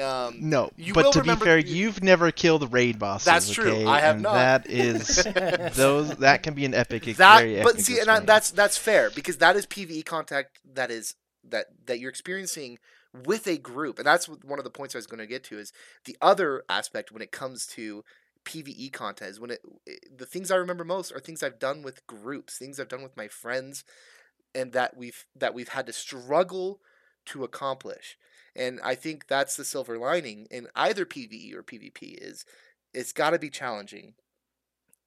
Um, 0.00 0.36
no, 0.40 0.70
You 0.76 0.94
but 0.94 1.12
to 1.12 1.22
be 1.22 1.34
fair, 1.36 1.58
you- 1.58 1.74
you've 1.74 2.02
never 2.02 2.30
killed 2.30 2.72
raid 2.72 2.98
bosses. 2.98 3.26
That's 3.26 3.50
true. 3.50 3.70
okay? 3.72 3.84
I 3.86 4.00
have 4.00 4.16
And 4.16 4.22
not. 4.22 4.34
That 4.34 4.70
is 4.70 5.24
those 5.76 6.16
that 6.16 6.42
can 6.42 6.54
be 6.54 6.64
an 6.64 6.74
epic. 6.74 7.04
that 7.16 7.40
very 7.40 7.62
but 7.62 7.72
epic 7.74 7.80
see 7.84 7.98
and 8.00 8.10
I, 8.10 8.20
that's 8.20 8.50
that's 8.50 8.76
fair 8.76 9.10
because 9.10 9.38
that 9.38 9.56
is 9.56 9.66
pve 9.66 10.04
contact 10.04 10.58
that 10.74 10.90
is 10.90 11.14
that 11.48 11.66
that 11.86 11.98
you're 12.00 12.10
experiencing 12.10 12.78
with 13.24 13.46
a 13.46 13.56
group 13.56 13.98
and 13.98 14.06
that's 14.06 14.26
one 14.28 14.58
of 14.58 14.64
the 14.64 14.70
points 14.70 14.94
i 14.94 14.98
was 14.98 15.06
going 15.06 15.18
to 15.18 15.26
get 15.26 15.42
to 15.44 15.58
is 15.58 15.72
the 16.04 16.16
other 16.20 16.62
aspect 16.68 17.10
when 17.10 17.22
it 17.22 17.32
comes 17.32 17.66
to 17.66 18.04
pve 18.44 18.92
content 18.92 19.30
is 19.30 19.40
when 19.40 19.50
it, 19.50 19.60
it 19.86 20.18
the 20.18 20.26
things 20.26 20.50
i 20.50 20.56
remember 20.56 20.84
most 20.84 21.12
are 21.12 21.20
things 21.20 21.42
i've 21.42 21.58
done 21.58 21.82
with 21.82 22.06
groups 22.06 22.58
things 22.58 22.78
i've 22.78 22.88
done 22.88 23.02
with 23.02 23.16
my 23.16 23.28
friends 23.28 23.84
and 24.54 24.72
that 24.72 24.96
we've 24.96 25.26
that 25.36 25.54
we've 25.54 25.68
had 25.68 25.86
to 25.86 25.92
struggle 25.92 26.80
to 27.26 27.44
accomplish 27.44 28.16
and 28.56 28.80
i 28.82 28.94
think 28.94 29.26
that's 29.26 29.56
the 29.56 29.64
silver 29.64 29.98
lining 29.98 30.46
in 30.50 30.66
either 30.74 31.04
pve 31.04 31.54
or 31.54 31.62
pvp 31.62 32.16
is 32.20 32.44
it's 32.94 33.12
got 33.12 33.30
to 33.30 33.38
be 33.38 33.50
challenging 33.50 34.14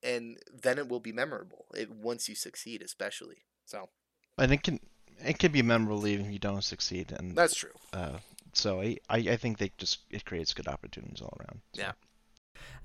and 0.04 0.38
then 0.64 0.78
it 0.78 0.88
will 0.88 1.00
be 1.00 1.12
memorable 1.12 1.66
it, 1.76 1.92
once 1.92 2.30
you 2.30 2.36
succeed 2.36 2.82
especially 2.82 3.44
so 3.66 3.90
and 4.38 4.52
it 4.52 4.64
can 4.64 4.80
it 5.24 5.38
can 5.38 5.52
be 5.52 5.62
memorable 5.62 6.08
even 6.08 6.26
if 6.26 6.32
you 6.32 6.40
don't 6.40 6.64
succeed. 6.64 7.14
And 7.16 7.36
that's 7.36 7.54
true 7.54 7.70
uh, 7.94 8.18
so 8.54 8.82
I, 8.82 8.98
I 9.10 9.18
I 9.18 9.36
think 9.38 9.58
they 9.58 9.72
just 9.78 10.00
it 10.10 10.26
creates 10.26 10.54
good 10.54 10.68
opportunities 10.68 11.22
all 11.22 11.38
around. 11.40 11.62
So. 11.74 11.82
Yeah. 11.82 11.92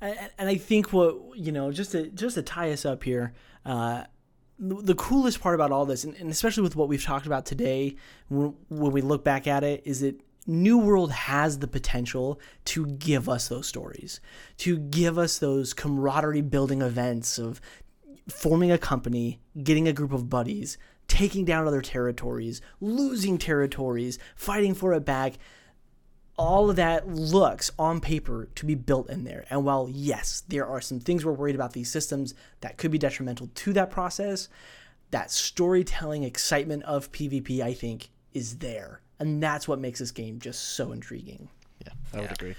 and, 0.00 0.30
and 0.38 0.48
I 0.48 0.56
think 0.56 0.92
what 0.92 1.36
you 1.36 1.52
know, 1.52 1.72
just 1.72 1.92
to 1.92 2.08
just 2.08 2.34
to 2.34 2.42
tie 2.42 2.70
us 2.70 2.84
up 2.84 3.02
here, 3.04 3.32
uh, 3.64 4.04
the 4.58 4.94
coolest 4.94 5.40
part 5.40 5.54
about 5.54 5.70
all 5.70 5.84
this, 5.84 6.04
and, 6.04 6.14
and 6.14 6.30
especially 6.30 6.62
with 6.62 6.76
what 6.76 6.88
we've 6.88 7.04
talked 7.04 7.26
about 7.26 7.44
today, 7.44 7.96
when, 8.28 8.54
when 8.68 8.92
we 8.92 9.00
look 9.00 9.22
back 9.22 9.46
at 9.46 9.62
it, 9.62 9.82
is 9.84 10.00
that 10.00 10.20
New 10.46 10.78
World 10.78 11.10
has 11.10 11.58
the 11.58 11.66
potential 11.66 12.40
to 12.66 12.86
give 12.86 13.28
us 13.28 13.48
those 13.48 13.66
stories, 13.66 14.20
to 14.58 14.78
give 14.78 15.18
us 15.18 15.38
those 15.38 15.74
camaraderie 15.74 16.40
building 16.40 16.82
events 16.82 17.38
of 17.38 17.60
forming 18.28 18.70
a 18.70 18.78
company, 18.78 19.40
getting 19.62 19.88
a 19.88 19.92
group 19.92 20.12
of 20.12 20.30
buddies, 20.30 20.78
taking 21.08 21.44
down 21.44 21.66
other 21.66 21.82
territories, 21.82 22.60
losing 22.80 23.38
territories, 23.38 24.18
fighting 24.36 24.74
for 24.74 24.92
it 24.94 25.04
back 25.04 25.34
all 26.36 26.68
of 26.68 26.76
that 26.76 27.08
looks 27.08 27.70
on 27.78 28.00
paper 28.00 28.48
to 28.54 28.66
be 28.66 28.74
built 28.74 29.08
in 29.08 29.24
there. 29.24 29.46
And 29.48 29.64
while, 29.64 29.88
yes, 29.90 30.42
there 30.48 30.66
are 30.66 30.80
some 30.80 31.00
things 31.00 31.24
we're 31.24 31.32
worried 31.32 31.54
about 31.54 31.72
these 31.72 31.90
systems 31.90 32.34
that 32.60 32.76
could 32.76 32.90
be 32.90 32.98
detrimental 32.98 33.48
to 33.54 33.72
that 33.72 33.90
process, 33.90 34.48
that 35.10 35.30
storytelling 35.30 36.24
excitement 36.24 36.82
of 36.82 37.10
PvP, 37.12 37.60
I 37.60 37.72
think, 37.72 38.10
is 38.34 38.58
there. 38.58 39.00
And 39.18 39.42
that's 39.42 39.66
what 39.66 39.78
makes 39.78 40.00
this 40.00 40.10
game 40.10 40.38
just 40.38 40.74
so 40.74 40.92
intriguing. 40.92 41.48
Yeah, 41.86 41.92
I 42.12 42.20
would 42.20 42.32
agree. 42.32 42.54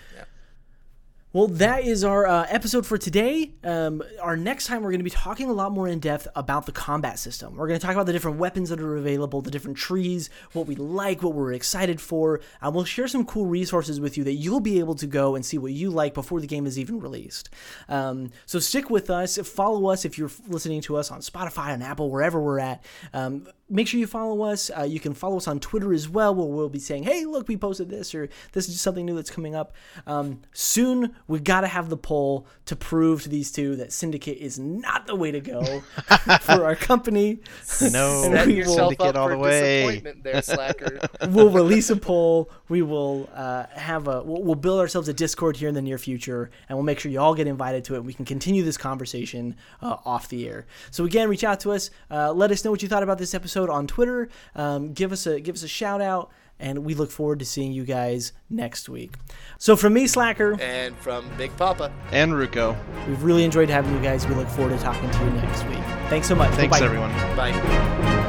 Well, 1.38 1.49
that 1.49 1.85
is 1.85 2.03
our 2.03 2.25
uh, 2.25 2.47
episode 2.49 2.83
for 2.83 2.97
today. 2.97 3.51
Um, 3.63 4.01
our 4.19 4.35
next 4.35 4.65
time, 4.65 4.81
we're 4.81 4.89
going 4.89 5.01
to 5.01 5.03
be 5.03 5.11
talking 5.11 5.51
a 5.51 5.53
lot 5.53 5.71
more 5.71 5.88
in 5.88 5.99
depth 5.99 6.27
about 6.35 6.65
the 6.65 6.71
combat 6.71 7.19
system. 7.19 7.55
We're 7.55 7.67
going 7.67 7.79
to 7.79 7.85
talk 7.85 7.93
about 7.93 8.07
the 8.07 8.11
different 8.11 8.39
weapons 8.39 8.69
that 8.69 8.81
are 8.81 8.97
available, 8.97 9.43
the 9.43 9.51
different 9.51 9.77
trees, 9.77 10.31
what 10.53 10.65
we 10.65 10.73
like, 10.73 11.21
what 11.21 11.35
we're 11.35 11.53
excited 11.53 12.01
for, 12.01 12.41
and 12.59 12.73
we'll 12.73 12.85
share 12.85 13.07
some 13.07 13.23
cool 13.23 13.45
resources 13.45 13.99
with 13.99 14.17
you 14.17 14.23
that 14.23 14.33
you'll 14.33 14.61
be 14.61 14.79
able 14.79 14.95
to 14.95 15.05
go 15.05 15.35
and 15.35 15.45
see 15.45 15.59
what 15.59 15.73
you 15.73 15.91
like 15.91 16.15
before 16.15 16.41
the 16.41 16.47
game 16.47 16.65
is 16.65 16.79
even 16.79 16.99
released. 16.99 17.51
Um, 17.88 18.31
so 18.47 18.57
stick 18.57 18.89
with 18.89 19.11
us. 19.11 19.38
Follow 19.38 19.91
us 19.91 20.05
if 20.05 20.17
you're 20.17 20.31
listening 20.47 20.81
to 20.81 20.97
us 20.97 21.11
on 21.11 21.19
Spotify, 21.19 21.67
on 21.67 21.83
Apple, 21.83 22.09
wherever 22.09 22.41
we're 22.41 22.57
at. 22.57 22.83
Um, 23.13 23.47
make 23.69 23.88
sure 23.88 23.99
you 23.99 24.07
follow 24.07 24.41
us. 24.43 24.71
Uh, 24.75 24.83
you 24.83 24.99
can 24.99 25.13
follow 25.13 25.38
us 25.38 25.47
on 25.47 25.59
Twitter 25.59 25.93
as 25.93 26.07
well, 26.07 26.33
where 26.33 26.47
we'll 26.47 26.69
be 26.69 26.79
saying, 26.79 27.03
"Hey, 27.03 27.25
look, 27.25 27.47
we 27.47 27.57
posted 27.57 27.89
this," 27.89 28.15
or 28.15 28.29
"This 28.53 28.67
is 28.69 28.79
something 28.81 29.05
new 29.05 29.15
that's 29.15 29.29
coming 29.29 29.55
up." 29.55 29.73
Um, 30.05 30.41
soon 30.53 31.15
We 31.28 31.39
got 31.39 31.61
to 31.61 31.67
have 31.67 31.89
the 31.89 31.97
poll 31.97 32.47
to 32.65 32.75
prove 32.75 33.23
to 33.23 33.30
these 33.30 33.51
two 33.51 33.75
that 33.78 33.91
Syndicate 33.91 34.38
is 34.38 34.57
not 34.57 35.07
the 35.07 35.15
way 35.15 35.32
to 35.32 35.39
go 35.41 35.82
for 36.41 36.65
our 36.65 36.75
company. 36.75 37.39
No, 37.82 38.23
And 38.23 38.34
Set 38.34 38.47
we 38.47 38.55
yourself 38.55 38.91
Syndicate 38.91 39.07
up 39.07 39.15
all 39.17 39.28
for 39.28 39.34
the 39.36 39.38
way. 39.39 39.82
disappointment 39.82 40.23
there, 40.23 40.41
Slacker. 40.41 40.99
we'll 41.30 41.49
release 41.49 41.89
a 41.89 41.95
poll. 41.97 42.49
We 42.69 42.82
will 42.82 43.30
uh, 43.34 43.65
have 43.73 44.07
a. 44.07 44.23
We'll, 44.23 44.43
we'll 44.43 44.55
build 44.55 44.80
ourselves 44.80 45.07
a 45.09 45.13
Discord 45.13 45.57
here 45.57 45.69
in 45.69 45.75
the 45.75 45.82
near 45.82 45.97
future, 45.97 46.49
and 46.69 46.78
we'll 46.78 46.86
make 46.86 46.99
sure 46.99 47.11
you 47.11 47.19
all 47.19 47.36
get 47.36 47.47
invited 47.47 47.84
to 47.86 47.95
it. 47.95 48.03
We 48.03 48.13
can 48.13 48.25
continue 48.25 48.63
this 48.63 48.78
conversation 48.78 49.55
uh, 49.82 49.97
off 50.05 50.30
the 50.30 50.47
air. 50.47 50.65
So 50.91 51.05
again, 51.05 51.28
reach 51.30 51.43
out 51.43 51.59
to 51.61 51.71
us. 51.71 51.89
Uh, 52.09 52.32
let 52.32 52.51
us 52.51 52.63
know 52.63 52.71
what 52.71 52.82
you 52.82 52.88
thought 52.88 53.03
about 53.03 53.17
this 53.17 53.34
episode 53.34 53.69
on 53.69 53.88
Twitter. 53.88 54.30
Um, 54.55 54.93
give 54.93 55.11
us 55.11 55.28
a 55.28 55.39
give 55.39 55.55
us 55.55 55.63
a 55.63 55.67
shout 55.67 56.01
out, 56.01 56.32
and 56.60 56.86
we 56.86 56.93
look 56.93 57.12
forward 57.12 57.39
to 57.39 57.45
seeing 57.45 57.72
you 57.72 57.84
guys 57.84 58.34
next 58.49 58.89
week. 58.89 59.14
So 59.58 59.76
from 59.76 59.93
me, 59.93 60.08
Slacker, 60.08 60.60
and 60.60 60.95
from 60.97 61.30
Big 61.38 61.55
Papa. 61.58 61.91
And 62.12 62.34
Ruko. 62.34 62.76
we've 63.08 63.24
really 63.24 63.43
enjoyed 63.43 63.70
having 63.70 63.93
you 63.93 64.01
guys. 64.01 64.28
We 64.28 64.36
look 64.36 64.47
forward 64.49 64.78
to 64.78 64.84
talking 64.84 65.10
to 65.10 65.20
you 65.20 65.30
next 65.32 65.64
week. 65.66 65.80
Thanks 66.10 66.28
so 66.28 66.36
much. 66.36 66.53
Thanks, 66.55 66.72
Bye-bye. 66.80 66.86
everyone. 66.86 67.12
Bye. 67.36 68.26